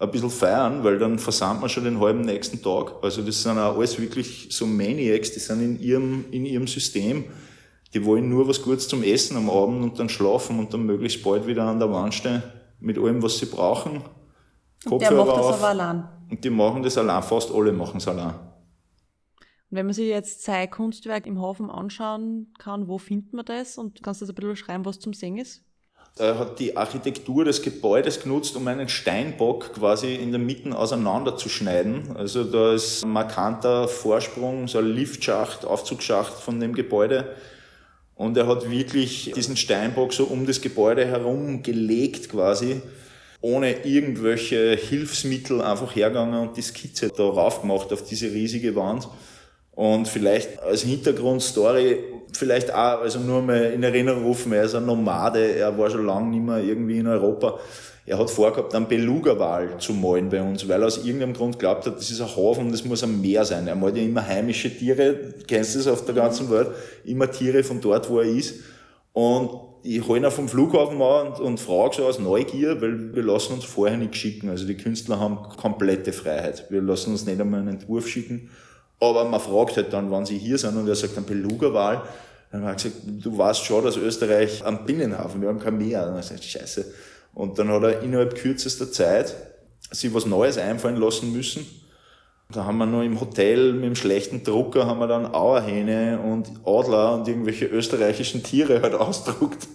ein 0.03 0.11
bisschen 0.11 0.31
feiern, 0.31 0.83
weil 0.83 0.99
dann 0.99 1.19
versandt 1.19 1.61
man 1.61 1.71
schon 1.71 1.85
den 1.85 2.01
halben 2.01 2.23
nächsten 2.23 2.61
Tag. 2.61 2.95
Also 3.03 3.23
das 3.23 3.43
sind 3.43 3.57
auch 3.57 3.77
alles 3.77 4.01
wirklich 4.01 4.49
so 4.51 4.67
Maniacs, 4.67 5.33
die 5.33 5.39
sind 5.39 5.63
in 5.63 5.81
ihrem, 5.81 6.25
in 6.33 6.45
ihrem 6.45 6.67
System. 6.67 7.25
Die 7.95 8.05
wollen 8.05 8.29
nur 8.29 8.49
was 8.49 8.63
Gutes 8.63 8.89
zum 8.89 9.05
Essen 9.05 9.37
am 9.37 9.49
Abend 9.49 9.83
und 9.83 9.99
dann 9.99 10.09
schlafen 10.09 10.59
und 10.59 10.75
dann 10.75 10.85
möglichst 10.85 11.23
bald 11.23 11.47
wieder 11.47 11.65
an 11.65 11.79
der 11.79 11.91
Wand 11.93 12.15
stehen 12.15 12.43
mit 12.81 12.99
allem, 12.99 13.23
was 13.23 13.39
sie 13.39 13.47
brauchen. 13.47 14.03
Und 14.87 15.03
der 15.03 15.13
macht 15.13 15.29
das 15.29 15.47
auf. 15.47 15.63
aber 15.63 15.69
allein. 15.69 16.09
Und 16.29 16.43
die 16.43 16.51
machen 16.51 16.83
das 16.83 16.99
allein, 16.99 17.23
fast 17.23 17.53
alle 17.53 17.73
machen 17.73 17.99
es 17.99 18.09
allein. 18.09 18.35
Und 18.35 19.77
wenn 19.77 19.87
man 19.87 19.95
sich 19.95 20.09
jetzt 20.09 20.43
sein 20.43 20.69
Kunstwerk 20.69 21.27
im 21.27 21.41
Hafen 21.41 21.71
anschauen 21.71 22.53
kann, 22.59 22.89
wo 22.89 22.99
findet 22.99 23.35
man 23.35 23.45
das? 23.45 23.79
Und 23.79 24.03
kannst 24.03 24.21
du 24.21 24.27
das 24.27 24.31
ein 24.31 24.35
bisschen 24.35 24.57
schreiben, 24.57 24.85
was 24.85 24.99
zum 24.99 25.13
Singen 25.13 25.39
ist? 25.39 25.65
Er 26.19 26.39
hat 26.39 26.59
die 26.59 26.77
Architektur 26.77 27.45
des 27.47 27.63
Gebäudes 27.63 28.21
genutzt, 28.21 28.55
um 28.57 28.69
einen 28.69 28.89
Steinbock 28.89 29.73
quasi 29.75 30.15
in 30.15 30.31
der 30.31 30.41
Mitte 30.41 30.77
auseinanderzuschneiden. 30.77 32.17
Also 32.17 32.45
da 32.45 32.75
ist 32.75 33.03
ein 33.03 33.11
markanter 33.11 33.89
Vorsprung, 33.89 34.69
so 34.69 34.79
ein 34.79 34.89
Liftschacht, 34.89 35.65
Aufzugsschacht 35.65 36.35
von 36.35 36.61
dem 36.61 36.75
Gebäude. 36.75 37.35
Und 38.15 38.37
er 38.37 38.47
hat 38.47 38.71
wirklich 38.71 39.33
diesen 39.35 39.57
Steinbock 39.57 40.13
so 40.13 40.25
um 40.25 40.47
das 40.47 40.61
Gebäude 40.61 41.07
herum 41.07 41.63
gelegt 41.63 42.29
quasi, 42.29 42.83
ohne 43.41 43.85
irgendwelche 43.85 44.77
Hilfsmittel 44.77 45.63
einfach 45.63 45.97
hergegangen 45.97 46.39
und 46.39 46.57
die 46.59 46.63
Skizze 46.63 47.09
da 47.09 47.23
rauf 47.23 47.63
gemacht 47.63 47.91
auf 47.91 48.05
diese 48.05 48.27
riesige 48.27 48.77
Wand. 48.77 49.09
Und 49.75 50.07
vielleicht 50.07 50.61
als 50.61 50.83
Hintergrundstory 50.83 51.99
vielleicht 52.33 52.73
auch, 52.73 53.01
also 53.01 53.19
nur 53.19 53.43
mal 53.43 53.73
in 53.73 53.83
Erinnerung 53.83 54.25
rufen, 54.25 54.53
er 54.53 54.65
ist 54.65 54.75
ein 54.75 54.87
Nomade, 54.87 55.55
er 55.55 55.77
war 55.77 55.91
schon 55.91 56.07
lange 56.07 56.31
nicht 56.31 56.45
mehr 56.45 56.59
irgendwie 56.59 56.99
in 56.99 57.07
Europa. 57.07 57.59
Er 58.05 58.19
hat 58.19 58.31
vorgehabt, 58.31 58.75
einen 58.75 58.89
Beluga-Wal 58.89 59.79
zu 59.79 59.93
malen 59.93 60.29
bei 60.29 60.43
uns, 60.43 60.69
weil 60.69 60.81
er 60.81 60.89
aus 60.89 61.05
irgendeinem 61.05 61.35
Grund 61.35 61.59
glaubt 61.59 61.87
hat, 61.87 61.97
das 61.97 62.11
ist 62.11 62.21
ein 62.21 62.37
Hafen, 62.37 62.73
das 62.73 62.85
muss 62.85 63.05
ein 63.05 63.21
Meer 63.21 63.45
sein. 63.45 63.69
Er 63.69 63.77
malt 63.77 63.97
ja 63.97 64.03
immer 64.03 64.27
heimische 64.27 64.77
Tiere, 64.77 65.35
kennst 65.47 65.75
du 65.75 65.79
das 65.79 65.87
auf 65.87 66.05
der 66.05 66.15
ganzen 66.15 66.51
Welt, 66.51 66.69
immer 67.05 67.31
Tiere 67.31 67.63
von 67.63 67.81
dort, 67.81 68.11
wo 68.11 68.19
er 68.19 68.29
ist. 68.29 68.57
Und 69.13 69.51
ich 69.85 70.07
hole 70.07 70.21
ihn 70.21 70.31
vom 70.31 70.49
Flughafen 70.49 71.01
an 71.01 71.29
und, 71.29 71.41
und 71.41 71.61
frage 71.61 71.97
so 71.97 72.07
aus 72.07 72.19
Neugier, 72.19 72.81
weil 72.81 73.15
wir 73.15 73.23
lassen 73.23 73.55
uns 73.55 73.65
vorher 73.65 73.97
nicht 73.97 74.17
schicken. 74.17 74.49
Also 74.49 74.67
die 74.67 74.77
Künstler 74.77 75.21
haben 75.21 75.39
komplette 75.61 76.13
Freiheit. 76.13 76.67
Wir 76.71 76.83
lassen 76.83 77.13
uns 77.13 77.25
nicht 77.25 77.41
einmal 77.41 77.61
einen 77.61 77.81
Entwurf 77.81 78.09
schicken. 78.09 78.51
Aber 79.03 79.25
man 79.25 79.41
fragt 79.41 79.77
halt 79.77 79.93
dann, 79.93 80.13
wann 80.13 80.25
sie 80.25 80.39
hier 80.39 80.57
sind 80.57 80.77
und 80.77 80.87
er 80.87 80.95
sagt 80.95 81.19
ein 81.19 81.25
Beluga-Wal. 81.25 82.03
Dann 82.53 82.63
habe 82.63 82.77
ich 82.77 82.85
gesagt, 82.85 83.03
du 83.05 83.37
weißt 83.37 83.65
schon, 83.65 83.85
dass 83.85 83.97
Österreich 83.97 84.65
am 84.65 84.87
Binnenhafen, 84.87 85.41
wir 85.43 85.49
haben 85.49 85.59
kein 85.59 85.77
Meer. 85.77 86.07
Dann 86.07 86.23
sagt 86.23 86.45
scheiße. 86.45 86.85
Und 87.35 87.59
dann 87.59 87.69
hat 87.69 87.83
er 87.83 88.01
innerhalb 88.03 88.37
kürzester 88.37 88.93
Zeit 88.93 89.35
sich 89.91 90.15
was 90.15 90.25
Neues 90.25 90.57
einfallen 90.57 90.99
lassen 90.99 91.33
müssen. 91.33 91.67
Da 92.53 92.65
haben 92.65 92.79
wir 92.79 92.87
noch 92.87 93.03
im 93.03 93.21
Hotel 93.21 93.73
mit 93.73 93.85
dem 93.85 93.97
schlechten 93.97 94.45
Drucker 94.45 94.87
haben 94.87 95.01
wir 95.01 95.09
dann 95.09 95.35
Auerhähne 95.35 96.21
und 96.21 96.53
Adler 96.65 97.15
und 97.15 97.27
irgendwelche 97.27 97.65
österreichischen 97.65 98.45
Tiere 98.45 98.83
halt 98.83 98.95
ausdruckt. 99.01 99.67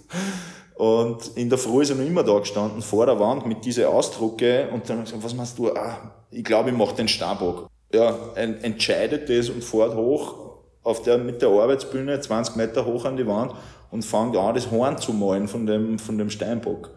Und 0.76 1.36
in 1.36 1.50
der 1.50 1.58
Früh 1.58 1.82
ist 1.82 1.90
er 1.90 1.96
noch 1.96 2.06
immer 2.06 2.22
da 2.22 2.38
gestanden, 2.38 2.80
vor 2.80 3.04
der 3.04 3.20
Wand 3.20 3.44
mit 3.44 3.62
diesen 3.66 3.84
Ausdrucke. 3.84 4.70
Und 4.72 4.88
dann 4.88 4.98
habe 4.98 5.04
ich 5.04 5.12
gesagt, 5.12 5.24
was 5.24 5.34
machst 5.34 5.58
du? 5.58 5.70
Ah, 5.74 6.14
ich 6.30 6.44
glaube, 6.44 6.70
ich 6.70 6.76
mache 6.76 6.96
den 6.96 7.08
Starbock 7.08 7.68
ja, 7.92 8.16
entscheidet 8.34 9.28
das 9.28 9.48
und 9.50 9.64
fährt 9.64 9.94
hoch 9.94 10.48
auf 10.82 11.02
der, 11.02 11.18
mit 11.18 11.42
der 11.42 11.48
Arbeitsbühne 11.48 12.20
20 12.20 12.56
Meter 12.56 12.86
hoch 12.86 13.04
an 13.04 13.16
die 13.16 13.26
Wand 13.26 13.52
und 13.90 14.04
fängt 14.04 14.36
an, 14.36 14.54
das 14.54 14.70
Horn 14.70 14.98
zu 14.98 15.12
malen 15.12 15.48
von 15.48 15.66
dem, 15.66 15.98
von 15.98 16.18
dem 16.18 16.30
Steinbock. 16.30 16.90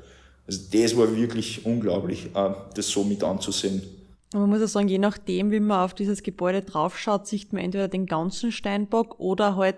Also 0.47 0.61
das 0.71 0.97
war 0.97 1.15
wirklich 1.15 1.65
unglaublich, 1.65 2.29
das 2.33 2.89
so 2.89 3.03
mit 3.03 3.23
anzusehen. 3.23 3.81
man 4.33 4.49
muss 4.49 4.59
ja 4.59 4.67
sagen, 4.67 4.87
je 4.87 4.97
nachdem, 4.97 5.51
wie 5.51 5.59
man 5.59 5.83
auf 5.83 5.93
dieses 5.93 6.23
Gebäude 6.23 6.61
draufschaut, 6.61 7.27
sieht 7.27 7.53
man 7.53 7.63
entweder 7.63 7.87
den 7.87 8.05
ganzen 8.05 8.51
Steinbock 8.51 9.19
oder 9.19 9.55
halt 9.55 9.77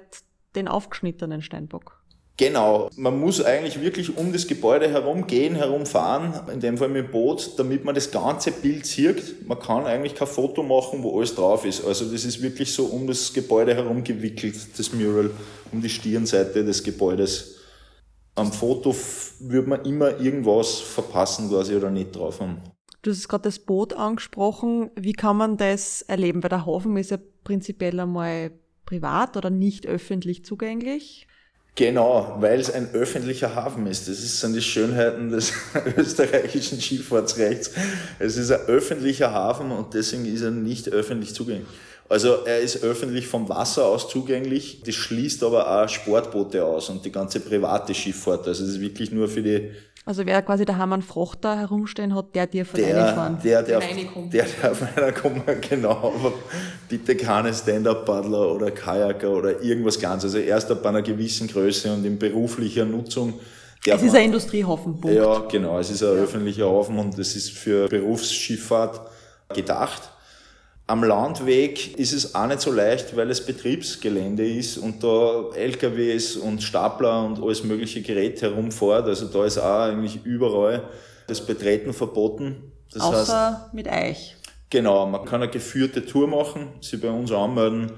den 0.55 0.67
aufgeschnittenen 0.67 1.41
Steinbock. 1.41 2.02
Genau, 2.35 2.89
man 2.95 3.19
muss 3.19 3.43
eigentlich 3.43 3.79
wirklich 3.79 4.17
um 4.17 4.33
das 4.33 4.47
Gebäude 4.47 4.89
herumgehen, 4.89 5.55
herumfahren, 5.55 6.33
in 6.51 6.59
dem 6.59 6.79
Fall 6.79 6.89
mit 6.89 7.05
dem 7.05 7.11
Boot, 7.11 7.59
damit 7.59 7.85
man 7.85 7.93
das 7.93 8.09
ganze 8.09 8.51
Bild 8.51 8.87
sieht. 8.87 9.47
Man 9.47 9.59
kann 9.59 9.85
eigentlich 9.85 10.15
kein 10.15 10.27
Foto 10.27 10.63
machen, 10.63 11.03
wo 11.03 11.15
alles 11.15 11.35
drauf 11.35 11.63
ist. 11.63 11.85
Also 11.85 12.05
das 12.05 12.25
ist 12.25 12.41
wirklich 12.41 12.73
so 12.73 12.85
um 12.85 13.05
das 13.05 13.33
Gebäude 13.33 13.75
herum 13.75 14.03
gewickelt, 14.03 14.55
das 14.75 14.93
Mural, 14.93 15.29
um 15.71 15.81
die 15.81 15.89
Stirnseite 15.89 16.65
des 16.65 16.83
Gebäudes. 16.83 17.59
Am 18.33 18.51
Foto 18.51 18.95
würde 19.39 19.69
man 19.69 19.85
immer 19.85 20.19
irgendwas 20.19 20.79
verpassen 20.79 21.49
quasi 21.49 21.75
oder 21.75 21.91
nicht 21.91 22.15
drauf 22.15 22.41
haben. 22.41 22.61
Du 23.03 23.11
hast 23.11 23.27
gerade 23.27 23.43
das 23.43 23.59
Boot 23.59 23.93
angesprochen. 23.93 24.89
Wie 24.95 25.13
kann 25.13 25.37
man 25.37 25.57
das 25.57 26.01
erleben? 26.01 26.41
Weil 26.41 26.49
der 26.49 26.65
Hafen 26.65 26.97
ist 26.97 27.11
ja 27.11 27.19
prinzipiell 27.43 27.99
einmal 27.99 28.51
privat 28.87 29.37
oder 29.37 29.51
nicht 29.51 29.85
öffentlich 29.85 30.43
zugänglich. 30.45 31.27
Genau, 31.75 32.37
weil 32.39 32.59
es 32.59 32.71
ein 32.71 32.93
öffentlicher 32.93 33.55
Hafen 33.55 33.87
ist. 33.87 34.07
Das 34.07 34.39
sind 34.39 34.53
die 34.53 34.61
Schönheiten 34.61 35.31
des 35.31 35.53
österreichischen 35.97 36.79
Schifffahrtsrechts. 36.79 37.71
Es 38.19 38.37
ist 38.37 38.51
ein 38.51 38.61
öffentlicher 38.67 39.31
Hafen 39.31 39.71
und 39.71 39.93
deswegen 39.95 40.25
ist 40.25 40.43
er 40.43 40.51
nicht 40.51 40.89
öffentlich 40.89 41.33
zugänglich. 41.33 41.67
Also 42.09 42.45
er 42.45 42.59
ist 42.59 42.83
öffentlich 42.83 43.25
vom 43.25 43.49
Wasser 43.49 43.85
aus 43.85 44.07
zugänglich. 44.07 44.83
Das 44.85 44.93
schließt 44.93 45.43
aber 45.43 45.67
auch 45.67 45.89
Sportboote 45.89 46.63
aus 46.63 46.89
und 46.89 47.03
die 47.05 47.11
ganze 47.11 47.39
private 47.39 47.95
Schifffahrt. 47.95 48.47
Also 48.47 48.63
es 48.65 48.71
ist 48.71 48.81
wirklich 48.81 49.11
nur 49.11 49.27
für 49.27 49.41
die 49.41 49.71
also 50.05 50.25
wer 50.25 50.41
quasi 50.41 50.65
daheim 50.65 50.93
einen 50.93 51.01
Frachter 51.01 51.57
herumstehen 51.57 52.13
hat, 52.13 52.35
der 52.35 52.47
darf 52.47 52.73
der, 52.73 53.05
reinfahren. 53.05 53.37
Der, 53.41 53.63
der, 53.63 53.79
der 53.79 54.45
darf 54.61 54.97
reinkommen, 54.97 55.43
genau. 55.69 55.91
Aber 55.91 56.33
bitte 56.89 57.15
keine 57.15 57.53
Stand-Up-Paddler 57.53 58.53
oder 58.53 58.71
Kajaker 58.71 59.29
oder 59.31 59.61
irgendwas 59.61 59.99
ganz. 59.99 60.23
Also 60.25 60.39
erst 60.39 60.69
ab 60.71 60.85
einer 60.85 61.01
gewissen 61.01 61.47
Größe 61.47 61.93
und 61.93 62.03
in 62.05 62.19
beruflicher 62.19 62.85
Nutzung. 62.85 63.39
Es 63.85 64.01
ist 64.01 64.15
ein 64.15 64.25
Industriehafen. 64.25 64.99
Punkt. 64.99 65.15
Ja, 65.15 65.39
genau. 65.39 65.79
Es 65.79 65.89
ist 65.89 66.03
ein 66.03 66.15
ja. 66.15 66.23
öffentlicher 66.23 66.69
Hafen 66.69 66.97
und 66.99 67.17
es 67.17 67.35
ist 67.35 67.51
für 67.51 67.87
Berufsschifffahrt 67.87 69.01
gedacht. 69.53 70.12
Am 70.85 71.03
Landweg 71.03 71.97
ist 71.97 72.11
es 72.11 72.35
auch 72.35 72.47
nicht 72.47 72.59
so 72.59 72.71
leicht, 72.71 73.15
weil 73.15 73.29
es 73.31 73.45
Betriebsgelände 73.45 74.45
ist 74.45 74.77
und 74.77 75.01
da 75.01 75.49
LKWs 75.55 76.35
und 76.35 76.61
Stapler 76.61 77.23
und 77.25 77.41
alles 77.41 77.63
mögliche 77.63 78.01
Gerät 78.01 78.41
herumfährt. 78.41 79.07
Also 79.07 79.27
da 79.27 79.45
ist 79.45 79.57
auch 79.57 79.83
eigentlich 79.83 80.25
überall 80.25 80.83
das 81.27 81.45
Betreten 81.45 81.93
verboten. 81.93 82.73
Das 82.91 83.01
Außer 83.01 83.63
heißt, 83.63 83.73
mit 83.73 83.89
Eich. 83.89 84.35
Genau, 84.69 85.05
man 85.05 85.23
kann 85.23 85.41
eine 85.41 85.51
geführte 85.51 86.05
Tour 86.05 86.27
machen, 86.27 86.73
sie 86.81 86.97
bei 86.97 87.09
uns 87.09 87.31
anmelden 87.31 87.93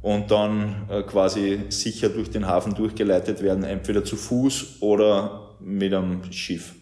und 0.00 0.30
dann 0.30 0.88
äh, 0.88 1.02
quasi 1.02 1.64
sicher 1.68 2.08
durch 2.08 2.30
den 2.30 2.46
Hafen 2.46 2.74
durchgeleitet 2.74 3.42
werden, 3.42 3.64
entweder 3.64 4.02
zu 4.02 4.16
Fuß 4.16 4.80
oder 4.80 5.56
mit 5.60 5.92
einem 5.92 6.32
Schiff 6.32 6.74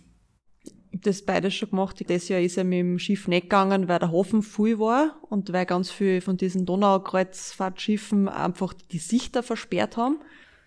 das 1.03 1.23
beides 1.23 1.55
schon 1.55 1.71
gemacht. 1.71 2.03
Das 2.09 2.29
Jahr 2.29 2.41
ist 2.41 2.57
er 2.57 2.65
mit 2.65 2.81
dem 2.81 2.99
Schiff 2.99 3.29
nicht 3.29 3.45
gegangen, 3.45 3.89
weil 3.89 3.99
der 3.99 4.13
Hafen 4.13 4.43
voll 4.43 4.79
war 4.79 5.17
und 5.29 5.53
weil 5.53 5.67
ganz 5.67 5.91
viele 5.91 6.21
von 6.21 6.37
diesen 6.37 6.67
Donaukreuzfahrtschiffen 6.67 8.29
einfach 8.29 8.75
die 8.93 8.99
Sichter 8.99 9.43
versperrt 9.43 9.97
haben. 9.97 10.19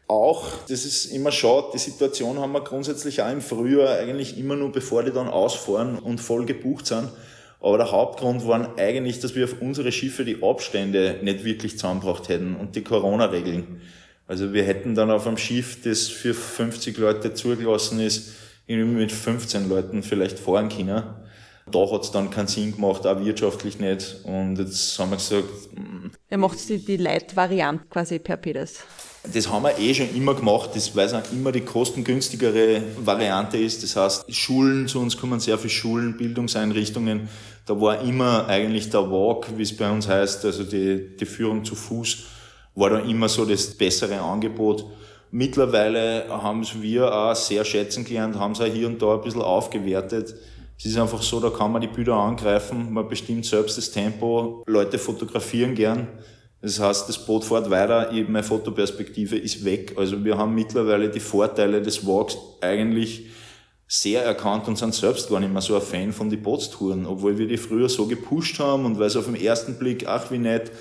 Auch, 0.08 0.46
das 0.68 0.84
ist 0.84 1.06
immer 1.06 1.32
schade, 1.32 1.68
die 1.74 1.78
Situation 1.78 2.38
haben 2.38 2.52
wir 2.52 2.62
grundsätzlich 2.62 3.22
auch 3.22 3.32
im 3.32 3.40
Frühjahr 3.40 3.98
eigentlich 3.98 4.38
immer 4.38 4.58
nur 4.58 4.72
bevor 4.72 5.04
die 5.04 5.12
dann 5.12 5.30
ausfahren 5.30 5.98
und 5.98 6.20
voll 6.20 6.46
gebucht 6.46 6.88
sind. 6.88 7.10
Aber 7.62 7.78
der 7.78 7.92
Hauptgrund 7.92 8.46
war 8.48 8.78
eigentlich, 8.78 9.20
dass 9.20 9.36
wir 9.36 9.46
auf 9.46 9.62
unsere 9.62 9.92
Schiffe 9.92 10.26
die 10.26 10.44
Abstände 10.44 11.20
nicht 11.22 11.46
wirklich 11.46 11.78
zusammengebracht 11.78 12.28
hätten 12.28 12.56
und 12.56 12.76
die 12.76 12.84
Corona-Regeln. 12.84 13.82
Also 14.28 14.54
wir 14.54 14.64
hätten 14.64 14.96
dann 14.96 15.12
auf 15.12 15.28
einem 15.28 15.38
Schiff, 15.38 15.82
das 15.84 16.08
für 16.08 16.34
50 16.34 16.98
Leute 16.98 17.34
zugelassen 17.34 18.00
ist, 18.00 18.34
mit 18.78 19.12
15 19.12 19.70
Leuten 19.70 20.04
vielleicht 20.04 20.40
fahren 20.40 20.70
können. 20.70 21.04
Da 21.72 21.92
hat 21.92 22.04
es 22.04 22.12
dann 22.12 22.30
keinen 22.30 22.48
Sinn 22.48 22.74
gemacht, 22.74 23.06
auch 23.06 23.24
wirtschaftlich 23.24 23.80
nicht. 23.80 24.18
Und 24.24 24.58
jetzt 24.58 24.98
haben 25.00 25.12
wir 25.12 25.18
gesagt... 25.18 25.46
Er 26.30 26.38
macht 26.38 26.58
die, 26.68 26.84
die 26.84 26.98
Light-Variante 26.98 27.86
quasi 27.90 28.20
per 28.20 28.38
Pedes. 28.38 28.80
Das 29.32 29.48
haben 29.50 29.64
wir 29.64 29.78
eh 29.78 29.94
schon 29.94 30.14
immer 30.16 30.34
gemacht, 30.34 30.72
das, 30.74 30.96
weil 30.96 31.06
es 31.06 31.14
auch 31.14 31.32
immer 31.32 31.52
die 31.52 31.62
kostengünstigere 31.62 32.82
Variante 32.98 33.58
ist. 33.58 33.84
Das 33.84 33.96
heißt, 33.96 34.34
Schulen, 34.34 34.88
zu 34.88 35.00
uns 35.00 35.16
kommen 35.16 35.40
sehr 35.40 35.60
viele 35.60 35.70
Schulen, 35.70 36.18
Bildungseinrichtungen. 36.18 37.30
Da 37.68 37.80
war 37.80 38.02
immer 38.02 38.48
eigentlich 38.48 38.90
der 38.90 39.12
Walk, 39.12 39.48
wie 39.56 39.62
es 39.62 39.78
bei 39.78 39.90
uns 39.92 40.08
heißt, 40.08 40.44
also 40.46 40.64
die, 40.64 41.16
die 41.16 41.26
Führung 41.26 41.64
zu 41.64 41.76
Fuß, 41.76 42.24
war 42.74 42.90
da 42.90 43.00
immer 43.00 43.30
so 43.30 43.46
das 43.46 43.68
bessere 43.78 44.20
Angebot. 44.20 44.86
Mittlerweile 45.34 46.28
haben 46.28 46.62
es 46.62 46.82
wir 46.82 47.14
auch 47.14 47.34
sehr 47.36 47.64
schätzen 47.64 48.04
gelernt, 48.04 48.36
haben 48.36 48.52
es 48.52 48.60
auch 48.60 48.66
hier 48.66 48.88
und 48.88 49.02
da 49.02 49.16
ein 49.16 49.22
bisschen 49.22 49.42
aufgewertet. 49.42 50.36
Es 50.78 50.86
ist 50.86 50.98
einfach 50.98 51.22
so, 51.22 51.40
da 51.40 51.50
kann 51.50 51.72
man 51.72 51.82
die 51.82 51.88
Bilder 51.88 52.16
angreifen, 52.16 52.92
man 52.92 53.08
bestimmt 53.08 53.46
selbst 53.46 53.78
das 53.78 53.92
Tempo, 53.92 54.62
Leute 54.68 55.00
fotografieren 55.00 55.74
gern. 55.74 56.10
Das 56.62 56.82
heißt, 56.82 57.08
das 57.08 57.26
Boot 57.26 57.46
fährt 57.46 57.70
weiter, 57.70 58.12
meine 58.28 58.44
Fotoperspektive 58.44 59.38
ist 59.38 59.64
weg. 59.64 59.94
Also 59.96 60.22
wir 60.24 60.38
haben 60.38 60.54
mittlerweile 60.54 61.10
die 61.10 61.22
Vorteile 61.22 61.82
des 61.82 62.06
Walks 62.06 62.38
eigentlich 62.60 63.28
sehr 63.88 64.24
erkannt 64.26 64.68
und 64.68 64.78
sind 64.78 64.94
selbst 64.94 65.30
gar 65.30 65.40
nicht 65.40 65.54
mehr 65.54 65.62
so 65.62 65.76
ein 65.76 65.82
Fan 65.82 66.12
von 66.12 66.30
den 66.30 66.42
Bootstouren, 66.42 67.06
obwohl 67.06 67.38
wir 67.38 67.48
die 67.48 67.58
früher 67.58 67.88
so 67.88 68.06
gepusht 68.06 68.60
haben 68.60 68.86
und 68.86 69.00
weil 69.00 69.08
es 69.08 69.16
auf 69.16 69.26
den 69.26 69.36
ersten 69.36 69.80
Blick, 69.80 70.06
ach 70.08 70.30
wie 70.30 70.40
nett, 70.40 70.72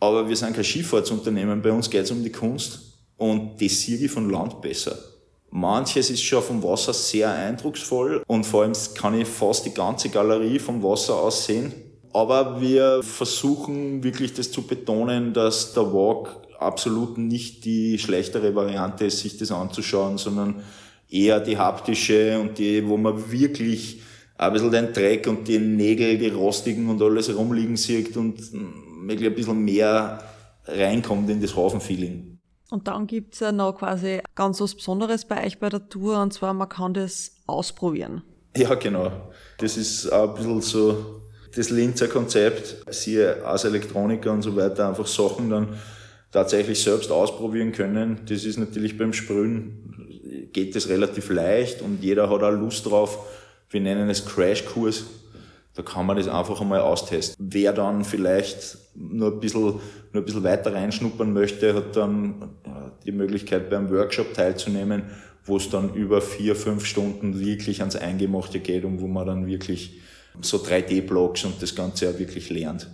aber 0.00 0.28
wir 0.28 0.36
sind 0.36 0.54
kein 0.54 0.64
Schifffahrtsunternehmen, 0.64 1.62
bei 1.62 1.70
uns 1.70 1.88
geht 1.88 2.04
es 2.04 2.10
um 2.10 2.24
die 2.24 2.32
Kunst 2.32 2.87
und 3.18 3.60
das 3.60 3.82
sehe 3.82 3.98
ich 3.98 4.10
von 4.10 4.30
Land 4.30 4.60
besser. 4.62 4.96
Manches 5.50 6.10
ist 6.10 6.22
schon 6.22 6.42
vom 6.42 6.62
Wasser 6.62 6.92
sehr 6.92 7.30
eindrucksvoll 7.30 8.22
und 8.26 8.44
vor 8.44 8.62
allem 8.62 8.74
kann 8.94 9.18
ich 9.18 9.28
fast 9.28 9.66
die 9.66 9.74
ganze 9.74 10.08
Galerie 10.08 10.58
vom 10.58 10.82
Wasser 10.82 11.16
aus 11.16 11.46
sehen. 11.46 11.72
Aber 12.12 12.60
wir 12.60 13.02
versuchen 13.02 14.02
wirklich 14.02 14.34
das 14.34 14.50
zu 14.50 14.62
betonen, 14.62 15.32
dass 15.32 15.74
der 15.74 15.92
Walk 15.92 16.36
absolut 16.58 17.18
nicht 17.18 17.64
die 17.64 17.98
schlechtere 17.98 18.54
Variante 18.54 19.06
ist, 19.06 19.20
sich 19.20 19.36
das 19.36 19.52
anzuschauen, 19.52 20.18
sondern 20.18 20.62
eher 21.08 21.40
die 21.40 21.56
haptische 21.56 22.38
und 22.40 22.58
die, 22.58 22.86
wo 22.86 22.96
man 22.96 23.30
wirklich 23.30 24.02
ein 24.36 24.52
bisschen 24.52 24.70
den 24.70 24.92
Dreck 24.92 25.26
und 25.26 25.48
die 25.48 25.58
Nägel, 25.58 26.18
die 26.18 26.28
rostigen 26.28 26.88
und 26.88 27.00
alles 27.02 27.34
rumliegen 27.34 27.76
sieht 27.76 28.16
und 28.16 28.38
wirklich 29.06 29.30
ein 29.30 29.34
bisschen 29.34 29.64
mehr 29.64 30.22
reinkommt 30.66 31.30
in 31.30 31.40
das 31.40 31.56
Hafenfeeling. 31.56 32.27
Und 32.70 32.86
dann 32.86 33.06
gibt's 33.06 33.40
ja 33.40 33.50
noch 33.50 33.78
quasi 33.78 34.20
ganz 34.34 34.60
was 34.60 34.74
Besonderes 34.74 35.24
bei 35.24 35.46
euch 35.46 35.58
bei 35.58 35.68
der 35.68 35.88
Tour, 35.88 36.20
und 36.20 36.32
zwar 36.32 36.52
man 36.52 36.68
kann 36.68 36.94
das 36.94 37.36
ausprobieren. 37.46 38.22
Ja, 38.56 38.74
genau. 38.74 39.10
Das 39.58 39.76
ist 39.76 40.12
auch 40.12 40.30
ein 40.30 40.34
bisschen 40.34 40.60
so 40.60 41.22
das 41.54 41.70
Linzer 41.70 42.08
Konzept, 42.08 42.76
siehe 42.90 43.44
als 43.44 43.64
Elektroniker 43.64 44.32
und 44.32 44.42
so 44.42 44.54
weiter, 44.54 44.88
einfach 44.88 45.06
Sachen 45.06 45.50
dann 45.50 45.78
tatsächlich 46.30 46.82
selbst 46.82 47.10
ausprobieren 47.10 47.72
können. 47.72 48.20
Das 48.28 48.44
ist 48.44 48.58
natürlich 48.58 48.98
beim 48.98 49.12
Sprühen, 49.12 50.48
geht 50.52 50.76
das 50.76 50.88
relativ 50.88 51.30
leicht 51.30 51.80
und 51.82 52.02
jeder 52.02 52.28
hat 52.28 52.42
auch 52.42 52.50
Lust 52.50 52.86
drauf. 52.86 53.18
Wir 53.70 53.80
nennen 53.80 54.10
es 54.10 54.24
Crashkurs. 54.26 55.04
Da 55.78 55.84
kann 55.84 56.06
man 56.06 56.16
das 56.16 56.26
einfach 56.26 56.60
einmal 56.60 56.80
austesten. 56.80 57.36
Wer 57.38 57.72
dann 57.72 58.04
vielleicht 58.04 58.78
nur 58.96 59.30
ein 59.30 59.38
bisschen, 59.38 59.62
nur 59.62 59.80
ein 60.12 60.24
bisschen 60.24 60.42
weiter 60.42 60.74
reinschnuppern 60.74 61.32
möchte, 61.32 61.72
hat 61.72 61.94
dann 61.94 62.56
die 63.04 63.12
Möglichkeit 63.12 63.70
beim 63.70 63.88
Workshop 63.88 64.34
teilzunehmen, 64.34 65.04
wo 65.44 65.56
es 65.56 65.70
dann 65.70 65.94
über 65.94 66.20
vier, 66.20 66.56
fünf 66.56 66.84
Stunden 66.84 67.38
wirklich 67.38 67.78
ans 67.78 67.94
Eingemachte 67.94 68.58
geht 68.58 68.84
und 68.84 69.00
wo 69.00 69.06
man 69.06 69.24
dann 69.24 69.46
wirklich 69.46 70.00
so 70.40 70.56
3D-Blocks 70.56 71.44
und 71.44 71.62
das 71.62 71.76
Ganze 71.76 72.10
auch 72.10 72.18
wirklich 72.18 72.50
lernt. 72.50 72.90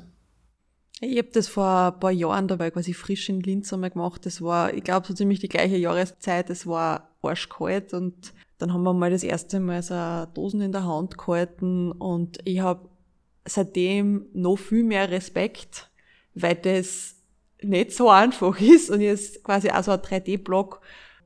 Ich 1.00 1.16
habe 1.16 1.30
das 1.32 1.48
vor 1.48 1.94
ein 1.94 2.00
paar 2.00 2.12
Jahren 2.12 2.48
dabei 2.48 2.70
quasi 2.70 2.92
frisch 2.92 3.30
in 3.30 3.40
Linz 3.40 3.72
einmal 3.72 3.92
gemacht. 3.92 4.26
Das 4.26 4.42
war, 4.42 4.74
ich 4.74 4.84
glaube, 4.84 5.06
so 5.06 5.14
ziemlich 5.14 5.40
die 5.40 5.48
gleiche 5.48 5.78
Jahreszeit. 5.78 6.50
Es 6.50 6.66
war 6.66 7.16
arschkalt 7.22 7.94
und 7.94 8.34
dann 8.58 8.72
haben 8.72 8.82
wir 8.82 8.92
mal 8.92 9.10
das 9.10 9.22
erste 9.22 9.60
Mal 9.60 9.82
so 9.82 10.26
Dosen 10.34 10.60
in 10.60 10.72
der 10.72 10.84
Hand 10.84 11.18
gehalten 11.18 11.92
und 11.92 12.38
ich 12.44 12.60
habe 12.60 12.88
seitdem 13.44 14.26
noch 14.32 14.56
viel 14.56 14.84
mehr 14.84 15.10
Respekt, 15.10 15.90
weil 16.34 16.54
das 16.54 17.16
nicht 17.62 17.92
so 17.92 18.10
einfach 18.10 18.60
ist 18.60 18.90
und 18.90 19.00
jetzt 19.00 19.42
quasi 19.42 19.70
auch 19.70 19.82
so 19.82 19.92
ein 19.92 20.00
3D-Block 20.00 20.80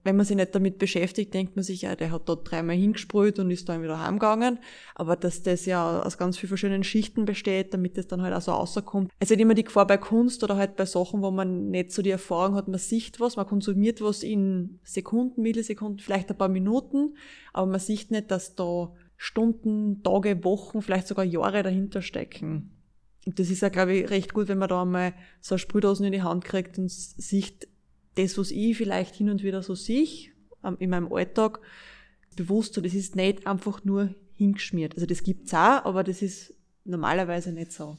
wenn 0.05 0.17
man 0.17 0.25
sich 0.25 0.37
nicht 0.37 0.55
damit 0.55 0.79
beschäftigt, 0.79 1.35
denkt 1.35 1.57
man 1.57 1.63
sich, 1.63 1.83
ja, 1.83 1.97
der 1.97 2.11
hat 2.11 2.29
dort 2.29 2.51
dreimal 2.51 2.77
hingesprüht 2.77 3.39
und 3.39 3.51
ist 3.51 3.69
dann 3.69 3.83
wieder 3.83 4.01
heimgegangen. 4.01 4.59
Aber 4.95 5.17
dass 5.17 5.43
das 5.43 5.67
ja 5.67 6.03
aus 6.03 6.19
ganz 6.19 6.39
vielen 6.39 6.49
verschiedenen 6.49 6.85
Schichten 6.85 7.25
besteht, 7.25 7.75
damit 7.75 7.99
das 7.99 8.07
dann 8.07 8.23
halt 8.23 8.35
auch 8.35 8.41
so 8.41 8.53
rauskommt. 8.53 9.11
Es 9.19 9.31
ist 9.31 9.41
immer 9.41 9.55
die 9.55 9.65
Gefahr 9.65 9.87
bei 9.87 9.97
Kunst 9.97 10.43
oder 10.45 10.57
halt 10.57 10.77
bei 10.77 10.87
Sachen, 10.87 11.23
wo 11.23 11.31
man 11.31 11.71
nicht 11.71 11.93
so 11.93 12.03
die 12.03 12.11
Erfahrung 12.11 12.55
hat, 12.55 12.69
man 12.69 12.79
sieht 12.79 13.21
was, 13.21 13.37
man 13.37 13.47
konsumiert 13.47 14.01
was 14.01 14.23
in 14.23 14.79
Sekunden, 14.85 15.43
Millisekunden, 15.43 15.99
vielleicht 15.99 16.31
ein 16.31 16.39
paar 16.39 16.49
Minuten, 16.49 17.17
aber 17.53 17.67
man 17.67 17.81
sieht 17.81 18.11
nicht, 18.11 18.31
dass 18.31 18.55
da 18.55 18.93
Stunden, 19.17 20.03
Tage, 20.03 20.45
Wochen, 20.45 20.81
vielleicht 20.81 21.09
sogar 21.09 21.25
Jahre 21.25 21.63
dahinter 21.63 22.03
stecken. 22.03 22.71
Und 23.27 23.39
das 23.39 23.51
ist 23.51 23.61
ja, 23.61 23.69
glaube 23.69 23.95
ich, 23.95 24.11
recht 24.11 24.33
gut, 24.33 24.49
wenn 24.49 24.57
man 24.57 24.71
da 24.71 24.83
einmal 24.83 25.13
so 25.43 25.55
eine 25.55 25.59
Sprühdosen 25.59 26.07
in 26.07 26.13
die 26.13 26.23
Hand 26.23 26.45
kriegt 26.45 26.79
und 26.79 26.91
sieht, 26.91 27.68
das, 28.19 28.37
was 28.37 28.51
ich 28.51 28.77
vielleicht 28.77 29.14
hin 29.14 29.31
und 29.31 29.43
wieder 29.43 29.62
so 29.62 29.75
sehe, 29.75 30.07
ähm, 30.64 30.77
in 30.79 30.91
meinem 30.91 31.12
Alltag, 31.12 31.61
bewusst 32.37 32.75
so, 32.75 32.81
das 32.81 32.95
ist 32.95 33.16
nicht 33.16 33.47
einfach 33.47 33.85
nur 33.85 34.14
hingeschmiert. 34.37 34.95
Also 34.95 35.07
das 35.07 35.23
gibt's 35.23 35.55
auch, 35.55 35.85
aber 35.85 36.05
das 36.05 36.23
ist 36.23 36.55
normalerweise 36.85 37.53
nicht 37.53 37.73
so. 37.73 37.97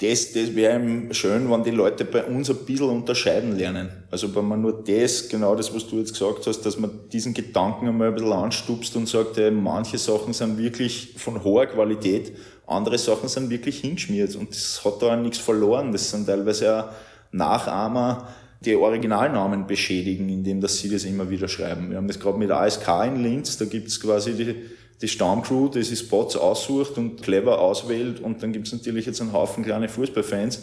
das, 0.00 0.32
das 0.32 0.54
wäre 0.54 0.80
schön, 1.12 1.50
wenn 1.50 1.64
die 1.64 1.72
Leute 1.72 2.04
bei 2.04 2.24
uns 2.24 2.48
ein 2.50 2.64
bisschen 2.64 2.88
unterscheiden 2.88 3.56
lernen. 3.58 3.90
Also 4.10 4.32
wenn 4.34 4.44
man 4.44 4.62
nur 4.62 4.84
das, 4.84 5.28
genau 5.28 5.56
das, 5.56 5.74
was 5.74 5.86
du 5.88 5.98
jetzt 5.98 6.12
gesagt 6.12 6.46
hast, 6.46 6.60
dass 6.62 6.78
man 6.78 7.08
diesen 7.12 7.34
Gedanken 7.34 7.88
einmal 7.88 8.08
ein 8.08 8.14
bisschen 8.14 8.32
anstupst 8.32 8.94
und 8.94 9.08
sagt, 9.08 9.38
ey, 9.38 9.50
manche 9.50 9.98
Sachen 9.98 10.32
sind 10.32 10.56
wirklich 10.56 11.14
von 11.16 11.42
hoher 11.42 11.66
Qualität, 11.66 12.32
andere 12.66 12.98
Sachen 12.98 13.28
sind 13.28 13.50
wirklich 13.50 13.80
hingeschmiert 13.80 14.36
und 14.36 14.50
das 14.50 14.84
hat 14.84 15.02
da 15.02 15.14
auch 15.14 15.20
nichts 15.20 15.38
verloren. 15.38 15.90
Das 15.90 16.10
sind 16.10 16.26
teilweise 16.26 16.84
auch 16.84 16.92
Nachahmer, 17.32 18.28
die 18.60 18.74
Originalnamen 18.74 19.66
beschädigen, 19.66 20.28
indem 20.28 20.60
dass 20.60 20.78
sie 20.78 20.90
das 20.90 21.04
immer 21.04 21.30
wieder 21.30 21.48
schreiben. 21.48 21.90
Wir 21.90 21.96
haben 21.96 22.08
das 22.08 22.18
gerade 22.18 22.38
mit 22.38 22.50
ASK 22.50 22.88
in 23.06 23.22
Linz, 23.22 23.56
da 23.56 23.64
gibt's 23.64 24.00
quasi 24.00 24.34
die 24.34 24.54
die 25.00 25.08
Stammcrew, 25.08 25.68
die 25.68 25.82
sich 25.82 26.00
Spots 26.00 26.36
aussucht 26.36 26.98
und 26.98 27.22
clever 27.22 27.60
auswählt. 27.60 28.20
Und 28.20 28.42
dann 28.42 28.52
gibt's 28.52 28.72
natürlich 28.72 29.06
jetzt 29.06 29.20
einen 29.20 29.32
Haufen 29.32 29.64
kleine 29.64 29.88
Fußballfans, 29.88 30.62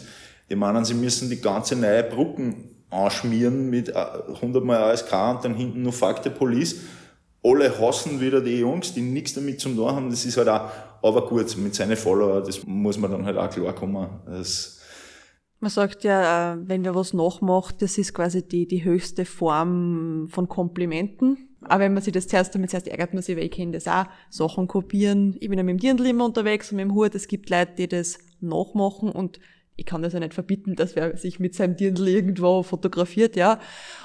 die 0.50 0.56
meinen, 0.56 0.84
sie 0.84 0.94
müssen 0.94 1.30
die 1.30 1.40
ganze 1.40 1.76
neue 1.76 2.04
Brücken 2.04 2.70
anschmieren 2.90 3.68
mit 3.70 3.94
100 3.94 4.62
äh, 4.62 4.64
Mal 4.64 4.92
ASK 4.92 5.12
und 5.12 5.44
dann 5.44 5.54
hinten 5.54 5.82
nur 5.82 5.92
Fuck 5.92 6.20
the 6.22 6.30
Police. 6.30 6.76
Alle 7.42 7.78
hassen 7.80 8.20
wieder 8.20 8.40
die 8.40 8.58
Jungs, 8.58 8.92
die 8.92 9.02
nichts 9.02 9.34
damit 9.34 9.60
zu 9.60 9.70
tun 9.70 9.86
haben. 9.86 10.10
Das 10.10 10.24
ist 10.24 10.36
halt 10.36 10.48
auch, 10.48 10.68
aber 11.02 11.26
gut, 11.26 11.56
mit 11.56 11.74
seinen 11.74 11.96
Follower, 11.96 12.42
das 12.42 12.64
muss 12.66 12.98
man 12.98 13.10
dann 13.10 13.24
halt 13.24 13.36
auch 13.36 13.50
klarkommen. 13.50 14.08
Das 14.26 14.80
man 15.60 15.70
sagt 15.70 16.04
ja, 16.04 16.54
äh, 16.54 16.58
wenn 16.68 16.84
wer 16.84 16.94
was 16.94 17.12
nachmacht, 17.12 17.80
das 17.82 17.98
ist 17.98 18.14
quasi 18.14 18.46
die, 18.46 18.66
die 18.66 18.84
höchste 18.84 19.24
Form 19.24 20.28
von 20.30 20.48
Komplimenten. 20.48 21.48
Aber 21.62 21.80
wenn 21.80 21.94
man 21.94 22.02
sich 22.02 22.12
das 22.12 22.28
zuerst 22.28 22.54
damit 22.54 22.70
zuerst 22.70 22.86
ärgert 22.86 23.14
man 23.14 23.22
sich, 23.22 23.36
weil 23.36 23.44
ich 23.44 23.50
kenne 23.50 23.72
das 23.72 23.88
auch, 23.88 24.04
Sachen 24.30 24.68
kopieren. 24.68 25.36
Ich 25.40 25.48
bin 25.48 25.58
ja 25.58 25.64
mit 25.64 25.72
dem 25.72 25.80
Dirndl 25.80 26.06
immer 26.06 26.26
unterwegs 26.26 26.70
und 26.70 26.76
mit 26.76 26.84
dem 26.84 26.94
Hut. 26.94 27.14
Es 27.14 27.28
gibt 27.28 27.50
Leute, 27.50 27.72
die 27.78 27.88
das 27.88 28.18
nachmachen 28.40 29.10
und 29.10 29.40
ich 29.76 29.84
kann 29.84 30.02
das 30.02 30.12
ja 30.12 30.20
nicht 30.20 30.34
verbieten, 30.34 30.74
dass 30.74 30.96
wer 30.96 31.16
sich 31.16 31.38
mit 31.38 31.54
seinem 31.54 31.76
Dirndl 31.76 32.08
irgendwo 32.08 32.62
fotografiert, 32.62 33.36
ja. 33.36 33.60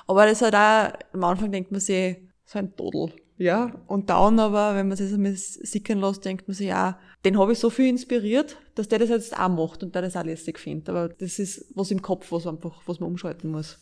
Aber 0.08 0.26
das 0.26 0.41
halt 0.41 0.56
auch, 0.56 0.91
am 1.14 1.24
Anfang 1.24 1.52
denkt 1.52 1.72
man 1.72 1.80
sich, 1.80 2.18
so 2.45 2.60
ein 2.60 2.76
Todel, 2.76 3.14
ja. 3.41 3.71
Und 3.87 4.09
dann 4.09 4.39
aber, 4.39 4.75
wenn 4.75 4.87
man 4.87 4.97
sich 4.97 5.07
das 5.07 5.15
einmal 5.15 5.35
sickern 5.35 5.99
lässt, 5.99 6.23
denkt 6.23 6.47
man 6.47 6.55
sich, 6.55 6.67
ja, 6.67 6.99
den 7.25 7.37
habe 7.37 7.53
ich 7.53 7.59
so 7.59 7.69
viel 7.69 7.87
inspiriert, 7.87 8.57
dass 8.75 8.87
der 8.87 8.99
das 8.99 9.09
jetzt 9.09 9.37
auch 9.37 9.49
macht 9.49 9.83
und 9.83 9.93
der 9.93 10.03
das 10.03 10.15
auch 10.15 10.23
lästig 10.23 10.59
findet. 10.59 10.89
Aber 10.89 11.09
das 11.09 11.39
ist 11.39 11.65
was 11.75 11.91
im 11.91 12.01
Kopf, 12.01 12.31
was 12.31 12.47
einfach, 12.47 12.81
was 12.85 12.99
man 12.99 13.09
umschalten 13.09 13.51
muss. 13.51 13.77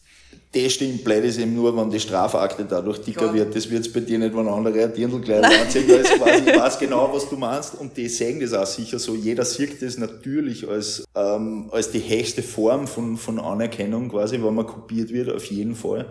Das 0.52 0.74
stimmt, 0.74 1.04
blöd 1.04 1.24
ist 1.24 1.38
eben 1.40 1.54
nur, 1.56 1.76
wenn 1.76 1.90
die 1.90 2.00
Strafakte 2.00 2.66
dadurch 2.66 3.00
dicker 3.00 3.28
ja. 3.28 3.34
wird. 3.34 3.56
Das 3.56 3.70
wird 3.70 3.92
bei 3.94 4.00
dir 4.00 4.18
nicht, 4.18 4.36
wenn 4.36 4.48
andere 4.48 4.84
ein 4.84 4.94
Dirndlkleid 4.94 5.44
anziehen. 5.44 5.86
Ich 5.90 6.56
weiß 6.56 6.80
genau, 6.80 7.10
was 7.14 7.30
du 7.30 7.38
meinst. 7.38 7.76
Und 7.76 7.96
die 7.96 8.08
sehen 8.08 8.40
das 8.40 8.54
auch 8.54 8.66
sicher 8.66 8.98
so. 8.98 9.14
Jeder 9.16 9.46
sieht 9.46 9.82
das 9.82 9.98
natürlich 9.98 10.68
als, 10.68 11.04
ähm, 11.16 11.70
als 11.72 11.92
die 11.92 12.00
höchste 12.00 12.44
Form 12.44 12.88
von, 12.88 13.18
von 13.18 13.40
Anerkennung 13.40 14.10
quasi, 14.10 14.42
wenn 14.42 14.54
man 14.54 14.66
kopiert 14.66 15.12
wird, 15.12 15.30
auf 15.30 15.46
jeden 15.46 15.76
Fall. 15.76 16.06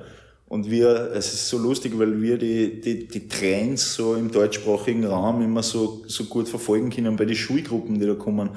Und 0.49 0.71
wir, 0.71 1.11
es 1.15 1.35
ist 1.35 1.49
so 1.49 1.59
lustig, 1.59 1.99
weil 1.99 2.23
wir 2.23 2.39
die, 2.39 2.81
die, 2.81 3.07
die 3.07 3.29
Trends 3.29 3.95
so 3.95 4.15
im 4.15 4.31
deutschsprachigen 4.31 5.05
Raum 5.05 5.43
immer 5.43 5.63
so, 5.63 6.03
so 6.07 6.25
gut 6.25 6.49
verfolgen 6.49 6.89
können 6.89 7.17
bei 7.17 7.27
den 7.27 7.37
Schulgruppen, 7.37 8.01
die 8.01 8.07
da 8.07 8.15
kommen. 8.15 8.51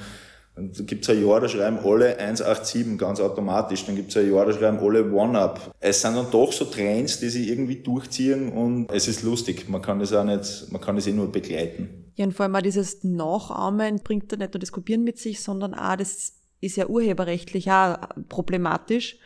Und 0.55 0.79
da 0.79 0.83
gibt's 0.83 1.09
ein 1.09 1.25
Jahr, 1.25 1.41
da 1.41 1.49
schreiben 1.49 1.79
alle 1.83 2.17
187 2.17 2.97
ganz 2.97 3.19
automatisch. 3.19 3.85
Dann 3.85 3.97
gibt's 3.97 4.15
ein 4.15 4.31
Jahr, 4.31 4.45
da 4.45 4.53
schreiben 4.53 4.79
alle 4.79 5.11
One-Up. 5.11 5.75
Es 5.81 6.01
sind 6.01 6.15
dann 6.15 6.31
doch 6.31 6.53
so 6.53 6.65
Trends, 6.65 7.19
die 7.19 7.27
sich 7.27 7.49
irgendwie 7.49 7.77
durchziehen 7.77 8.49
und 8.53 8.89
es 8.89 9.09
ist 9.09 9.23
lustig. 9.23 9.67
Man 9.67 9.81
kann 9.81 9.99
das 9.99 10.13
auch 10.13 10.23
nicht, 10.23 10.71
man 10.71 10.79
kann 10.79 10.95
das 10.95 11.07
eh 11.07 11.11
nur 11.11 11.29
begleiten. 11.29 12.11
Ja, 12.15 12.23
und 12.25 12.33
vor 12.33 12.45
allem 12.45 12.55
auch 12.55 12.61
dieses 12.61 13.03
Nachahmen 13.03 13.99
bringt 14.01 14.31
da 14.31 14.37
nicht 14.37 14.53
nur 14.53 14.59
das 14.59 14.71
Kopieren 14.71 15.03
mit 15.03 15.17
sich, 15.17 15.41
sondern 15.41 15.73
auch, 15.73 15.97
das 15.97 16.33
ist 16.61 16.77
ja 16.77 16.87
urheberrechtlich 16.87 17.69
auch 17.69 17.97
problematisch 18.29 19.17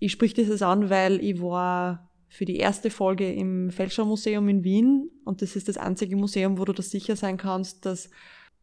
ich 0.00 0.12
sprich 0.12 0.34
das 0.34 0.62
an, 0.62 0.90
weil 0.90 1.22
ich 1.22 1.40
war 1.40 2.10
für 2.26 2.44
die 2.44 2.56
erste 2.56 2.90
Folge 2.90 3.30
im 3.32 3.70
Fälschermuseum 3.70 4.48
in 4.48 4.64
Wien 4.64 5.10
und 5.24 5.42
das 5.42 5.56
ist 5.56 5.68
das 5.68 5.76
einzige 5.76 6.16
Museum, 6.16 6.58
wo 6.58 6.64
du 6.64 6.72
da 6.72 6.82
sicher 6.82 7.16
sein 7.16 7.36
kannst, 7.36 7.84
dass 7.86 8.08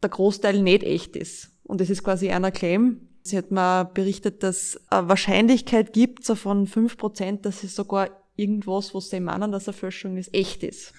der 0.01 0.09
Großteil 0.09 0.61
nicht 0.61 0.83
echt 0.83 1.15
ist. 1.15 1.51
Und 1.63 1.79
das 1.79 1.89
ist 1.89 2.03
quasi 2.03 2.31
einer 2.31 2.51
Claim. 2.51 3.07
Sie 3.21 3.37
hat 3.37 3.51
mir 3.51 3.85
berichtet, 3.93 4.41
dass 4.41 4.79
eine 4.89 5.09
Wahrscheinlichkeit 5.09 5.93
gibt 5.93 6.25
so 6.25 6.35
von 6.35 6.65
fünf 6.65 6.97
Prozent, 6.97 7.45
dass 7.45 7.63
es 7.63 7.75
sogar 7.75 8.09
irgendwas, 8.35 8.95
was 8.95 9.09
sie 9.09 9.19
meinen, 9.19 9.51
dass 9.51 9.67
eine 9.67 9.77
Fälschung 9.77 10.17
ist, 10.17 10.33
echt 10.33 10.63
ist. 10.63 10.93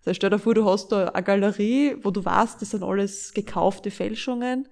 Also 0.00 0.14
stell 0.14 0.30
dir 0.30 0.38
vor, 0.38 0.54
du 0.54 0.64
hast 0.64 0.92
da 0.92 1.08
eine 1.08 1.22
Galerie, 1.22 1.96
wo 2.02 2.10
du 2.10 2.24
weißt, 2.24 2.60
das 2.60 2.70
sind 2.70 2.82
alles 2.82 3.32
gekaufte 3.32 3.90
Fälschungen 3.90 4.68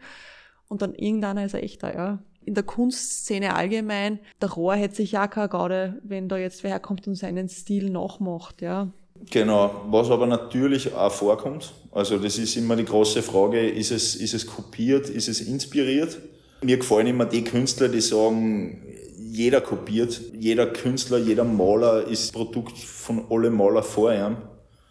und 0.69 0.83
dann 0.83 0.95
irgendeiner 0.95 1.45
ist 1.45 1.55
ein 1.55 1.63
echter, 1.63 1.95
ja 1.95 2.23
in 2.45 2.55
der 2.55 2.65
Kunstszene 2.65 3.55
allgemein, 3.55 4.19
der 4.41 4.51
Rohr 4.51 4.75
hätte 4.75 4.97
sich 4.97 5.13
ja 5.13 5.27
keine 5.29 5.49
Gaude, 5.49 6.01
wenn 6.03 6.29
da 6.29 6.37
jetzt 6.37 6.63
wer 6.63 6.71
herkommt 6.71 7.07
und 7.07 7.15
seinen 7.15 7.49
Stil 7.49 7.91
nachmacht, 7.91 8.63
ja. 8.63 8.93
Genau, 9.31 9.85
was 9.89 10.11
aber 10.11 10.27
natürlich 10.27 10.93
auch 10.95 11.13
vorkommt. 11.13 11.73
Also 11.93 12.19
das 12.19 12.39
ist 12.39 12.57
immer 12.57 12.75
die 12.77 12.85
große 12.85 13.23
Frage, 13.23 13.69
ist 13.69 13.93
es, 13.93 14.17
ist 14.17 14.35
es 14.35 14.47
kopiert, 14.47 15.09
ist 15.09 15.29
es 15.29 15.41
inspiriert? 15.41 16.19
Mir 16.63 16.79
gefallen 16.79 17.07
immer 17.07 17.27
die 17.27 17.45
Künstler, 17.45 17.89
die 17.89 18.01
sagen, 18.01 18.83
jeder 19.19 19.61
kopiert, 19.61 20.21
jeder 20.39 20.67
Künstler, 20.67 21.19
jeder 21.19 21.45
Maler 21.45 22.07
ist 22.07 22.33
Produkt 22.33 22.77
von 22.79 23.25
allen 23.31 23.55
Maler 23.55 23.83
vorher. 23.83 24.37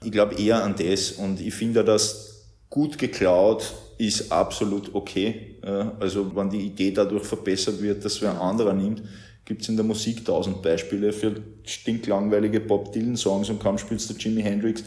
Ich 0.04 0.12
glaube 0.12 0.36
eher 0.36 0.64
an 0.64 0.76
das 0.78 1.12
und 1.12 1.40
ich 1.40 1.54
finde, 1.54 1.84
dass 1.84 2.48
gut 2.70 2.98
geklaut 2.98 3.74
ist 3.98 4.32
absolut 4.32 4.96
okay. 4.96 5.51
Also 5.62 6.36
wenn 6.36 6.50
die 6.50 6.62
Idee 6.62 6.92
dadurch 6.92 7.26
verbessert 7.26 7.82
wird, 7.82 8.04
dass 8.04 8.22
wer 8.22 8.32
ein 8.32 8.38
anderer 8.38 8.74
nimmt, 8.74 9.04
gibt 9.46 9.62
es 9.62 9.70
in 9.70 9.76
der 9.76 9.86
Musik 9.86 10.24
tausend 10.26 10.62
Beispiele 10.62 11.12
für 11.12 11.36
stinklangweilige 11.64 12.60
Bob 12.62 12.92
Dylan-Songs 12.92 13.50
und 13.50 13.60
kaum 13.60 13.78
spielst 13.78 14.10
du 14.10 14.14
Jimi 14.14 14.42
Hendrix, 14.42 14.84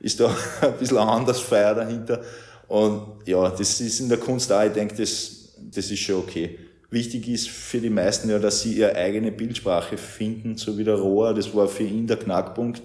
ist 0.00 0.20
da 0.20 0.34
ein 0.62 0.74
bisschen 0.78 0.98
ein 0.98 1.08
anderes 1.08 1.40
Feier 1.40 1.74
dahinter. 1.74 2.22
Und 2.68 3.26
ja, 3.26 3.48
das 3.50 3.80
ist 3.80 4.00
in 4.00 4.08
der 4.08 4.18
Kunst 4.18 4.52
auch, 4.52 4.64
ich 4.64 4.72
denke, 4.72 4.94
das, 4.94 5.54
das 5.70 5.90
ist 5.90 6.00
schon 6.00 6.16
okay. 6.16 6.58
Wichtig 6.90 7.28
ist 7.28 7.48
für 7.48 7.80
die 7.80 7.90
meisten 7.90 8.30
ja, 8.30 8.38
dass 8.38 8.62
sie 8.62 8.74
ihre 8.74 8.94
eigene 8.94 9.32
Bildsprache 9.32 9.98
finden, 9.98 10.56
so 10.56 10.78
wie 10.78 10.84
der 10.84 10.94
Rohr, 10.94 11.34
das 11.34 11.54
war 11.54 11.66
für 11.66 11.82
ihn 11.82 12.06
der 12.06 12.18
Knackpunkt. 12.18 12.82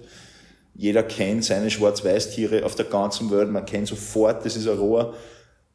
Jeder 0.76 1.04
kennt 1.04 1.46
seine 1.46 1.70
Schwarz-Weiß-Tiere 1.70 2.66
auf 2.66 2.76
der 2.76 2.86
ganzen 2.86 3.30
Welt, 3.32 3.52
man 3.52 3.66
kennt 3.66 3.88
sofort, 3.88 4.46
das 4.46 4.56
ist 4.56 4.68
ein 4.68 4.78
Rohr 4.78 5.14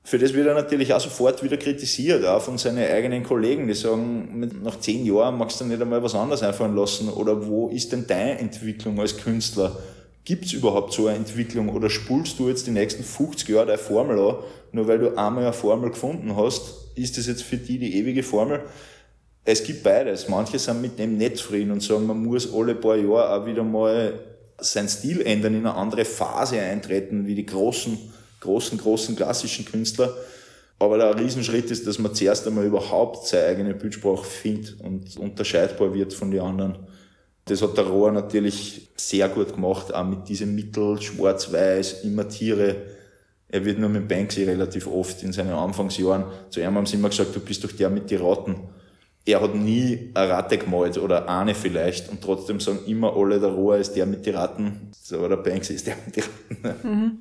für 0.06 0.18
das 0.18 0.34
wird 0.34 0.46
er 0.46 0.54
natürlich 0.54 0.92
auch 0.92 1.00
sofort 1.00 1.42
wieder 1.42 1.56
kritisiert, 1.56 2.26
auch 2.26 2.42
von 2.42 2.58
seinen 2.58 2.86
eigenen 2.90 3.22
Kollegen, 3.22 3.66
die 3.66 3.72
sagen, 3.72 4.52
nach 4.62 4.78
zehn 4.78 5.06
Jahren 5.06 5.38
magst 5.38 5.62
du 5.62 5.64
nicht 5.64 5.80
einmal 5.80 6.02
was 6.02 6.14
anderes 6.14 6.42
einfallen 6.42 6.76
lassen. 6.76 7.08
Oder 7.08 7.46
wo 7.46 7.70
ist 7.70 7.90
denn 7.90 8.06
deine 8.06 8.38
Entwicklung 8.38 9.00
als 9.00 9.16
Künstler? 9.16 9.78
Gibt 10.26 10.44
es 10.44 10.52
überhaupt 10.52 10.92
so 10.92 11.06
eine 11.06 11.16
Entwicklung? 11.16 11.70
Oder 11.70 11.88
spulst 11.88 12.38
du 12.38 12.50
jetzt 12.50 12.66
die 12.66 12.70
nächsten 12.70 13.02
50 13.02 13.48
Jahre 13.48 13.66
deine 13.66 13.78
Formel 13.78 14.18
an, 14.18 14.36
nur 14.72 14.86
weil 14.88 14.98
du 14.98 15.16
einmal 15.16 15.44
eine 15.44 15.54
Formel 15.54 15.88
gefunden 15.88 16.36
hast? 16.36 16.90
Ist 16.96 17.16
das 17.16 17.26
jetzt 17.26 17.42
für 17.42 17.56
die 17.56 17.78
die 17.78 17.96
ewige 17.96 18.22
Formel? 18.22 18.60
Es 19.46 19.64
gibt 19.64 19.82
beides. 19.82 20.28
Manche 20.28 20.58
sind 20.58 20.82
mit 20.82 20.98
dem 20.98 21.16
nicht 21.16 21.38
zufrieden 21.38 21.70
und 21.70 21.82
sagen, 21.82 22.06
man 22.06 22.22
muss 22.22 22.52
alle 22.52 22.74
paar 22.74 22.96
Jahre 22.96 23.40
auch 23.40 23.46
wieder 23.46 23.62
mal 23.62 24.20
seinen 24.58 24.88
Stil 24.88 25.22
ändern, 25.22 25.54
in 25.54 25.66
eine 25.66 25.74
andere 25.74 26.04
Phase 26.04 26.60
eintreten, 26.60 27.26
wie 27.26 27.34
die 27.34 27.46
großen 27.46 27.98
großen, 28.44 28.78
großen 28.78 29.16
klassischen 29.16 29.64
Künstler. 29.64 30.14
Aber 30.78 30.98
der 30.98 31.18
Riesenschritt 31.18 31.70
ist, 31.70 31.86
dass 31.86 31.98
man 31.98 32.14
zuerst 32.14 32.46
einmal 32.46 32.66
überhaupt 32.66 33.26
seine 33.26 33.46
eigene 33.46 33.74
Bildsprache 33.74 34.24
findet 34.24 34.80
und 34.80 35.16
unterscheidbar 35.16 35.94
wird 35.94 36.12
von 36.12 36.30
den 36.30 36.40
anderen. 36.40 36.78
Das 37.46 37.62
hat 37.62 37.76
der 37.76 37.84
Rohr 37.84 38.10
natürlich 38.10 38.88
sehr 38.96 39.28
gut 39.28 39.54
gemacht, 39.54 39.92
auch 39.92 40.06
mit 40.06 40.28
diesem 40.28 40.54
Mittel, 40.54 41.00
schwarz-weiß, 41.00 42.04
immer 42.04 42.28
Tiere. 42.28 42.76
Er 43.48 43.64
wird 43.64 43.78
nur 43.78 43.90
mit 43.90 44.08
Banksy 44.08 44.44
relativ 44.44 44.86
oft 44.86 45.22
in 45.22 45.32
seinen 45.32 45.52
Anfangsjahren. 45.52 46.24
Zu 46.50 46.60
ihm 46.60 46.74
haben 46.74 46.86
sie 46.86 46.96
immer 46.96 47.10
gesagt, 47.10 47.36
du 47.36 47.40
bist 47.40 47.62
doch 47.62 47.72
der 47.72 47.90
mit 47.90 48.10
den 48.10 48.22
Ratten. 48.22 48.56
Er 49.26 49.40
hat 49.40 49.54
nie 49.54 50.10
eine 50.14 50.30
Ratte 50.30 50.58
gemalt 50.58 50.98
oder 50.98 51.28
eine 51.28 51.54
vielleicht 51.54 52.10
und 52.10 52.22
trotzdem 52.22 52.60
sagen 52.60 52.80
immer 52.86 53.16
alle, 53.16 53.40
der 53.40 53.50
Rohr 53.50 53.76
ist 53.76 53.92
der 53.92 54.04
mit 54.04 54.26
den 54.26 54.34
Ratten, 54.34 54.90
aber 55.12 55.30
der 55.30 55.36
Banksy 55.36 55.74
ist 55.74 55.86
der 55.86 55.96
mit 56.04 56.16
den 56.16 56.24
Ratten. 56.62 56.88
Mhm. 56.88 57.18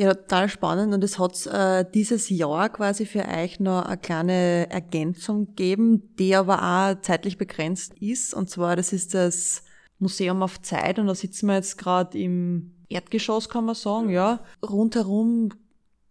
Ja, 0.00 0.14
total 0.14 0.48
spannend 0.48 0.94
und 0.94 1.04
es 1.04 1.18
hat 1.18 1.44
äh, 1.44 1.84
dieses 1.92 2.30
Jahr 2.30 2.70
quasi 2.70 3.04
für 3.04 3.22
euch 3.22 3.60
noch 3.60 3.82
eine 3.82 3.98
kleine 3.98 4.70
Ergänzung 4.70 5.48
gegeben, 5.48 6.16
die 6.18 6.34
aber 6.34 6.62
auch 6.62 7.02
zeitlich 7.02 7.36
begrenzt 7.36 7.92
ist. 8.00 8.32
Und 8.32 8.48
zwar, 8.48 8.76
das 8.76 8.94
ist 8.94 9.12
das 9.12 9.62
Museum 9.98 10.42
auf 10.42 10.62
Zeit 10.62 10.98
und 10.98 11.06
da 11.06 11.14
sitzen 11.14 11.48
wir 11.48 11.56
jetzt 11.56 11.76
gerade 11.76 12.18
im 12.18 12.72
Erdgeschoss, 12.88 13.50
kann 13.50 13.66
man 13.66 13.74
sagen, 13.74 14.08
ja. 14.08 14.42
Rundherum 14.66 15.50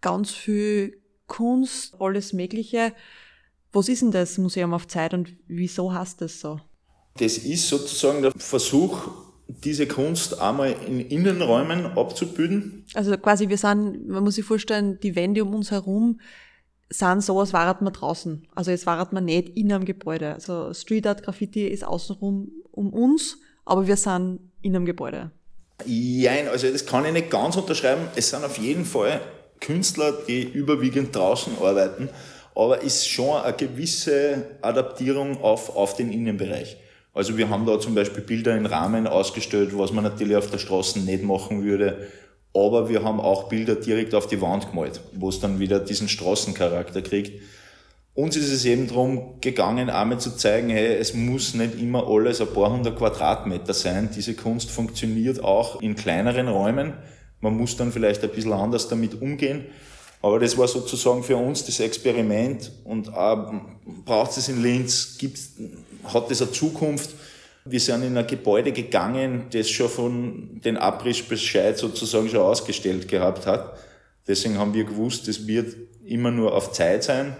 ganz 0.01 0.29
viel 0.29 1.01
Kunst, 1.25 1.99
alles 1.99 2.31
Mögliche. 2.31 2.93
Was 3.71 3.89
ist 3.89 4.03
denn 4.03 4.11
das 4.11 4.37
Museum 4.37 4.71
auf 4.75 4.87
Zeit 4.87 5.15
und 5.15 5.35
wieso 5.47 5.91
heißt 5.91 6.21
das 6.21 6.39
so? 6.39 6.59
Das 7.17 7.39
ist 7.39 7.67
sozusagen 7.67 8.21
der 8.21 8.33
Versuch, 8.37 9.28
diese 9.49 9.87
Kunst 9.87 10.39
einmal 10.39 10.75
in 10.87 10.99
Innenräumen 10.99 11.85
abzubilden? 11.97 12.85
Also 12.93 13.17
quasi 13.17 13.49
wir 13.49 13.57
sind, 13.57 14.07
man 14.07 14.23
muss 14.23 14.35
sich 14.35 14.45
vorstellen, 14.45 14.99
die 15.01 15.15
Wände 15.15 15.43
um 15.43 15.53
uns 15.55 15.71
herum 15.71 16.19
sind 16.91 17.23
sowas 17.23 17.53
waret 17.53 17.81
man 17.81 17.93
draußen. 17.93 18.47
Also 18.55 18.71
jetzt 18.71 18.85
waret 18.85 19.13
man 19.13 19.25
nicht 19.25 19.49
in 19.49 19.71
einem 19.71 19.85
Gebäude. 19.85 20.33
Also 20.33 20.73
Street 20.73 21.05
Art 21.05 21.23
Graffiti 21.23 21.67
ist 21.67 21.83
außenrum 21.83 22.51
um 22.71 22.93
uns, 22.93 23.37
aber 23.65 23.87
wir 23.87 23.95
sind 23.95 24.39
in 24.61 24.75
einem 24.75 24.85
Gebäude. 24.85 25.31
Nein, 25.85 26.47
also 26.49 26.69
das 26.69 26.85
kann 26.85 27.05
ich 27.05 27.13
nicht 27.13 27.29
ganz 27.29 27.55
unterschreiben. 27.55 28.07
Es 28.15 28.31
sind 28.31 28.43
auf 28.43 28.57
jeden 28.57 28.85
Fall 28.85 29.21
Künstler, 29.61 30.13
die 30.27 30.43
überwiegend 30.43 31.15
draußen 31.15 31.53
arbeiten, 31.61 32.09
aber 32.55 32.81
ist 32.81 33.07
schon 33.07 33.41
eine 33.41 33.55
gewisse 33.55 34.57
Adaptierung 34.61 35.41
auf, 35.41 35.75
auf 35.75 35.95
den 35.95 36.11
Innenbereich. 36.11 36.77
Also 37.13 37.37
wir 37.37 37.49
haben 37.49 37.65
da 37.65 37.79
zum 37.79 37.95
Beispiel 37.95 38.23
Bilder 38.23 38.55
in 38.55 38.65
Rahmen 38.65 39.07
ausgestellt, 39.07 39.71
was 39.77 39.91
man 39.91 40.03
natürlich 40.03 40.35
auf 40.35 40.49
der 40.49 40.59
Straße 40.59 40.99
nicht 40.99 41.23
machen 41.23 41.63
würde. 41.63 42.07
Aber 42.53 42.89
wir 42.89 43.03
haben 43.03 43.19
auch 43.19 43.49
Bilder 43.49 43.75
direkt 43.75 44.15
auf 44.15 44.27
die 44.27 44.41
Wand 44.41 44.69
gemalt, 44.69 45.01
wo 45.13 45.29
es 45.29 45.39
dann 45.39 45.59
wieder 45.59 45.79
diesen 45.79 46.09
Straßencharakter 46.09 47.01
kriegt. 47.01 47.41
Uns 48.15 48.35
ist 48.35 48.51
es 48.51 48.65
eben 48.65 48.87
darum 48.87 49.39
gegangen, 49.39 49.89
einmal 49.89 50.19
zu 50.19 50.35
zeigen, 50.35 50.69
hey, 50.69 50.97
es 50.97 51.13
muss 51.13 51.53
nicht 51.53 51.79
immer 51.79 52.07
alles 52.07 52.41
ein 52.41 52.47
paar 52.53 52.71
hundert 52.71 52.97
Quadratmeter 52.97 53.73
sein. 53.73 54.09
Diese 54.13 54.33
Kunst 54.33 54.71
funktioniert 54.71 55.43
auch 55.43 55.81
in 55.81 55.95
kleineren 55.95 56.47
Räumen. 56.47 56.93
Man 57.39 57.55
muss 57.55 57.77
dann 57.77 57.91
vielleicht 57.91 58.23
ein 58.23 58.31
bisschen 58.31 58.51
anders 58.51 58.89
damit 58.89 59.21
umgehen. 59.21 59.65
Aber 60.21 60.39
das 60.39 60.57
war 60.57 60.67
sozusagen 60.67 61.23
für 61.23 61.37
uns 61.37 61.63
das 61.65 61.79
Experiment 61.79 62.73
und 62.83 63.13
auch, 63.13 63.53
braucht 64.03 64.35
es 64.35 64.49
in 64.49 64.61
Linz, 64.61 65.17
gibt's, 65.17 65.53
hat 66.13 66.31
das 66.31 66.41
eine 66.41 66.51
Zukunft? 66.51 67.11
Wir 67.65 67.79
sind 67.79 68.03
in 68.03 68.17
ein 68.17 68.25
Gebäude 68.25 68.71
gegangen, 68.71 69.45
das 69.51 69.69
schon 69.69 69.89
von 69.89 70.61
den 70.61 70.77
Abrissbescheid 70.77 71.77
sozusagen 71.77 72.29
schon 72.29 72.39
ausgestellt 72.39 73.07
gehabt 73.07 73.45
hat. 73.45 73.77
Deswegen 74.27 74.57
haben 74.57 74.73
wir 74.73 74.83
gewusst, 74.83 75.27
es 75.27 75.45
wird 75.47 75.75
immer 76.05 76.31
nur 76.31 76.55
auf 76.55 76.71
Zeit 76.71 77.03
sein, 77.03 77.35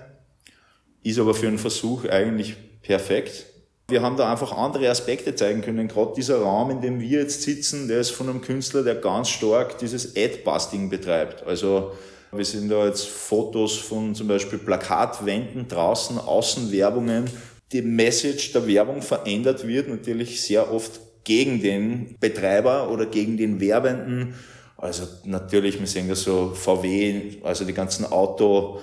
ist 1.04 1.20
aber 1.20 1.34
für 1.34 1.48
einen 1.48 1.58
Versuch 1.58 2.06
eigentlich 2.06 2.56
perfekt. 2.82 3.46
Wir 3.88 4.02
haben 4.02 4.18
da 4.18 4.32
einfach 4.32 4.56
andere 4.56 4.90
Aspekte 4.90 5.34
zeigen 5.34 5.62
können. 5.62 5.88
Gerade 5.88 6.14
dieser 6.16 6.42
Raum, 6.42 6.70
in 6.70 6.82
dem 6.82 7.00
wir 7.00 7.22
jetzt 7.22 7.42
sitzen, 7.42 7.88
der 7.88 8.00
ist 8.00 8.12
von 8.12 8.30
einem 8.30 8.42
Künstler, 8.42 8.84
der 8.84 8.96
ganz 8.96 9.30
stark 9.30 9.80
dieses 9.80 10.16
Ad-Busting 10.16 10.90
betreibt. 10.90 11.44
Also 11.48 11.94
wir 12.32 12.46
sehen 12.46 12.70
da 12.70 12.86
jetzt 12.86 13.08
Fotos 13.08 13.76
von 13.78 14.14
zum 14.14 14.28
Beispiel 14.28 14.60
Plakatwänden 14.60 15.68
draußen, 15.68 16.20
Außenwerbungen. 16.20 17.26
Die 17.72 17.82
Message 17.82 18.52
der 18.52 18.68
Werbung 18.68 19.02
verändert 19.02 19.68
wird 19.68 19.90
natürlich 19.90 20.42
sehr 20.42 20.72
oft 20.72 21.00
gegen 21.24 21.62
den 21.62 22.16
Betreiber 22.20 22.90
oder 22.90 23.06
gegen 23.06 23.38
den 23.38 23.60
Werbenden. 23.60 24.34
Also 24.78 25.04
natürlich, 25.26 25.80
wir 25.80 25.88
sehen 25.88 26.08
da 26.08 26.16
so 26.16 26.54
VW, 26.56 27.38
also 27.44 27.66
die 27.66 27.74
ganzen 27.74 28.06
Auto, 28.06 28.80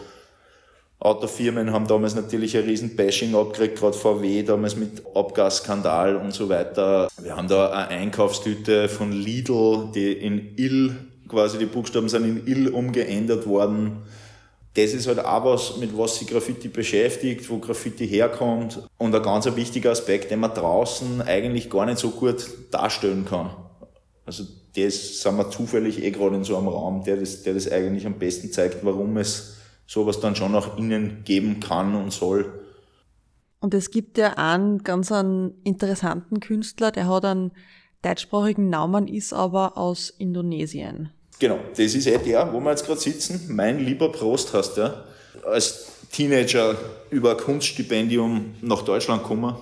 Autofirmen 0.99 1.73
haben 1.73 1.87
damals 1.87 2.15
natürlich 2.15 2.57
ein 2.57 2.65
riesen 2.65 2.97
Bashing 2.97 3.35
abgekriegt, 3.35 3.79
gerade 3.79 3.97
VW 3.97 4.43
damals 4.43 4.77
mit 4.77 5.03
Abgasskandal 5.15 6.17
und 6.17 6.33
so 6.33 6.49
weiter. 6.49 7.09
Wir 7.21 7.37
haben 7.37 7.49
da 7.49 7.71
eine 7.71 7.89
Einkaufstüte 8.01 8.89
von 8.89 9.13
Lidl, 9.13 9.91
die 9.95 10.13
in 10.13 10.57
Ill, 10.57 10.97
quasi 11.29 11.59
die 11.59 11.67
Buchstaben 11.67 12.09
sind 12.09 12.25
in 12.25 12.47
Ill 12.47 12.69
umgeändert 12.69 13.47
worden. 13.47 14.05
Das 14.77 14.93
ist 14.93 15.07
halt 15.07 15.25
auch 15.25 15.45
was, 15.47 15.79
mit 15.79 15.97
was 15.97 16.19
sich 16.19 16.29
Graffiti 16.29 16.69
beschäftigt, 16.69 17.49
wo 17.49 17.59
Graffiti 17.59 18.07
herkommt. 18.07 18.87
Und 18.99 19.15
ein 19.15 19.23
ganz 19.23 19.47
wichtiger 19.57 19.91
Aspekt, 19.91 20.31
den 20.31 20.41
man 20.41 20.53
draußen 20.53 21.23
eigentlich 21.23 21.71
gar 21.71 21.87
nicht 21.87 21.99
so 21.99 22.11
gut 22.11 22.47
darstellen 22.71 23.25
kann. 23.25 23.57
Also 24.27 24.45
das 24.77 25.23
sind 25.23 25.37
wir 25.39 25.51
zufällig 25.51 26.03
eh 26.03 26.11
gerade 26.11 26.37
in 26.37 26.45
so 26.45 26.59
einem 26.59 26.69
Raum, 26.69 27.05
der 27.05 27.17
das, 27.17 27.43
der 27.43 27.55
das 27.55 27.73
eigentlich 27.73 28.05
am 28.07 28.19
besten 28.19 28.53
zeigt, 28.53 28.85
warum 28.85 29.17
es 29.17 29.57
sowas 29.87 30.21
dann 30.21 30.37
schon 30.37 30.53
nach 30.53 30.77
innen 30.77 31.23
geben 31.25 31.61
kann 31.61 31.95
und 31.95 32.13
soll. 32.13 32.53
Und 33.61 33.73
es 33.73 33.91
gibt 33.91 34.19
ja 34.19 34.35
einen 34.35 34.83
ganz 34.83 35.11
einen 35.11 35.55
interessanten 35.65 36.41
Künstler, 36.41 36.91
der 36.91 37.09
hat 37.09 37.25
einen 37.25 37.53
deutschsprachigen 38.03 38.69
Namen, 38.69 39.09
ist 39.09 39.33
aber 39.33 39.79
aus 39.79 40.11
Indonesien. 40.11 41.11
Genau, 41.39 41.61
das 41.71 41.95
ist 41.95 42.07
eh 42.07 42.19
der, 42.19 42.53
wo 42.53 42.61
wir 42.61 42.71
jetzt 42.71 42.87
gerade 42.87 43.01
sitzen. 43.01 43.47
Mein 43.49 43.79
lieber 43.79 44.11
Prost 44.11 44.55
heißt 44.55 44.77
der. 44.79 45.05
Als 45.45 45.87
Teenager 46.11 46.77
über 47.11 47.33
ein 47.33 47.37
Kunststipendium 47.37 48.55
nach 48.63 48.83
Deutschland 48.83 49.23
gekommen 49.23 49.55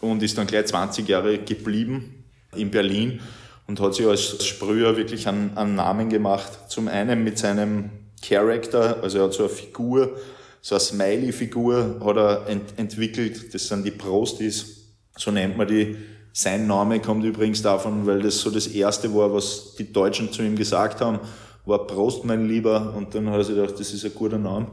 und 0.00 0.22
ist 0.22 0.38
dann 0.38 0.46
gleich 0.46 0.66
20 0.66 1.08
Jahre 1.08 1.38
geblieben 1.38 2.24
in 2.54 2.70
Berlin 2.70 3.20
und 3.66 3.80
hat 3.80 3.94
sich 3.94 4.06
als 4.06 4.46
Sprüher 4.46 4.96
wirklich 4.96 5.26
einen, 5.26 5.56
einen 5.56 5.74
Namen 5.74 6.08
gemacht. 6.08 6.70
Zum 6.70 6.86
einen 6.86 7.24
mit 7.24 7.38
seinem 7.38 7.90
Character, 8.22 9.02
also 9.02 9.18
er 9.18 9.24
hat 9.24 9.32
so 9.32 9.44
eine 9.44 9.48
Figur, 9.48 10.16
so 10.60 10.76
eine 10.76 10.80
Smiley-Figur 10.80 12.00
hat 12.04 12.16
er 12.16 12.46
ent 12.48 12.74
entwickelt, 12.76 13.52
das 13.54 13.68
sind 13.68 13.84
die 13.84 13.90
Prostis, 13.90 14.94
so 15.16 15.30
nennt 15.30 15.56
man 15.56 15.68
die. 15.68 15.96
Sein 16.38 16.66
Name 16.66 17.00
kommt 17.00 17.24
übrigens 17.24 17.62
davon, 17.62 18.04
weil 18.04 18.20
das 18.20 18.40
so 18.40 18.50
das 18.50 18.66
erste 18.66 19.14
war, 19.14 19.32
was 19.32 19.74
die 19.78 19.90
Deutschen 19.90 20.30
zu 20.30 20.42
ihm 20.42 20.54
gesagt 20.54 21.00
haben, 21.00 21.18
war 21.64 21.86
Prost, 21.86 22.26
mein 22.26 22.46
Lieber, 22.46 22.92
und 22.94 23.14
dann 23.14 23.30
hat 23.30 23.38
er 23.38 23.44
sich 23.44 23.54
gedacht, 23.54 23.80
das 23.80 23.94
ist 23.94 24.04
ein 24.04 24.12
guter 24.14 24.36
Name. 24.36 24.66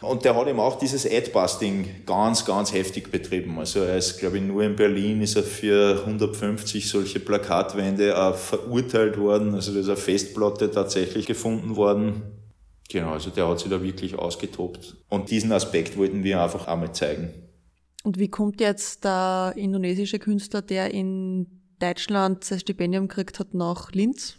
Und 0.00 0.24
der 0.24 0.34
hat 0.34 0.48
eben 0.48 0.58
auch 0.58 0.80
dieses 0.80 1.08
Adbusting 1.08 1.86
ganz, 2.06 2.44
ganz 2.44 2.72
heftig 2.72 3.12
betrieben. 3.12 3.56
Also 3.56 3.82
er 3.82 3.98
ist, 3.98 4.18
glaube 4.18 4.38
ich, 4.38 4.42
nur 4.42 4.64
in 4.64 4.74
Berlin 4.74 5.22
ist 5.22 5.36
er 5.36 5.44
für 5.44 6.00
150 6.00 6.88
solche 6.88 7.20
Plakatwände 7.20 8.20
auch 8.20 8.34
verurteilt 8.34 9.16
worden. 9.16 9.54
Also 9.54 9.72
da 9.72 9.78
ist 9.78 9.86
eine 9.86 9.96
Festplatte 9.96 10.72
tatsächlich 10.72 11.26
gefunden 11.26 11.76
worden. 11.76 12.22
Genau, 12.88 13.12
also 13.12 13.30
der 13.30 13.46
hat 13.46 13.60
sich 13.60 13.70
da 13.70 13.80
wirklich 13.80 14.18
ausgetobt. 14.18 14.96
Und 15.08 15.30
diesen 15.30 15.52
Aspekt 15.52 15.96
wollten 15.96 16.24
wir 16.24 16.42
einfach 16.42 16.66
einmal 16.66 16.90
zeigen. 16.90 17.46
Und 18.06 18.20
wie 18.20 18.28
kommt 18.28 18.60
jetzt 18.60 19.02
der 19.02 19.54
indonesische 19.56 20.20
Künstler, 20.20 20.62
der 20.62 20.94
in 20.94 21.48
Deutschland 21.80 22.44
sein 22.44 22.60
Stipendium 22.60 23.08
gekriegt 23.08 23.40
hat, 23.40 23.52
nach 23.52 23.90
Linz? 23.90 24.36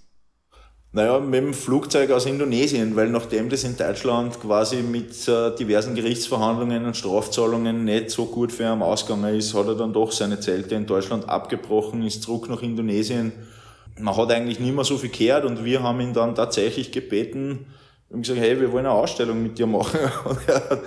Naja, 0.93 1.19
mit 1.19 1.41
dem 1.43 1.53
Flugzeug 1.53 2.11
aus 2.11 2.25
Indonesien, 2.25 2.95
weil 2.95 3.09
nachdem 3.09 3.49
das 3.49 3.65
in 3.65 3.75
Deutschland 3.75 4.39
quasi 4.39 4.77
mit 4.77 5.27
äh, 5.27 5.53
diversen 5.53 5.95
Gerichtsverhandlungen 5.95 6.85
und 6.85 6.95
Strafzahlungen 6.95 7.83
nicht 7.83 8.09
so 8.09 8.27
gut 8.27 8.53
für 8.53 8.63
ihn 8.63 8.81
ausgegangen 8.81 9.35
ist, 9.35 9.53
hat 9.53 9.67
er 9.67 9.75
dann 9.75 9.91
doch 9.91 10.13
seine 10.13 10.39
Zelte 10.39 10.75
in 10.75 10.85
Deutschland 10.85 11.27
abgebrochen, 11.27 12.03
ist 12.03 12.23
zurück 12.23 12.47
nach 12.47 12.61
Indonesien. 12.61 13.33
Man 13.99 14.15
hat 14.15 14.31
eigentlich 14.31 14.61
nicht 14.61 14.75
mehr 14.75 14.85
so 14.85 14.97
viel 14.97 15.09
gehört 15.09 15.43
und 15.43 15.65
wir 15.65 15.83
haben 15.83 15.99
ihn 15.99 16.13
dann 16.13 16.35
tatsächlich 16.35 16.93
gebeten, 16.93 17.65
und 18.09 18.21
gesagt, 18.21 18.39
hey, 18.39 18.59
wir 18.59 18.71
wollen 18.71 18.85
eine 18.85 18.95
Ausstellung 18.95 19.43
mit 19.43 19.57
dir 19.57 19.67
machen. 19.67 19.99
Und 20.25 20.39
er 20.47 20.81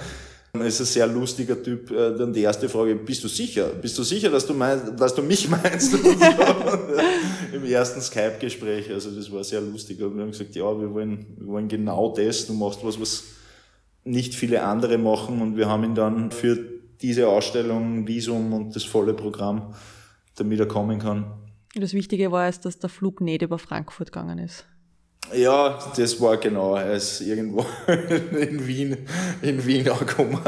ist 0.53 0.81
ein 0.81 0.87
sehr 0.87 1.07
lustiger 1.07 1.63
Typ. 1.63 1.91
Äh, 1.91 2.17
dann 2.17 2.33
die 2.33 2.43
erste 2.43 2.69
Frage, 2.69 2.97
bist 2.97 3.23
du 3.23 3.29
sicher? 3.29 3.67
Bist 3.69 3.97
du 3.99 4.03
sicher, 4.03 4.31
dass 4.31 4.47
du, 4.47 4.55
meinst, 4.55 4.99
dass 4.99 5.15
du 5.15 5.23
mich 5.23 5.49
meinst? 5.49 5.95
Im 7.53 7.65
ersten 7.65 8.01
Skype-Gespräch. 8.01 8.91
Also 8.91 9.11
das 9.11 9.31
war 9.31 9.45
sehr 9.45 9.61
lustig. 9.61 10.03
Und 10.03 10.17
wir 10.17 10.23
haben 10.23 10.33
gesagt, 10.33 10.55
ja, 10.55 10.65
wir 10.65 10.93
wollen, 10.93 11.27
wir 11.39 11.47
wollen 11.47 11.69
genau 11.69 12.13
das. 12.15 12.47
Du 12.47 12.53
machst 12.53 12.81
was, 12.83 13.01
was 13.01 13.25
nicht 14.05 14.35
viele 14.35 14.63
andere 14.63 14.99
machen. 14.99 15.41
Und 15.41 15.57
wir 15.57 15.69
haben 15.69 15.85
ihn 15.85 15.95
dann 15.95 16.31
für 16.31 16.59
diese 17.01 17.29
Ausstellung 17.29 18.07
Visum 18.07 18.53
und 18.53 18.77
das 18.77 18.85
volle 18.85 19.15
Programm, 19.15 19.75
damit 20.37 20.61
er 20.61 20.67
kommen 20.67 20.99
kann. 20.99 21.33
Das 21.75 21.95
Wichtige 21.95 22.33
war 22.33 22.47
jetzt, 22.47 22.65
dass 22.65 22.79
der 22.79 22.91
Flug 22.91 23.21
nicht 23.21 23.43
über 23.43 23.59
Frankfurt 23.59 24.11
gegangen 24.11 24.39
ist. 24.39 24.67
Ja, 25.35 25.79
das 25.97 26.21
war 26.21 26.37
genau. 26.37 26.77
Er 26.77 26.95
ist 26.95 27.21
irgendwo 27.21 27.65
in 27.87 28.67
Wien, 28.67 28.97
in 29.43 29.65
Wien 29.65 29.89
angekommen. 29.89 30.39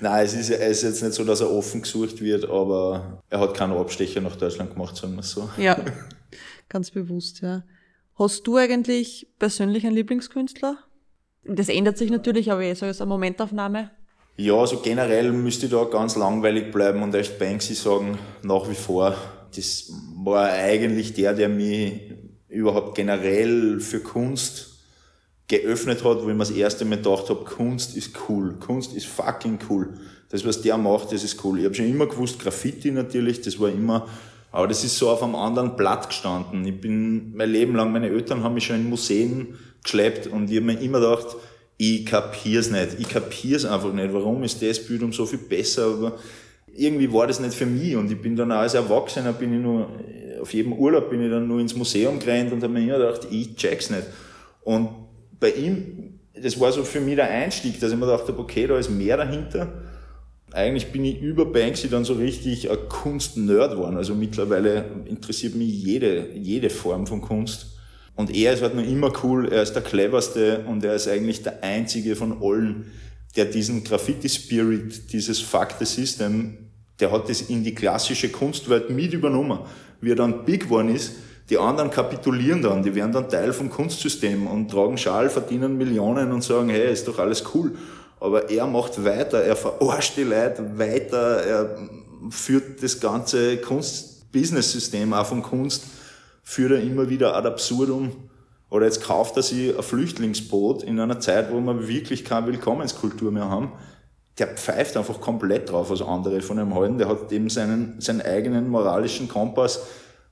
Nein, 0.00 0.24
es 0.24 0.34
ist, 0.34 0.50
es 0.50 0.78
ist 0.78 0.82
jetzt 0.82 1.02
nicht 1.02 1.14
so, 1.14 1.24
dass 1.24 1.40
er 1.40 1.50
offen 1.50 1.82
gesucht 1.82 2.20
wird, 2.20 2.48
aber 2.48 3.22
er 3.30 3.40
hat 3.40 3.54
keinen 3.54 3.76
Abstecher 3.76 4.20
nach 4.20 4.36
Deutschland 4.36 4.72
gemacht, 4.72 4.96
sagen 4.96 5.16
wir 5.16 5.22
so. 5.22 5.48
Ja, 5.56 5.78
ganz 6.68 6.90
bewusst, 6.90 7.42
ja. 7.42 7.62
Hast 8.16 8.46
du 8.46 8.56
eigentlich 8.56 9.28
persönlich 9.38 9.86
einen 9.86 9.96
Lieblingskünstler? 9.96 10.78
Das 11.44 11.68
ändert 11.68 11.98
sich 11.98 12.10
natürlich, 12.10 12.50
aber 12.50 12.62
ich 12.62 12.78
sage 12.78 12.90
es 12.90 13.00
eine 13.00 13.08
Momentaufnahme. 13.08 13.90
Ja, 14.36 14.54
also 14.54 14.78
generell 14.78 15.30
müsste 15.32 15.66
ich 15.66 15.72
da 15.72 15.84
ganz 15.84 16.16
langweilig 16.16 16.72
bleiben 16.72 17.02
und 17.02 17.14
echt 17.14 17.38
Banksy 17.38 17.74
sagen, 17.74 18.18
nach 18.42 18.68
wie 18.68 18.74
vor. 18.74 19.14
Das 19.54 19.92
war 20.16 20.50
eigentlich 20.50 21.12
der, 21.12 21.34
der 21.34 21.48
mich 21.48 22.00
überhaupt 22.54 22.94
generell 22.94 23.80
für 23.80 24.00
Kunst 24.00 24.74
geöffnet 25.48 26.04
hat, 26.04 26.22
wo 26.22 26.28
ich 26.28 26.34
mir 26.34 26.38
das 26.38 26.50
erste 26.50 26.84
Mal 26.84 26.96
gedacht 26.96 27.28
habe, 27.28 27.44
Kunst 27.44 27.96
ist 27.96 28.12
cool, 28.28 28.54
Kunst 28.60 28.94
ist 28.94 29.06
fucking 29.06 29.58
cool. 29.68 29.94
Das, 30.30 30.44
was 30.46 30.62
der 30.62 30.78
macht, 30.78 31.12
das 31.12 31.22
ist 31.22 31.44
cool. 31.44 31.58
Ich 31.58 31.64
habe 31.64 31.74
schon 31.74 31.86
immer 31.86 32.06
gewusst, 32.06 32.40
Graffiti 32.40 32.90
natürlich, 32.90 33.42
das 33.42 33.60
war 33.60 33.68
immer, 33.68 34.08
aber 34.50 34.68
das 34.68 34.84
ist 34.84 34.96
so 34.96 35.10
auf 35.10 35.22
einem 35.22 35.34
anderen 35.34 35.76
Blatt 35.76 36.08
gestanden. 36.08 36.64
Ich 36.64 36.80
bin 36.80 37.36
mein 37.36 37.50
Leben 37.50 37.74
lang, 37.74 37.92
meine 37.92 38.08
Eltern 38.08 38.42
haben 38.42 38.54
mich 38.54 38.66
schon 38.66 38.76
in 38.76 38.88
Museen 38.88 39.58
geschleppt 39.82 40.26
und 40.28 40.50
ich 40.50 40.56
habe 40.56 40.66
mir 40.66 40.80
immer 40.80 41.00
gedacht, 41.00 41.36
ich 41.76 42.06
kapier's 42.06 42.70
nicht. 42.70 42.96
Ich 42.98 43.08
kapier's 43.08 43.64
einfach 43.64 43.92
nicht. 43.92 44.12
Warum 44.12 44.42
ist 44.44 44.62
das 44.62 44.84
Bild 44.84 45.02
um 45.02 45.12
so 45.12 45.26
viel 45.26 45.40
besser? 45.40 45.86
Aber 45.86 46.18
irgendwie 46.72 47.12
war 47.12 47.26
das 47.26 47.40
nicht 47.40 47.54
für 47.54 47.66
mich 47.66 47.96
und 47.96 48.10
ich 48.10 48.20
bin 48.20 48.36
dann 48.36 48.52
auch 48.52 48.58
als 48.58 48.74
Erwachsener 48.74 49.32
bin 49.32 49.54
ich 49.54 49.60
nur 49.60 49.88
auf 50.44 50.54
jedem 50.54 50.74
Urlaub 50.74 51.10
bin 51.10 51.22
ich 51.24 51.30
dann 51.30 51.48
nur 51.48 51.60
ins 51.60 51.74
Museum 51.74 52.18
gerannt 52.18 52.52
und 52.52 52.62
habe 52.62 52.72
mir 52.72 52.82
immer 52.82 52.98
gedacht, 52.98 53.26
ich 53.30 53.56
check's 53.56 53.90
nicht. 53.90 54.06
Und 54.62 54.90
bei 55.40 55.50
ihm 55.50 56.14
das 56.34 56.58
war 56.58 56.72
so 56.72 56.84
für 56.84 57.00
mich 57.00 57.16
der 57.16 57.30
Einstieg, 57.30 57.80
dass 57.80 57.92
ich 57.92 57.98
mir 57.98 58.06
gedacht 58.06 58.28
habe, 58.28 58.38
okay, 58.38 58.66
da 58.66 58.78
ist 58.78 58.90
mehr 58.90 59.16
dahinter. 59.16 59.72
Eigentlich 60.52 60.92
bin 60.92 61.04
ich 61.04 61.20
über 61.20 61.46
Banksy 61.46 61.88
dann 61.88 62.04
so 62.04 62.14
richtig 62.14 62.70
ein 62.70 62.88
Kunst-Nerd 62.88 63.72
geworden. 63.72 63.96
Also 63.96 64.14
mittlerweile 64.14 64.84
interessiert 65.06 65.54
mich 65.54 65.82
jede, 65.82 66.30
jede 66.34 66.70
Form 66.70 67.06
von 67.06 67.20
Kunst. 67.20 67.78
Und 68.14 68.34
er 68.34 68.52
ist 68.52 68.62
halt 68.62 68.76
noch 68.76 68.84
immer 68.84 69.12
cool, 69.24 69.48
er 69.48 69.62
ist 69.62 69.72
der 69.72 69.82
cleverste 69.82 70.64
und 70.68 70.84
er 70.84 70.94
ist 70.94 71.08
eigentlich 71.08 71.42
der 71.42 71.64
einzige 71.64 72.14
von 72.14 72.40
allen, 72.40 72.92
der 73.34 73.46
diesen 73.46 73.82
Graffiti-Spirit, 73.82 75.12
dieses 75.12 75.40
Fuck 75.40 75.74
the 75.80 75.84
System, 75.84 76.63
der 77.00 77.10
hat 77.10 77.28
das 77.28 77.42
in 77.42 77.64
die 77.64 77.74
klassische 77.74 78.30
Kunstwelt 78.30 78.90
mit 78.90 79.12
übernommen. 79.12 79.58
Wie 80.00 80.10
er 80.10 80.16
dann 80.16 80.44
big 80.44 80.64
geworden 80.64 80.94
ist, 80.94 81.12
die 81.50 81.58
anderen 81.58 81.90
kapitulieren 81.90 82.62
dann, 82.62 82.82
die 82.82 82.94
werden 82.94 83.12
dann 83.12 83.28
Teil 83.28 83.52
vom 83.52 83.70
Kunstsystem 83.70 84.46
und 84.46 84.70
tragen 84.70 84.96
Schal, 84.96 85.28
verdienen 85.28 85.76
Millionen 85.76 86.32
und 86.32 86.42
sagen, 86.42 86.70
hey, 86.70 86.90
ist 86.92 87.06
doch 87.06 87.18
alles 87.18 87.44
cool. 87.54 87.72
Aber 88.18 88.48
er 88.48 88.66
macht 88.66 89.04
weiter, 89.04 89.42
er 89.42 89.56
verarscht 89.56 90.16
die 90.16 90.22
Leute 90.22 90.78
weiter, 90.78 91.42
er 91.42 91.78
führt 92.30 92.82
das 92.82 92.98
ganze 92.98 93.58
Kunst-Business-System 93.58 95.12
auch 95.12 95.26
von 95.26 95.42
Kunst, 95.42 95.84
führt 96.42 96.72
er 96.72 96.80
immer 96.80 97.10
wieder 97.10 97.36
ad 97.36 97.46
absurdum. 97.46 98.12
Oder 98.70 98.86
jetzt 98.86 99.02
kauft 99.02 99.36
er 99.36 99.42
sich 99.42 99.76
ein 99.76 99.82
Flüchtlingsboot 99.82 100.82
in 100.82 100.98
einer 100.98 101.20
Zeit, 101.20 101.52
wo 101.52 101.60
wir 101.60 101.86
wirklich 101.86 102.24
keine 102.24 102.46
Willkommenskultur 102.46 103.30
mehr 103.30 103.48
haben. 103.48 103.72
Der 104.38 104.48
pfeift 104.48 104.96
einfach 104.96 105.20
komplett 105.20 105.70
drauf, 105.70 105.90
was 105.90 106.02
andere 106.02 106.40
von 106.40 106.58
ihm 106.58 106.74
halten. 106.74 106.98
Der 106.98 107.08
hat 107.08 107.30
eben 107.30 107.48
seinen, 107.48 108.00
seinen 108.00 108.22
eigenen 108.22 108.68
moralischen 108.68 109.28
Kompass 109.28 109.80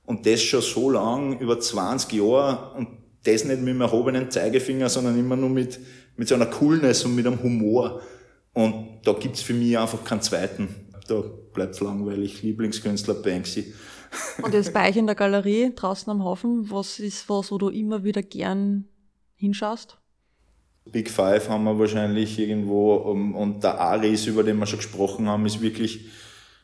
und 0.05 0.25
das 0.25 0.41
schon 0.41 0.61
so 0.61 0.89
lang, 0.89 1.39
über 1.39 1.59
20 1.59 2.11
Jahre 2.13 2.75
und 2.75 2.89
das 3.23 3.45
nicht 3.45 3.61
mit 3.61 3.69
einem 3.69 3.81
erhobenen 3.81 4.29
Zeigefinger, 4.29 4.89
sondern 4.89 5.17
immer 5.17 5.35
nur 5.35 5.49
mit, 5.49 5.79
mit 6.17 6.27
so 6.27 6.35
einer 6.35 6.47
Coolness 6.47 7.05
und 7.05 7.15
mit 7.15 7.25
einem 7.25 7.41
Humor. 7.41 8.01
Und 8.53 8.99
da 9.03 9.13
gibt's 9.13 9.41
für 9.41 9.53
mich 9.53 9.77
einfach 9.77 10.03
keinen 10.03 10.21
zweiten. 10.21 10.69
Da 11.07 11.23
bleibt's 11.53 11.79
langweilig. 11.79 12.43
Lieblingskünstler 12.43 13.15
Banksy. 13.15 13.73
Und 14.41 14.53
jetzt 14.53 14.73
bei 14.73 14.89
euch 14.89 14.97
in 14.97 15.07
der 15.07 15.15
Galerie 15.15 15.71
draußen 15.73 16.09
am 16.11 16.23
Hafen, 16.23 16.69
was 16.69 16.99
ist 16.99 17.27
was, 17.29 17.51
wo 17.51 17.57
du 17.57 17.69
immer 17.69 18.03
wieder 18.03 18.21
gern 18.21 18.85
hinschaust? 19.35 19.97
Big 20.85 21.09
Five 21.09 21.49
haben 21.49 21.63
wir 21.63 21.79
wahrscheinlich 21.79 22.37
irgendwo 22.37 22.95
und 22.95 23.63
der 23.63 23.79
Aris, 23.79 24.25
über 24.25 24.43
den 24.43 24.57
wir 24.57 24.65
schon 24.65 24.79
gesprochen 24.79 25.27
haben, 25.27 25.45
ist 25.45 25.61
wirklich 25.61 26.05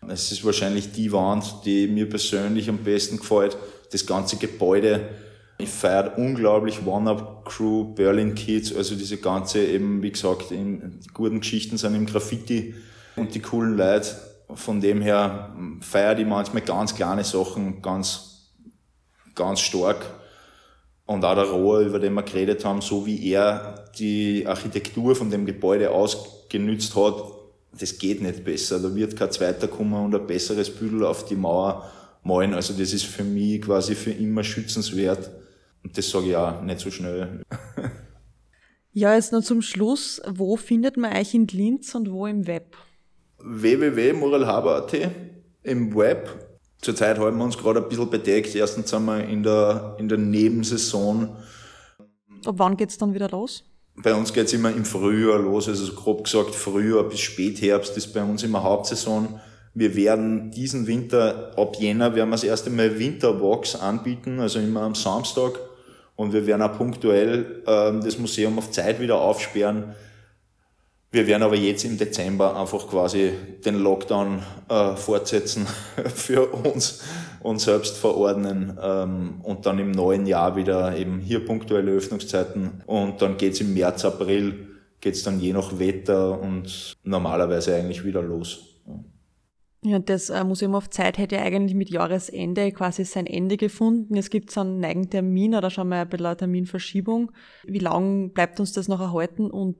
es 0.08 0.32
ist 0.32 0.46
wahrscheinlich 0.46 0.92
die 0.92 1.12
Wand, 1.12 1.66
die 1.66 1.88
mir 1.88 2.10
persönlich 2.10 2.70
am 2.70 2.80
besten 2.80 3.18
gefällt. 3.18 3.58
Das 3.92 4.06
ganze 4.06 4.38
Gebäude. 4.38 5.10
Ich 5.58 5.70
feiere 5.70 6.18
unglaublich 6.18 6.86
One-Up-Crew, 6.86 7.94
Berlin 7.94 8.34
Kids, 8.34 8.74
also 8.74 8.96
diese 8.96 9.18
ganze 9.18 9.66
eben, 9.66 10.02
wie 10.02 10.12
gesagt, 10.12 10.52
in, 10.52 11.02
guten 11.14 11.42
Geschichten 11.42 11.78
sind 11.78 11.96
im 11.96 12.06
Graffiti 12.06 12.76
und 13.18 13.36
die 13.36 13.42
coolen 13.42 13.76
Leute. 13.76 14.16
Von 14.54 14.80
dem 14.80 15.02
her 15.02 15.54
feiere 15.82 16.18
ich 16.18 16.26
manchmal 16.26 16.64
ganz 16.64 16.96
kleine 16.96 17.26
Sachen 17.26 17.82
ganz, 17.82 18.52
ganz 19.36 19.60
stark. 19.60 20.06
Und 21.06 21.26
auch 21.26 21.36
der 21.36 21.44
Rohr, 21.44 21.80
über 21.80 22.00
den 22.00 22.14
wir 22.14 22.24
geredet 22.24 22.64
haben, 22.64 22.82
so 22.82 23.06
wie 23.06 23.32
er 23.32 23.79
die 23.98 24.46
Architektur 24.46 25.16
von 25.16 25.30
dem 25.30 25.46
Gebäude 25.46 25.92
ausgenützt 25.92 26.96
hat, 26.96 27.24
das 27.78 27.98
geht 27.98 28.22
nicht 28.22 28.44
besser. 28.44 28.80
Da 28.80 28.94
wird 28.94 29.16
kein 29.16 29.32
zweiter 29.32 29.68
kommen 29.68 30.06
und 30.06 30.16
ein 30.16 30.28
besseres 30.28 30.70
Büdel 30.70 31.06
auf 31.06 31.26
die 31.26 31.36
Mauer 31.36 31.90
malen. 32.24 32.54
Also 32.54 32.74
das 32.74 32.94
ist 32.94 33.06
für 33.06 33.24
mich 33.24 33.62
quasi 33.62 33.96
für 33.96 34.12
immer 34.12 34.44
schützenswert. 34.44 35.30
Und 35.84 35.98
das 35.98 36.10
sage 36.10 36.30
ich 36.30 36.36
auch 36.36 36.62
nicht 36.62 36.80
so 36.80 36.92
schnell. 36.92 37.44
Ja, 38.92 39.14
jetzt 39.14 39.32
noch 39.32 39.44
zum 39.44 39.62
Schluss. 39.62 40.20
Wo 40.28 40.58
findet 40.58 40.98
man 40.98 41.16
euch 41.16 41.34
in 41.34 41.48
Linz 41.48 41.94
und 41.94 42.12
wo 42.12 42.26
im 42.26 42.48
Web? 42.48 42.76
www.moralhaber.at 43.38 45.12
im 45.64 45.96
Web. 45.96 46.48
Zurzeit 46.82 47.20
halten 47.20 47.38
wir 47.38 47.44
uns 47.44 47.58
gerade 47.58 47.84
ein 47.84 47.88
bisschen 47.88 48.10
bedeckt. 48.10 48.56
Erstens 48.56 48.90
sind 48.90 49.06
wir 49.06 49.24
in 49.26 49.44
der, 49.44 49.96
in 50.00 50.10
der 50.10 50.18
Nebensaison. 50.18 51.36
Ab 52.46 52.56
wann 52.58 52.78
geht's 52.78 52.98
dann 52.98 53.14
wieder 53.14 53.30
los? 53.30 53.69
Bei 54.02 54.14
uns 54.14 54.32
geht's 54.32 54.54
immer 54.54 54.70
im 54.70 54.86
Frühjahr 54.86 55.40
los, 55.40 55.68
also 55.68 55.86
so 55.86 55.94
grob 55.94 56.24
gesagt 56.24 56.56
Frühjahr 56.56 57.04
bis 57.04 57.20
Spätherbst 57.20 57.98
ist 57.98 58.14
bei 58.14 58.24
uns 58.24 58.44
immer 58.44 58.64
Hauptsaison. 58.64 59.42
Wir 59.74 59.96
werden 59.96 60.52
diesen 60.52 60.88
Winter, 60.88 61.52
ab 61.58 61.76
Jänner, 61.80 62.16
werden 62.16 62.30
wir 62.30 62.36
das 62.36 62.46
erste 62.46 62.70
Mal 62.70 62.98
Winterwalks 62.98 63.76
anbieten, 63.76 64.40
also 64.40 64.60
immer 64.60 64.84
am 64.84 64.96
Samstag. 64.96 65.60
Und 66.16 66.32
wir 66.32 66.48
werden 66.48 66.62
auch 66.62 66.78
punktuell 66.78 67.62
äh, 67.66 68.00
das 68.04 68.18
Museum 68.18 68.58
auf 68.58 68.72
Zeit 68.72 69.02
wieder 69.02 69.20
aufsperren. 69.20 69.96
Wir 71.12 71.28
werden 71.28 71.44
aber 71.44 71.56
jetzt 71.56 71.84
im 71.84 71.98
Dezember 71.98 72.58
einfach 72.58 72.88
quasi 72.88 73.32
den 73.66 73.80
Lockdown 73.80 74.44
äh, 74.70 74.96
fortsetzen 74.96 75.68
für 76.16 76.48
uns 76.48 77.02
und 77.42 77.60
selbst 77.60 77.98
verordnen 77.98 78.78
ähm, 78.82 79.42
und 79.44 79.66
dann 79.66 79.80
im 79.80 79.92
neuen 79.92 80.26
Jahr 80.26 80.56
wieder 80.56 80.96
eben 80.98 81.20
hier 81.20 81.46
punktuelle 81.46 81.92
Öffnungszeiten 81.92 82.84
und 82.86 83.22
dann 83.22 83.38
geht's 83.38 83.62
im 83.62 83.74
März, 83.74 84.06
April, 84.06 84.68
geht's 85.02 85.24
dann 85.24 85.40
je 85.40 85.54
nach 85.54 85.80
Wetter 85.80 86.40
und 86.40 86.94
normalerweise 87.04 87.76
eigentlich 87.76 88.04
wieder 88.04 88.22
los. 88.22 88.70
Ja, 89.82 89.98
das 89.98 90.30
äh, 90.30 90.44
Museum 90.44 90.76
auf 90.76 90.90
Zeit 90.90 91.18
hätte 91.18 91.38
ja 91.38 91.42
eigentlich 91.44 91.74
mit 91.74 91.90
Jahresende 91.90 92.70
quasi 92.74 93.06
sein 93.06 93.26
Ende 93.26 93.56
gefunden. 93.56 94.18
Es 94.18 94.30
gibt 94.30 94.52
so 94.52 94.60
einen 94.60 94.82
neigen 94.82 95.10
Termin 95.10 95.56
oder 95.56 95.70
schon 95.70 95.88
mal 95.88 96.02
ein 96.02 96.10
bisschen 96.10 96.26
eine 96.26 96.36
Terminverschiebung. 96.36 97.32
Wie 97.64 97.80
lang 97.80 98.34
bleibt 98.34 98.60
uns 98.60 98.74
das 98.74 98.90
noch 98.90 99.00
erhalten 99.00 99.50
und 99.50 99.78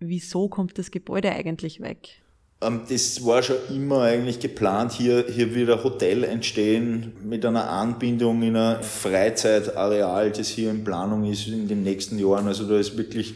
wieso 0.00 0.48
kommt 0.48 0.76
das 0.76 0.90
Gebäude 0.90 1.30
eigentlich 1.30 1.80
weg? 1.80 2.22
Ähm, 2.60 2.82
das 2.88 3.24
war 3.24 3.42
schon 3.42 3.56
immer 3.70 4.02
eigentlich 4.02 4.40
geplant, 4.40 4.92
hier, 4.92 5.26
hier 5.28 5.54
wieder 5.54 5.84
Hotel 5.84 6.24
entstehen 6.24 7.12
mit 7.22 7.44
einer 7.44 7.70
Anbindung 7.70 8.42
in 8.42 8.56
ein 8.56 8.82
Freizeitareal, 8.82 10.32
das 10.32 10.48
hier 10.48 10.70
in 10.70 10.84
Planung 10.84 11.30
ist 11.30 11.46
in 11.46 11.68
den 11.68 11.82
nächsten 11.82 12.18
Jahren. 12.18 12.46
Also 12.46 12.68
da 12.68 12.78
ist 12.78 12.96
wirklich 12.96 13.34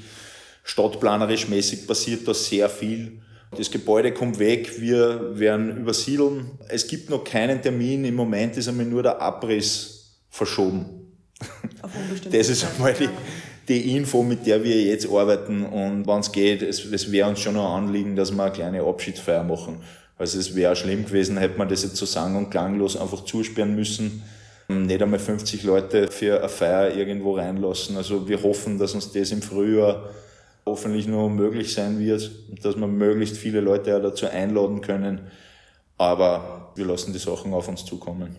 stadtplanerisch 0.65 1.49
mäßig 1.49 1.87
passiert 1.87 2.27
da 2.27 2.35
sehr 2.35 2.69
viel. 2.69 3.21
Das 3.57 3.71
Gebäude 3.71 4.13
kommt 4.13 4.39
weg, 4.39 4.81
wir 4.81 5.39
werden 5.39 5.77
übersiedeln. 5.77 6.53
Es 6.69 6.87
gibt 6.87 7.11
noch 7.11 7.23
keinen 7.23 7.61
Termin, 7.61 8.05
im 8.05 8.15
Moment 8.15 8.57
ist 8.57 8.69
einmal 8.69 8.87
nur 8.87 9.03
der 9.03 9.21
Abriss 9.21 10.17
verschoben. 10.31 10.87
das 12.31 12.49
ist 12.49 12.65
einmal 12.65 12.95
die, 12.95 13.11
die 13.69 13.97
Info, 13.97 14.23
mit 14.23 14.47
der 14.47 14.63
wir 14.65 14.83
jetzt 14.83 15.09
arbeiten 15.09 15.65
und 15.65 16.07
wenn 16.07 16.21
es 16.21 16.33
geht, 16.33 16.63
es, 16.63 17.13
wäre 17.13 17.29
uns 17.29 17.41
schon 17.41 17.57
ein 17.57 17.63
Anliegen, 17.63 18.17
dass 18.17 18.33
wir 18.33 18.43
eine 18.43 18.53
kleine 18.53 18.83
Abschiedsfeier 18.83 19.45
machen. 19.45 19.83
Also 20.19 20.39
es 20.39 20.55
wäre 20.55 20.77
schlimm 20.77 21.05
gewesen, 21.05 21.37
hätte 21.37 21.59
man 21.59 21.69
das 21.69 21.83
jetzt 21.83 21.97
so 21.97 22.07
sang- 22.07 22.37
und 22.37 22.51
klanglos 22.51 22.97
einfach 22.97 23.25
zusperren 23.25 23.75
müssen. 23.75 24.23
Nicht 24.69 25.03
einmal 25.03 25.19
50 25.19 25.65
Leute 25.65 26.09
für 26.09 26.39
eine 26.39 26.49
Feier 26.49 26.95
irgendwo 26.95 27.37
reinlassen. 27.37 27.97
Also 27.97 28.29
wir 28.29 28.43
hoffen, 28.43 28.79
dass 28.79 28.95
uns 28.95 29.13
das 29.13 29.33
im 29.33 29.43
Frühjahr 29.43 30.11
hoffentlich 30.65 31.07
nur 31.09 31.29
möglich 31.29 31.75
sein 31.75 31.99
wird, 31.99 32.31
dass 32.63 32.77
wir 32.77 32.87
möglichst 32.87 33.37
viele 33.37 33.61
Leute 33.61 34.01
dazu 34.01 34.27
einladen 34.27 34.81
können. 34.81 35.23
Aber 35.99 36.73
wir 36.77 36.87
lassen 36.87 37.13
die 37.13 37.19
Sachen 37.19 37.53
auf 37.53 37.69
uns 37.69 37.85
zukommen. 37.85 38.37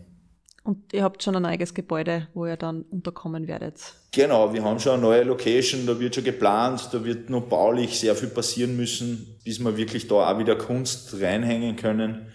Und 0.64 0.94
ihr 0.94 1.04
habt 1.04 1.22
schon 1.22 1.36
ein 1.36 1.46
eigenes 1.46 1.74
Gebäude, 1.74 2.30
wo 2.34 2.46
ihr 2.46 2.56
dann 2.56 2.84
unterkommen 2.84 3.48
werdet. 3.50 3.82
Genau, 4.14 4.54
wir 4.54 4.64
haben 4.64 4.80
schon 4.80 4.94
eine 4.94 5.02
neue 5.02 5.24
Location, 5.24 5.86
da 5.86 6.00
wird 6.00 6.16
schon 6.16 6.24
geplant, 6.24 6.88
da 6.92 7.04
wird 7.04 7.30
noch 7.30 7.44
baulich 7.44 8.00
sehr 8.00 8.16
viel 8.16 8.30
passieren 8.30 8.78
müssen, 8.78 9.40
bis 9.44 9.60
wir 9.60 9.76
wirklich 9.76 10.08
da 10.08 10.32
auch 10.32 10.40
wieder 10.40 10.56
Kunst 10.56 11.20
reinhängen 11.20 11.76
können. 11.76 12.28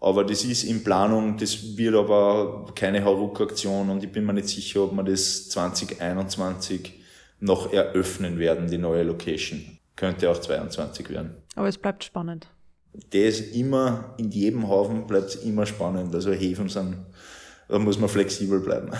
Aber 0.00 0.24
das 0.24 0.44
ist 0.44 0.64
in 0.64 0.82
Planung, 0.82 1.36
das 1.36 1.76
wird 1.76 1.94
aber 1.94 2.66
keine 2.74 3.04
Hauruck-Aktion 3.04 3.90
und 3.90 4.02
ich 4.02 4.10
bin 4.10 4.24
mir 4.24 4.32
nicht 4.32 4.48
sicher, 4.48 4.84
ob 4.84 4.92
wir 4.92 5.02
das 5.02 5.48
2021 5.50 6.92
noch 7.40 7.72
eröffnen 7.72 8.38
werden, 8.38 8.68
die 8.68 8.78
neue 8.78 9.02
Location. 9.02 9.78
Könnte 9.96 10.30
auch 10.30 10.38
22 10.38 11.10
werden. 11.10 11.34
Aber 11.54 11.68
es 11.68 11.78
bleibt 11.78 12.04
spannend. 12.04 12.48
Das 13.10 13.40
immer, 13.40 14.14
in 14.18 14.30
jedem 14.30 14.68
Hafen 14.68 15.06
bleibt 15.06 15.26
es 15.26 15.36
immer 15.36 15.66
spannend. 15.66 16.14
Also 16.14 16.32
Häfen 16.32 16.68
sind 16.68 16.96
da 17.68 17.78
muss 17.78 17.98
man 17.98 18.08
flexibel 18.08 18.60
bleiben. 18.60 18.90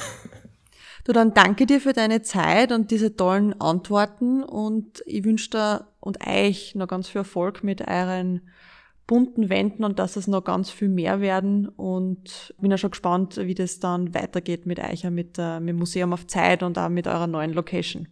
Du, 1.05 1.13
dann 1.13 1.35
danke 1.35 1.67
dir 1.67 1.81
für 1.81 1.93
deine 1.93 2.23
Zeit 2.23 2.73
und 2.73 2.91
diese 2.91 3.15
tollen 3.15 3.61
Antworten 3.61 4.43
und 4.43 5.03
ich 5.05 5.23
wünsche 5.25 5.51
dir 5.51 5.87
und 6.01 6.27
euch 6.27 6.75
noch 6.75 6.89
ganz 6.89 7.09
viel 7.09 7.21
Erfolg 7.21 7.63
mit 7.63 7.87
euren 7.87 8.41
bunten 9.07 9.51
Wänden 9.51 9.85
und 9.85 9.99
dass 9.99 10.17
es 10.17 10.27
noch 10.27 10.45
ganz 10.45 10.71
viel 10.71 10.89
mehr 10.89 11.21
werden 11.21 11.69
und 11.69 12.55
bin 12.59 12.71
ja 12.71 12.79
schon 12.79 12.93
gespannt, 12.93 13.37
wie 13.37 13.55
das 13.55 13.81
dann 13.81 14.15
weitergeht 14.15 14.65
mit 14.65 14.79
euch, 14.79 15.05
mit, 15.11 15.39
äh, 15.39 15.61
mit 15.61 15.71
dem 15.71 15.77
Museum 15.77 16.13
auf 16.15 16.27
Zeit 16.27 16.63
und 16.63 16.79
auch 16.79 16.89
mit 16.89 17.07
eurer 17.07 17.27
neuen 17.27 17.53
Location. 17.53 18.09